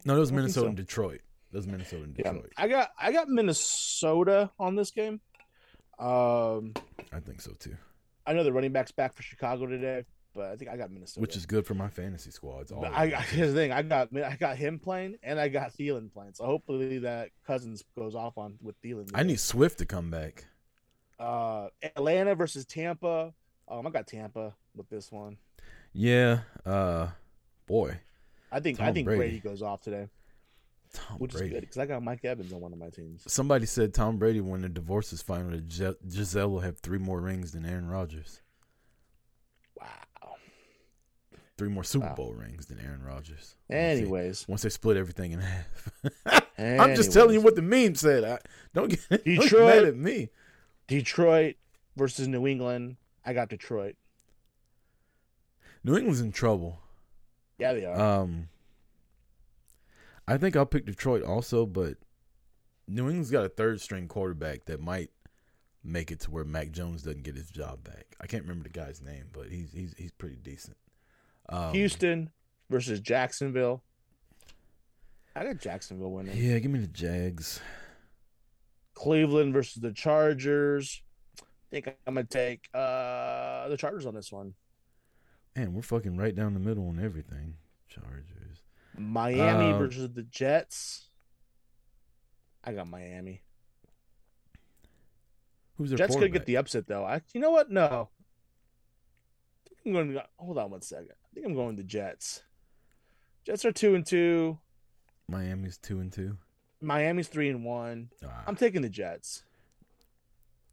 No, 0.06 0.16
that 0.16 0.20
was 0.20 0.32
I 0.32 0.36
don't 0.36 0.38
think 0.38 0.44
Minnesota 0.44 0.66
so. 0.66 0.68
and 0.68 0.78
Detroit. 0.78 1.22
That 1.52 1.58
was 1.58 1.68
Minnesota 1.68 2.04
and 2.04 2.16
Yeah, 2.18 2.32
Detroit. 2.32 2.54
I 2.58 2.68
got 2.68 2.90
I 3.00 3.12
got 3.12 3.30
Minnesota 3.30 4.52
on 4.60 4.76
this 4.76 4.92
game. 4.92 5.22
Um, 6.00 6.74
I 7.12 7.20
think 7.24 7.42
so 7.42 7.52
too. 7.60 7.76
I 8.26 8.34
know 8.34 8.44
the 8.44 8.54
running 8.54 8.72
backs 8.72 8.92
back 8.92 9.14
for 9.14 9.22
Chicago 9.22 9.66
today, 9.68 10.06
but 10.34 10.52
I 10.52 10.56
think 10.56 10.70
I 10.72 10.78
got 10.78 10.92
Minnesota. 10.92 11.22
Which 11.22 11.36
is 11.36 11.46
good 11.46 11.66
for 11.66 11.74
my 11.74 11.90
fantasy 11.90 12.32
squads. 12.32 12.72
All 12.72 12.86
I. 12.86 13.04
I 13.04 13.08
here's 13.32 13.54
the 13.54 13.56
thing. 13.60 13.72
I 13.72 13.82
got 13.82 14.10
I 14.16 14.36
got 14.36 14.58
him 14.58 14.80
playing, 14.80 15.18
and 15.24 15.40
I 15.40 15.48
got 15.48 15.74
Thielen 15.74 16.12
playing. 16.12 16.34
So 16.34 16.46
hopefully 16.46 17.00
that 17.00 17.30
Cousins 17.46 17.84
goes 17.98 18.16
off 18.16 18.38
on 18.38 18.56
with 18.62 18.82
Thielen. 18.82 19.10
I 19.14 19.24
need 19.24 19.40
Swift 19.40 19.80
to 19.80 19.86
come 19.86 20.10
back. 20.10 20.46
uh 21.20 21.68
Atlanta 21.84 22.36
versus 22.36 22.66
Tampa. 22.66 23.34
Um, 23.68 23.88
I 23.88 23.90
got 23.92 24.08
Tampa 24.08 24.54
with 24.76 24.90
this 24.90 25.12
one. 25.12 25.38
Yeah. 25.94 26.40
Uh, 26.66 27.08
boy, 27.68 27.98
I 28.52 28.60
think 28.60 28.80
I 28.80 28.92
think 28.92 29.06
Brady. 29.06 29.18
Brady. 29.20 29.40
goes 29.40 29.62
off 29.62 29.82
today, 29.82 30.08
Tom 30.94 31.20
which 31.20 31.32
Brady. 31.32 31.48
is 31.48 31.54
good 31.54 31.62
because 31.62 31.78
I 31.78 31.86
got 31.86 32.04
Mike 32.04 32.26
Evans 32.26 32.52
on 32.52 32.60
one 32.60 32.74
of 32.74 32.80
my 32.80 32.90
teams. 32.90 33.24
Somebody 33.32 33.66
said 33.68 33.94
Tom 33.94 34.18
Brady, 34.18 34.42
when 34.42 34.62
the 34.62 34.70
divorce 34.70 35.14
is 35.14 35.22
final, 35.22 35.58
Gisele 35.60 36.50
will 36.50 36.60
have 36.62 36.80
three 36.80 36.98
more 36.98 37.22
rings 37.22 37.52
than 37.52 37.66
Aaron 37.66 37.88
Rodgers. 37.88 38.42
Wow. 39.80 39.88
Three 41.58 41.70
more 41.70 41.84
Super 41.84 42.08
Wow. 42.08 42.16
Bowl 42.16 42.34
rings 42.34 42.66
than 42.66 42.80
Aaron 42.80 43.04
Rodgers. 43.04 43.56
Once 43.70 43.70
they- 43.70 43.78
Anyways, 43.78 44.48
once 44.48 44.64
they 44.64 44.70
split 44.70 44.98
everything 44.98 45.34
in 45.34 45.40
half. 45.40 45.90
I'm 46.58 46.96
just 46.96 47.12
telling 47.14 47.34
you 47.36 47.42
what 47.42 47.56
the 47.56 47.62
meme 47.62 47.96
said. 47.96 48.24
I, 48.24 48.40
don't 48.74 48.90
get, 48.90 49.00
don't 49.10 49.24
get 49.26 49.42
Detroit. 49.42 49.76
mad 49.76 49.86
at 49.86 49.96
me. 49.96 50.30
Detroit 50.88 51.56
versus 51.96 52.28
New 52.28 52.48
England. 52.48 52.98
I 53.26 53.34
got 53.34 53.50
Detroit. 53.50 53.96
New 55.84 55.96
England's 55.98 56.22
in 56.22 56.32
trouble. 56.32 56.80
Yeah, 57.60 57.74
they 57.74 57.86
are. 57.86 58.00
Um, 58.00 58.50
I 60.28 60.38
think 60.38 60.56
I'll 60.56 60.66
pick 60.66 60.86
Detroit 60.86 61.24
also, 61.24 61.66
but 61.66 61.98
New 62.88 63.04
England's 63.08 63.30
got 63.32 63.46
a 63.46 63.50
third 63.50 63.80
string 63.82 64.08
quarterback 64.08 64.66
that 64.66 64.80
might 64.82 65.10
make 65.84 66.10
it 66.12 66.22
to 66.22 66.32
where 66.32 66.46
Mac 66.46 66.72
Jones 66.72 67.04
doesn't 67.04 67.24
get 67.24 67.36
his 67.36 67.50
job 67.50 67.84
back. 67.84 68.16
I 68.22 68.28
can't 68.28 68.44
remember 68.44 68.64
the 68.64 68.70
guy's 68.78 69.02
name, 69.02 69.26
but 69.34 69.48
he's 69.50 69.72
he's 69.74 69.94
he's 69.98 70.12
pretty 70.12 70.38
decent. 70.38 70.78
Um, 71.50 71.74
Houston 71.74 72.32
versus 72.70 73.00
Jacksonville. 73.00 73.84
I 75.36 75.44
got 75.44 75.58
Jacksonville 75.60 76.12
winning. 76.12 76.38
Yeah, 76.38 76.60
give 76.60 76.72
me 76.72 76.80
the 76.80 76.88
Jags. 76.88 77.60
Cleveland 78.94 79.54
versus 79.54 79.82
the 79.82 79.92
Chargers. 79.92 81.02
I 81.42 81.46
think 81.72 81.88
I'm 82.06 82.14
gonna 82.14 82.24
take 82.26 82.70
uh 82.74 83.68
the 83.68 83.78
Chargers 83.78 84.06
on 84.06 84.14
this 84.14 84.32
one. 84.32 84.54
Man, 85.56 85.74
we're 85.74 85.82
fucking 85.82 86.18
right 86.18 86.36
down 86.36 86.54
the 86.54 86.60
middle 86.60 86.88
on 86.88 87.04
everything. 87.04 87.56
Chargers. 87.88 88.62
Miami 88.98 89.74
Uh, 89.74 89.78
versus 89.80 90.10
the 90.14 90.24
Jets. 90.24 91.10
I 92.64 92.74
got 92.74 92.88
Miami. 92.88 93.42
Who's 95.78 95.90
their 95.90 95.98
Jets 95.98 96.16
could 96.16 96.32
get 96.32 96.46
the 96.46 96.58
upset 96.58 96.88
though. 96.88 97.04
I, 97.04 97.22
you 97.34 97.42
know 97.42 97.52
what? 97.52 97.72
No. 97.72 98.10
I 99.66 99.70
think 99.84 99.88
I'm 99.88 99.94
going 99.94 100.14
to 100.14 100.26
hold 100.38 100.58
on 100.60 100.72
one 100.72 100.82
second. 100.82 101.16
I 101.34 101.36
think 101.36 101.48
I'm 101.48 101.56
going 101.56 101.76
the 101.76 101.84
Jets. 101.84 102.44
Jets 103.44 103.66
are 103.66 103.72
two 103.72 103.96
and 103.96 104.06
two. 104.06 104.60
Miami's 105.28 105.80
two 105.80 106.00
and 106.00 106.14
two. 106.14 106.38
Miami's 106.80 107.28
three 107.28 107.50
and 107.50 107.66
one. 107.66 108.12
Ah, 108.24 108.44
I'm 108.46 108.56
taking 108.56 108.84
the 108.84 108.90
Jets. 108.90 109.44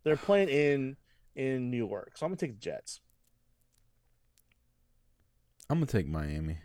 They're 0.04 0.16
playing 0.16 0.50
in 0.50 0.96
in 1.34 1.70
New 1.70 1.78
York, 1.78 2.12
so 2.16 2.26
I'm 2.26 2.30
gonna 2.32 2.36
take 2.36 2.60
the 2.60 2.60
Jets. 2.60 3.00
I'm 5.70 5.78
gonna 5.78 5.86
take 5.86 6.06
Miami. 6.06 6.58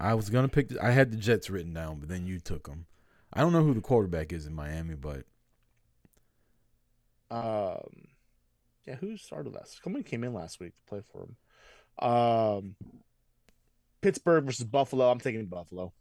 I 0.00 0.14
was 0.14 0.28
gonna 0.28 0.48
pick. 0.48 0.70
The, 0.70 0.84
I 0.84 0.90
had 0.90 1.12
the 1.12 1.16
Jets 1.16 1.50
written 1.50 1.72
down, 1.72 2.00
but 2.00 2.08
then 2.08 2.26
you 2.26 2.40
took 2.40 2.66
them. 2.66 2.86
I 3.32 3.42
don't 3.42 3.52
know 3.52 3.62
who 3.62 3.74
the 3.74 3.80
quarterback 3.80 4.32
is 4.32 4.46
in 4.46 4.54
Miami, 4.54 4.96
but 4.96 5.24
Um, 7.30 8.08
yeah, 8.86 8.96
who 8.96 9.16
started 9.16 9.54
last? 9.54 9.80
Somebody 9.84 10.02
came 10.02 10.24
in 10.24 10.34
last 10.34 10.58
week 10.58 10.72
to 10.76 10.82
play 10.88 11.02
for 11.12 11.22
him. 11.22 11.36
Um, 11.98 12.74
Pittsburgh 14.00 14.44
versus 14.44 14.64
Buffalo. 14.64 15.10
I'm 15.10 15.20
taking 15.20 15.46
Buffalo. 15.46 15.92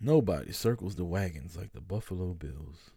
nobody 0.00 0.52
circles 0.52 0.96
the 0.96 1.04
wagons 1.04 1.56
like 1.56 1.72
the 1.72 1.80
Buffalo 1.80 2.34
Bills. 2.34 2.90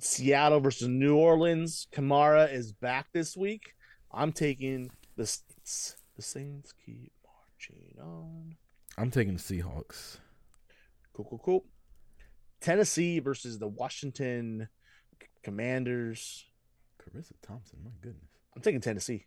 Seattle 0.00 0.60
versus 0.60 0.88
New 0.88 1.16
Orleans. 1.16 1.86
Kamara 1.92 2.52
is 2.52 2.72
back 2.72 3.06
this 3.12 3.36
week. 3.36 3.74
I'm 4.10 4.32
taking 4.32 4.90
the 5.16 5.26
Saints. 5.26 5.96
The 6.16 6.22
Saints 6.22 6.72
keep 6.84 7.12
marching 7.24 7.96
on. 8.00 8.56
I'm 8.98 9.10
taking 9.10 9.34
the 9.34 9.40
Seahawks. 9.40 10.18
Cool, 11.12 11.26
cool, 11.30 11.38
cool. 11.38 11.64
Tennessee 12.60 13.20
versus 13.20 13.58
the 13.58 13.68
Washington 13.68 14.68
Commanders. 15.42 16.44
Charissa 17.00 17.32
Thompson, 17.42 17.78
my 17.84 17.90
goodness. 18.00 18.30
I'm 18.56 18.62
taking 18.62 18.80
Tennessee. 18.80 19.26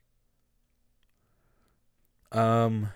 Um. 2.31 2.89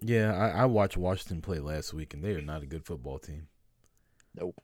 Yeah, 0.00 0.34
I, 0.36 0.62
I 0.62 0.64
watched 0.66 0.96
Washington 0.98 1.40
play 1.40 1.60
last 1.60 1.94
week, 1.94 2.12
and 2.12 2.22
they 2.22 2.34
are 2.34 2.42
not 2.42 2.62
a 2.62 2.66
good 2.66 2.84
football 2.84 3.18
team. 3.18 3.48
Nope. 4.34 4.60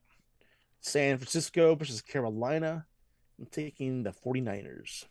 San 0.80 1.16
Francisco 1.16 1.74
versus 1.74 2.02
Carolina. 2.02 2.86
I'm 3.38 3.46
taking 3.46 4.02
the 4.02 4.10
49ers. 4.10 5.06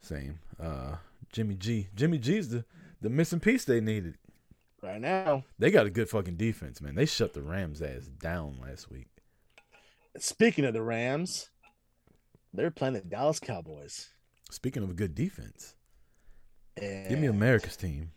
Same. 0.00 0.40
Uh, 0.60 0.96
Jimmy 1.32 1.54
G. 1.54 1.88
Jimmy 1.94 2.18
G's 2.18 2.48
the 2.48 2.64
the 3.00 3.10
missing 3.10 3.40
piece 3.40 3.64
they 3.64 3.80
needed. 3.80 4.16
Right 4.82 5.00
now, 5.00 5.44
They 5.60 5.70
got 5.70 5.86
a 5.86 5.90
good 5.90 6.08
fucking 6.08 6.36
defense, 6.36 6.80
man. 6.80 6.96
They 6.96 7.06
shut 7.06 7.34
the 7.34 7.42
Rams 7.42 7.80
ass 7.80 8.06
down 8.06 8.58
last 8.60 8.90
week. 8.90 9.06
speaking 10.18 10.64
of 10.64 10.72
the 10.74 10.82
Rams, 10.82 11.50
they're 12.52 12.72
playing 12.72 12.94
the 12.94 13.00
Dallas 13.00 13.38
Cowboys. 13.38 14.11
Speaking 14.52 14.82
of 14.82 14.90
a 14.90 14.94
good 14.94 15.14
defense, 15.14 15.76
And 16.76 17.08
give 17.08 17.18
me 17.18 17.26
America's 17.26 17.74
team. 17.74 18.12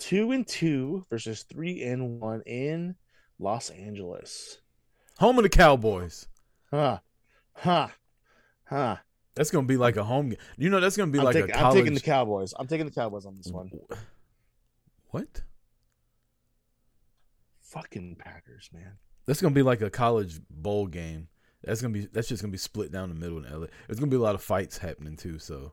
two 0.00 0.32
and 0.32 0.44
two 0.44 1.06
versus 1.08 1.44
three 1.44 1.84
and 1.84 2.20
one 2.20 2.42
in 2.46 2.96
Los 3.38 3.70
Angeles. 3.70 4.58
Home 5.18 5.38
of 5.38 5.44
the 5.44 5.48
Cowboys. 5.48 6.26
Huh. 6.72 6.98
Huh. 7.52 7.88
Huh. 8.64 8.96
That's 9.36 9.52
gonna 9.52 9.68
be 9.68 9.76
like 9.76 9.96
a 9.96 10.02
home 10.02 10.30
game. 10.30 10.38
You 10.56 10.68
know, 10.68 10.80
that's 10.80 10.96
gonna 10.96 11.12
be 11.12 11.20
I'm, 11.20 11.24
like 11.26 11.36
a 11.36 11.56
I'm 11.56 11.72
taking 11.72 11.94
the 11.94 12.00
Cowboys. 12.00 12.52
I'm 12.58 12.66
taking 12.66 12.86
the 12.86 12.92
Cowboys 12.92 13.24
on 13.24 13.36
this 13.36 13.46
one. 13.46 13.70
What? 15.10 15.42
Fucking 17.60 18.16
Packers, 18.16 18.68
man. 18.72 18.98
That's 19.26 19.40
gonna 19.40 19.54
be 19.54 19.62
like 19.62 19.80
a 19.80 19.90
college 19.90 20.40
bowl 20.50 20.88
game. 20.88 21.28
That's 21.64 21.80
gonna 21.80 21.94
be. 21.94 22.06
That's 22.06 22.28
just 22.28 22.42
gonna 22.42 22.52
be 22.52 22.58
split 22.58 22.92
down 22.92 23.08
the 23.08 23.14
middle 23.14 23.38
in 23.38 23.44
LA. 23.44 23.66
There's 23.86 23.98
gonna 23.98 24.10
be 24.10 24.16
a 24.16 24.20
lot 24.20 24.34
of 24.34 24.42
fights 24.42 24.78
happening 24.78 25.16
too. 25.16 25.38
So, 25.38 25.72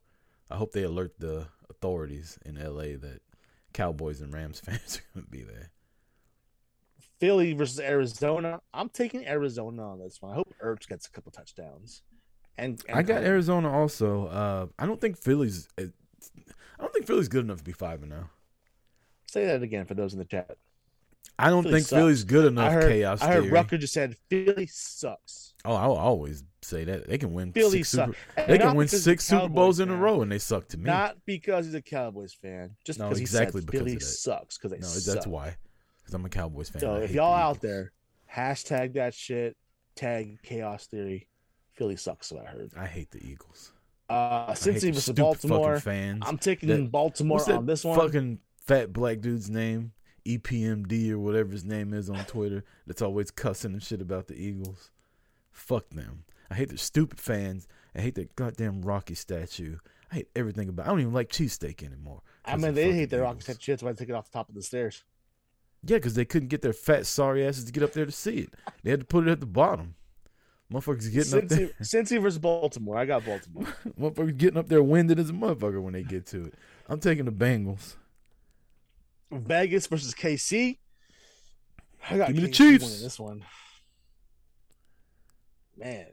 I 0.49 0.55
hope 0.55 0.71
they 0.71 0.83
alert 0.83 1.19
the 1.19 1.47
authorities 1.69 2.39
in 2.45 2.55
LA 2.55 2.97
that 2.97 3.21
Cowboys 3.73 4.21
and 4.21 4.33
Rams 4.33 4.59
fans 4.65 4.97
are 4.97 5.19
gonna 5.19 5.27
be 5.29 5.43
there. 5.43 5.71
Philly 7.19 7.53
versus 7.53 7.79
Arizona. 7.79 8.59
I'm 8.73 8.89
taking 8.89 9.25
Arizona 9.27 9.91
on 9.91 9.99
this 9.99 10.21
one. 10.21 10.31
I 10.31 10.35
hope 10.35 10.53
Ertz 10.63 10.87
gets 10.87 11.07
a 11.07 11.11
couple 11.11 11.31
touchdowns. 11.31 12.01
And, 12.57 12.81
and 12.87 12.97
I 12.97 13.01
got. 13.01 13.23
Arizona 13.23 13.71
also. 13.71 14.27
Uh, 14.27 14.67
I 14.77 14.85
don't 14.85 14.99
think 14.99 15.17
Philly's. 15.17 15.67
I 15.77 15.89
don't 16.79 16.93
think 16.93 17.07
Philly's 17.07 17.27
good 17.27 17.45
enough 17.45 17.59
to 17.59 17.63
be 17.63 17.71
five 17.71 18.03
and 18.03 18.11
oh. 18.11 18.15
zero. 18.15 18.29
Say 19.27 19.45
that 19.45 19.63
again 19.63 19.85
for 19.85 19.93
those 19.93 20.13
in 20.13 20.19
the 20.19 20.25
chat. 20.25 20.57
I 21.39 21.49
don't 21.49 21.63
Philly 21.63 21.73
think 21.75 21.87
sucks. 21.87 21.99
Philly's 21.99 22.23
good 22.23 22.45
enough. 22.45 22.69
I 22.69 22.73
heard, 22.73 22.91
chaos 22.91 23.21
I 23.21 23.27
heard 23.33 23.41
theory. 23.43 23.53
Rucker 23.53 23.77
just 23.77 23.93
said 23.93 24.15
Philly 24.29 24.67
sucks. 24.67 25.53
Oh, 25.65 25.73
I'll 25.75 25.93
always 25.93 26.43
say 26.61 26.83
that 26.83 27.07
they 27.07 27.17
can 27.17 27.33
win. 27.33 27.51
Philly 27.53 27.79
six 27.83 27.89
Super, 27.89 28.13
sucks. 28.35 28.47
They 28.47 28.57
can 28.57 28.75
win 28.75 28.87
six 28.87 29.25
Super 29.25 29.47
Bowls 29.49 29.77
Cowboys 29.77 29.79
in 29.79 29.89
a 29.89 29.95
row, 29.95 30.21
and 30.21 30.31
they 30.31 30.37
suck 30.39 30.67
to 30.69 30.77
me. 30.77 30.85
Not 30.85 31.17
because 31.25 31.65
he's 31.65 31.73
a 31.73 31.81
Cowboys 31.81 32.33
fan, 32.33 32.75
just 32.85 32.99
No, 32.99 33.05
because 33.05 33.17
he 33.19 33.23
exactly 33.23 33.61
said 33.61 33.65
because 33.67 33.81
of 33.81 33.87
Philly 33.87 33.99
sucks 33.99 34.57
because 34.57 34.71
they 34.71 34.77
no, 34.79 34.87
suck. 34.87 35.13
that's 35.13 35.27
why. 35.27 35.55
Because 36.01 36.13
I'm 36.13 36.25
a 36.25 36.29
Cowboys 36.29 36.69
fan. 36.69 36.81
So 36.81 36.95
if 36.95 37.11
y'all 37.11 37.33
out 37.33 37.61
there, 37.61 37.93
hashtag 38.33 38.93
that 38.93 39.13
shit, 39.13 39.55
tag 39.95 40.39
chaos 40.43 40.85
theory. 40.87 41.27
Philly 41.73 41.95
sucks. 41.95 42.31
What 42.31 42.45
I 42.45 42.49
heard. 42.51 42.71
I 42.77 42.85
hate 42.85 43.09
the 43.11 43.25
Eagles. 43.25 43.71
Uh, 44.09 44.13
I 44.13 44.45
hate 44.49 44.57
Cincy 44.57 44.81
the 44.81 44.91
versus 44.91 45.13
Baltimore. 45.15 45.79
fans. 45.79 46.23
I'm 46.27 46.37
taking 46.37 46.69
that- 46.69 46.91
Baltimore 46.91 47.41
on 47.51 47.65
this 47.65 47.83
one. 47.83 47.97
Fucking 47.97 48.39
fat 48.67 48.91
black 48.93 49.21
dude's 49.21 49.49
name, 49.49 49.93
EPMD 50.25 51.11
or 51.11 51.19
whatever 51.19 51.51
his 51.51 51.65
name 51.65 51.93
is 51.93 52.09
on 52.09 52.23
Twitter. 52.25 52.63
That's 52.87 53.01
always 53.01 53.31
cussing 53.31 53.73
and 53.73 53.83
shit 53.83 54.01
about 54.01 54.27
the 54.27 54.35
Eagles. 54.35 54.91
Fuck 55.51 55.89
them. 55.89 56.23
I 56.49 56.55
hate 56.55 56.69
their 56.69 56.77
stupid 56.77 57.19
fans. 57.19 57.67
I 57.95 58.01
hate 58.01 58.15
that 58.15 58.35
goddamn 58.35 58.81
Rocky 58.81 59.15
statue. 59.15 59.77
I 60.11 60.15
hate 60.15 60.29
everything 60.35 60.69
about. 60.69 60.83
It. 60.83 60.85
I 60.87 60.91
don't 60.91 61.01
even 61.01 61.13
like 61.13 61.29
cheesesteak 61.29 61.83
anymore. 61.83 62.21
I 62.45 62.57
mean, 62.57 62.73
they 62.73 62.93
hate 62.93 63.09
their 63.09 63.23
Rocky 63.23 63.41
statue. 63.41 63.59
shit, 63.59 63.79
so 63.79 63.87
I 63.87 63.93
take 63.93 64.09
it 64.09 64.15
off 64.15 64.29
the 64.29 64.37
top 64.37 64.49
of 64.49 64.55
the 64.55 64.61
stairs. 64.61 65.03
Yeah, 65.85 65.97
because 65.97 66.13
they 66.13 66.25
couldn't 66.25 66.49
get 66.49 66.61
their 66.61 66.73
fat 66.73 67.05
sorry 67.05 67.45
asses 67.45 67.65
to 67.65 67.71
get 67.71 67.83
up 67.83 67.93
there 67.93 68.05
to 68.05 68.11
see 68.11 68.37
it. 68.37 68.53
They 68.83 68.91
had 68.91 69.01
to 69.01 69.05
put 69.05 69.27
it 69.27 69.31
at 69.31 69.39
the 69.39 69.45
bottom. 69.45 69.95
Motherfuckers 70.71 71.11
getting 71.11 71.39
up 71.39 71.47
there. 71.49 71.67
Cincy, 71.67 71.73
Cincy 72.17 72.21
versus 72.21 72.39
Baltimore. 72.39 72.97
I 72.97 73.05
got 73.05 73.25
Baltimore. 73.25 73.67
Motherfuckers 73.99 74.37
getting 74.37 74.57
up 74.57 74.69
there 74.69 74.81
winded 74.81 75.19
as 75.19 75.29
a 75.29 75.33
motherfucker 75.33 75.81
when 75.81 75.93
they 75.93 76.03
get 76.03 76.25
to 76.27 76.45
it. 76.45 76.53
I'm 76.87 76.99
taking 76.99 77.25
the 77.25 77.31
Bengals. 77.31 77.95
Vegas 79.39 79.87
versus 79.87 80.13
KC. 80.13 80.77
I 82.09 82.17
got 82.17 82.27
Give 82.27 82.35
me 82.37 82.41
the 82.43 82.49
KC 82.49 82.53
Chiefs. 82.53 82.83
winning 82.85 83.01
this 83.01 83.19
one. 83.19 83.43
Man, 85.77 86.05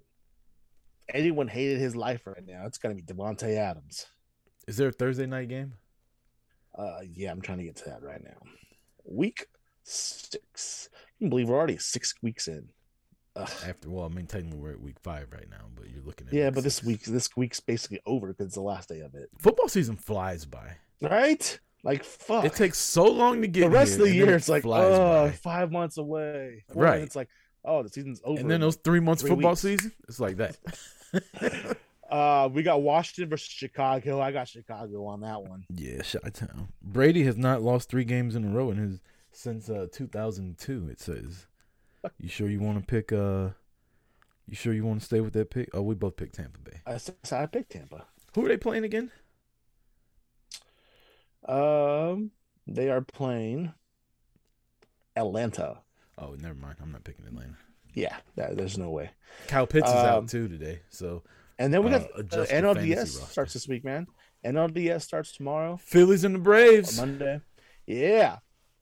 anyone 1.12 1.48
hated 1.48 1.78
his 1.78 1.94
life 1.94 2.26
right 2.26 2.44
now. 2.46 2.64
It's 2.66 2.78
gonna 2.78 2.94
be 2.94 3.02
Davante 3.02 3.56
Adams. 3.56 4.06
Is 4.66 4.76
there 4.76 4.88
a 4.88 4.92
Thursday 4.92 5.26
night 5.26 5.48
game? 5.48 5.74
Uh, 6.76 7.00
yeah, 7.12 7.30
I'm 7.30 7.40
trying 7.42 7.58
to 7.58 7.64
get 7.64 7.76
to 7.76 7.84
that 7.86 8.02
right 8.02 8.22
now. 8.22 8.36
Week 9.04 9.46
six. 9.82 10.88
I 10.94 10.98
can 11.18 11.28
believe 11.30 11.48
we're 11.48 11.56
already 11.58 11.78
six 11.78 12.14
weeks 12.22 12.48
in. 12.48 12.68
Ugh. 13.36 13.48
After 13.66 13.90
well, 13.90 14.04
I 14.04 14.08
mean 14.08 14.26
technically 14.26 14.58
we're 14.58 14.72
at 14.72 14.80
week 14.80 14.98
five 15.02 15.28
right 15.32 15.48
now, 15.50 15.66
but 15.74 15.90
you're 15.90 16.02
looking 16.04 16.28
at 16.28 16.32
Yeah, 16.32 16.50
but 16.50 16.64
this 16.64 16.76
six. 16.76 16.86
week, 16.86 17.04
this 17.04 17.28
week's 17.36 17.60
basically 17.60 18.00
over 18.06 18.28
because 18.28 18.46
it's 18.46 18.54
the 18.54 18.60
last 18.62 18.88
day 18.88 19.00
of 19.00 19.14
it, 19.14 19.28
football 19.38 19.68
season 19.68 19.96
flies 19.96 20.44
by. 20.46 20.76
right? 21.02 21.58
Like 21.82 22.04
fuck. 22.04 22.44
It 22.44 22.54
takes 22.54 22.78
so 22.78 23.04
long 23.04 23.40
to 23.42 23.48
get 23.48 23.62
the 23.62 23.70
rest 23.70 23.92
here, 23.96 24.02
of 24.02 24.08
the 24.08 24.14
year. 24.14 24.34
It's 24.34 24.48
like 24.48 24.66
oh, 24.66 25.30
five 25.42 25.72
months 25.72 25.96
away. 25.98 26.64
Four 26.72 26.84
Right. 26.84 27.00
It's 27.00 27.16
like 27.16 27.28
oh, 27.64 27.82
the 27.82 27.88
season's 27.88 28.20
over. 28.24 28.40
and 28.40 28.50
then 28.50 28.60
those 28.60 28.76
three 28.76 29.00
months 29.00 29.22
three 29.22 29.30
football 29.30 29.52
weeks. 29.52 29.62
season, 29.62 29.92
it's 30.08 30.20
like 30.20 30.36
that. 30.36 30.56
Uh, 32.10 32.48
we 32.52 32.64
got 32.64 32.82
Washington 32.82 33.30
versus 33.30 33.46
Chicago. 33.46 34.20
I 34.20 34.32
got 34.32 34.48
Chicago 34.48 35.06
on 35.06 35.20
that 35.20 35.42
one. 35.42 35.64
yeah, 35.72 36.02
shot 36.02 36.34
town. 36.34 36.72
Brady 36.82 37.22
has 37.22 37.36
not 37.36 37.62
lost 37.62 37.88
three 37.88 38.02
games 38.04 38.34
in 38.34 38.44
a 38.44 38.48
row 38.48 38.72
in 38.72 38.78
his 38.78 39.00
since 39.30 39.70
uh 39.70 39.86
2002. 39.92 40.88
It 40.90 41.00
says. 41.00 41.46
You 42.18 42.28
sure 42.28 42.48
you 42.48 42.58
want 42.58 42.80
to 42.80 42.84
pick? 42.84 43.12
uh 43.12 43.50
You 44.48 44.54
sure 44.56 44.72
you 44.72 44.84
want 44.84 45.00
to 45.00 45.06
stay 45.06 45.20
with 45.20 45.34
that 45.34 45.50
pick? 45.50 45.68
Oh, 45.72 45.82
we 45.82 45.94
both 45.94 46.16
picked 46.16 46.34
Tampa 46.34 46.58
Bay. 46.58 46.80
I 46.84 47.46
picked 47.46 47.70
Tampa. 47.70 48.06
Who 48.34 48.44
are 48.44 48.48
they 48.48 48.56
playing 48.56 48.84
again? 48.84 49.12
Um, 51.46 52.30
they 52.66 52.90
are 52.90 53.00
playing 53.00 53.72
Atlanta. 55.16 55.78
Oh, 56.18 56.34
never 56.38 56.54
mind. 56.54 56.76
I'm 56.82 56.92
not 56.92 57.04
picking 57.04 57.26
Atlanta. 57.26 57.56
Yeah, 57.94 58.16
that, 58.36 58.56
there's 58.56 58.78
no 58.78 58.90
way. 58.90 59.10
Kyle 59.48 59.66
Pitts 59.66 59.88
is 59.88 59.94
Um, 59.94 60.06
out 60.06 60.28
too 60.28 60.48
today, 60.48 60.80
so 60.90 61.22
And 61.58 61.74
then 61.74 61.82
we 61.84 61.92
Uh, 61.92 61.98
got 61.98 62.10
uh, 62.10 62.18
adjust 62.18 62.52
NLDS 62.52 63.08
starts 63.30 63.52
this 63.52 63.66
week, 63.68 63.84
man. 63.84 64.06
NLDS 64.44 65.02
starts 65.02 65.32
tomorrow, 65.32 65.76
Phillies 65.76 66.24
and 66.24 66.34
the 66.34 66.38
Braves. 66.38 66.96
Monday. 66.98 67.40
Yeah, 67.86 68.38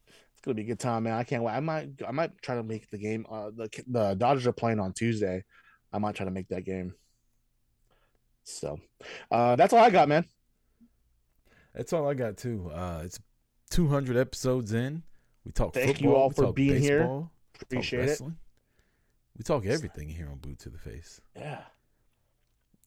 it's 0.07 0.41
gonna 0.43 0.55
be 0.55 0.63
a 0.63 0.67
good 0.67 0.79
time, 0.79 1.05
man. 1.05 1.15
I 1.15 1.25
can't 1.25 1.43
wait. 1.43 1.53
I 1.55 1.61
might, 1.61 1.89
I 2.07 2.13
might 2.13 2.41
try 2.43 2.55
to 2.57 2.63
make 2.63 2.89
the 2.91 2.99
game. 2.99 3.27
Uh, 3.31 3.51
the 3.51 3.69
the 3.89 4.15
Dodgers 4.15 4.47
are 4.47 4.53
playing 4.53 4.79
on 4.79 4.93
Tuesday. 4.93 5.43
I 5.93 5.99
might 5.99 6.15
try 6.15 6.25
to 6.27 6.31
make 6.31 6.49
that 6.49 6.65
game. 6.65 6.95
So, 8.45 8.79
uh, 9.31 9.57
that's 9.57 9.73
all 9.73 9.83
I 9.83 9.91
got, 9.91 10.09
man. 10.09 10.25
That's 11.79 11.93
all 11.93 12.09
I 12.09 12.15
got 12.15 12.37
too. 12.37 12.71
Uh, 12.75 13.03
it's 13.05 13.21
200 13.71 14.17
episodes 14.17 14.73
in. 14.73 15.05
We 15.45 15.53
talk 15.53 15.73
Thank 15.73 15.97
football. 15.99 16.11
you 16.11 16.17
all 16.17 16.31
for 16.31 16.53
being 16.53 16.83
here. 16.83 16.99
baseball, 16.99 17.19
we 17.21 17.59
talk 17.59 17.63
Appreciate 17.63 18.09
it. 18.09 18.21
We 18.21 19.45
talk 19.45 19.65
everything 19.65 20.09
here 20.09 20.29
on 20.29 20.39
Boot 20.39 20.59
to 20.61 20.71
the 20.71 20.79
Face. 20.79 21.21
Yeah. 21.37 21.61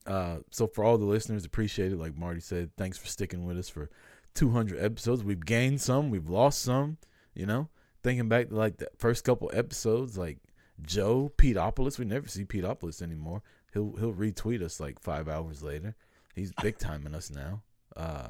Uh, 0.05 0.39
so 0.49 0.67
for 0.67 0.83
all 0.83 0.97
the 0.97 1.05
listeners, 1.05 1.45
appreciate 1.45 1.93
it. 1.93 1.97
Like 1.97 2.17
Marty 2.17 2.41
said, 2.41 2.71
thanks 2.75 2.97
for 2.97 3.07
sticking 3.07 3.45
with 3.45 3.57
us 3.57 3.69
for 3.69 3.89
200 4.35 4.83
episodes. 4.83 5.23
We've 5.23 5.45
gained 5.45 5.79
some, 5.79 6.09
we've 6.09 6.29
lost 6.29 6.61
some. 6.61 6.97
You 7.33 7.45
know, 7.45 7.69
thinking 8.03 8.27
back 8.27 8.49
to 8.49 8.55
like 8.55 8.75
the 8.75 8.89
first 8.97 9.23
couple 9.23 9.49
episodes, 9.53 10.17
like 10.17 10.39
Joe 10.81 11.31
Peteopolis. 11.37 11.97
We 11.97 12.03
never 12.03 12.27
see 12.27 12.43
Peteopolis 12.43 13.01
anymore. 13.01 13.41
He'll 13.73 13.95
he'll 13.97 14.13
retweet 14.13 14.61
us 14.61 14.81
like 14.81 14.99
five 14.99 15.29
hours 15.29 15.63
later. 15.63 15.95
He's 16.35 16.51
big 16.61 16.77
timing 16.77 17.15
us 17.15 17.31
now. 17.31 17.61
Uh, 17.95 18.27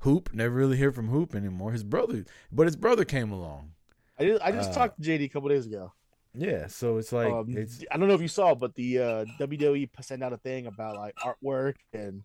Hoop 0.00 0.32
never 0.32 0.54
really 0.54 0.76
hear 0.76 0.92
from 0.92 1.08
Hoop 1.08 1.34
anymore. 1.34 1.72
His 1.72 1.84
brother, 1.84 2.24
but 2.50 2.66
his 2.66 2.76
brother 2.76 3.04
came 3.04 3.30
along. 3.30 3.72
I 4.18 4.24
just, 4.26 4.42
I 4.42 4.52
just 4.52 4.70
Uh, 4.70 4.74
talked 4.74 5.02
to 5.02 5.08
JD 5.08 5.24
a 5.24 5.28
couple 5.28 5.48
days 5.48 5.66
ago. 5.66 5.92
Yeah, 6.34 6.68
so 6.68 6.98
it's 6.98 7.12
like 7.12 7.32
um, 7.32 7.46
it's 7.56 7.84
I 7.90 7.96
don't 7.96 8.06
know 8.08 8.14
if 8.14 8.20
you 8.20 8.28
saw, 8.28 8.54
but 8.54 8.74
the 8.76 8.98
uh, 8.98 9.24
WWE 9.40 9.88
sent 10.00 10.22
out 10.22 10.32
a 10.32 10.36
thing 10.36 10.66
about 10.66 10.96
like 10.96 11.14
artwork 11.16 11.74
and 11.92 12.22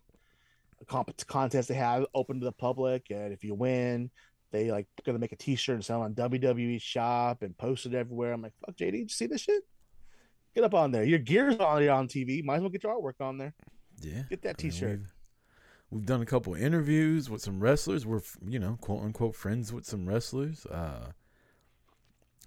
a 0.80 0.84
comp- 0.84 1.26
contest 1.26 1.68
they 1.68 1.74
have 1.74 2.06
open 2.14 2.38
to 2.38 2.44
the 2.44 2.52
public, 2.52 3.06
and 3.10 3.32
if 3.32 3.42
you 3.42 3.54
win, 3.54 4.10
they 4.52 4.70
like 4.70 4.86
gonna 5.04 5.18
make 5.18 5.32
a 5.32 5.36
T-shirt 5.36 5.74
and 5.74 5.84
sell 5.84 6.02
it 6.02 6.04
on 6.04 6.14
WWE 6.14 6.80
shop 6.80 7.42
and 7.42 7.56
post 7.58 7.84
it 7.86 7.94
everywhere. 7.94 8.32
I'm 8.32 8.42
like, 8.42 8.52
fuck, 8.64 8.76
JD, 8.76 8.92
did 8.92 8.98
you 9.00 9.08
see 9.08 9.26
this 9.26 9.40
shit? 9.40 9.64
Get 10.54 10.62
up 10.64 10.74
on 10.74 10.92
there. 10.92 11.02
Your 11.04 11.18
gear's 11.18 11.56
on 11.56 11.86
on 11.88 12.08
TV. 12.08 12.44
Might 12.44 12.56
as 12.56 12.60
well 12.60 12.70
get 12.70 12.84
your 12.84 12.94
artwork 12.98 13.20
on 13.20 13.38
there. 13.38 13.54
yeah. 14.00 14.22
Get 14.30 14.42
that 14.42 14.56
I 14.60 14.62
mean, 14.62 14.70
T-shirt. 14.70 15.00
We've, 15.90 16.04
done 16.04 16.20
a 16.20 16.26
couple 16.26 16.54
interviews 16.54 17.30
with 17.30 17.40
some 17.42 17.60
wrestlers. 17.60 18.04
We're 18.04 18.22
you 18.46 18.58
know 18.58 18.78
quote 18.80 19.02
unquote 19.02 19.34
friends 19.34 19.72
with 19.72 19.84
some 19.84 20.06
wrestlers. 20.06 20.66
Uh, 20.66 21.12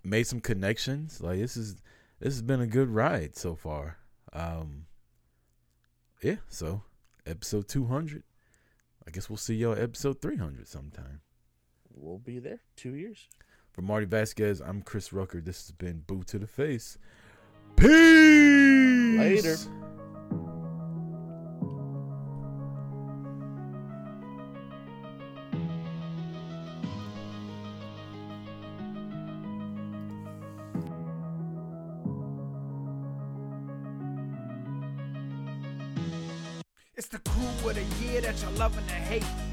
made 0.04 0.24
some 0.24 0.42
connections. 0.42 1.22
Like 1.22 1.40
this 1.40 1.58
is 1.58 1.76
this 2.20 2.34
has 2.34 2.42
been 2.42 2.62
a 2.62 2.68
good 2.68 2.90
ride 2.90 3.36
so 3.36 3.56
far. 3.56 3.98
Um, 4.34 4.86
yeah. 6.22 6.38
So 6.48 6.84
episode 7.26 7.68
two 7.68 7.86
hundred. 7.86 8.24
I 9.08 9.12
guess 9.12 9.30
we'll 9.30 9.38
see 9.38 9.56
y'all 9.56 9.78
episode 9.78 10.22
three 10.22 10.38
hundred 10.38 10.68
sometime. 10.68 11.22
We'll 11.94 12.20
be 12.20 12.40
there. 12.40 12.60
Two 12.76 12.96
years. 12.96 13.28
For 13.72 13.82
Marty 13.82 14.06
Vasquez, 14.06 14.62
I'm 14.62 14.82
Chris 14.82 15.14
Rucker. 15.14 15.42
This 15.42 15.68
has 15.68 15.72
been 15.72 16.04
Boot 16.06 16.28
to 16.28 16.40
the 16.40 16.48
Face. 16.48 16.98
Peace. 17.76 19.18
Later. 19.18 19.89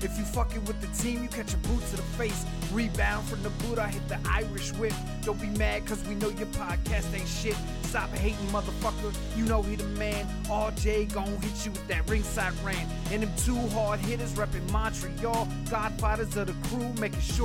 If 0.07 0.17
you 0.19 0.25
fucking 0.25 0.65
with 0.67 0.81
the 0.81 1.03
team, 1.03 1.25
you 1.25 1.29
catch 1.29 1.53
a 1.53 1.57
boot 1.57 1.85
to 1.91 1.97
the 1.97 2.03
face. 2.17 2.47
Rebound 2.73 3.27
from 3.27 3.43
the 3.43 3.51
boot, 3.51 3.77
I 3.77 3.89
hit 3.89 4.07
the 4.09 4.21
Irish 4.31 4.73
whip. 4.75 4.93
Don't 5.23 5.41
be 5.41 5.49
mad, 5.59 5.85
cause 5.85 6.01
we 6.07 6.15
know 6.15 6.29
your 6.29 6.47
podcast 6.47 7.13
ain't 7.13 7.27
shit. 7.27 7.57
Stop 7.83 8.11
hating, 8.11 8.47
motherfucker. 8.53 9.13
You 9.37 9.47
know 9.47 9.63
he 9.63 9.75
the 9.75 9.83
man. 9.99 10.29
RJ 10.45 11.13
gon' 11.13 11.37
hit 11.43 11.67
you 11.67 11.73
with 11.73 11.89
that 11.89 12.09
ringside 12.09 12.53
rant. 12.63 12.89
And 13.11 13.25
them 13.25 13.33
two 13.37 13.57
hard 13.75 13.99
hitters 13.99 14.33
reppin' 14.35 14.71
Montreal. 14.71 15.49
Godfathers 15.69 16.37
of 16.37 16.47
the 16.47 16.69
crew, 16.69 16.93
making 17.01 17.19
sure. 17.21 17.45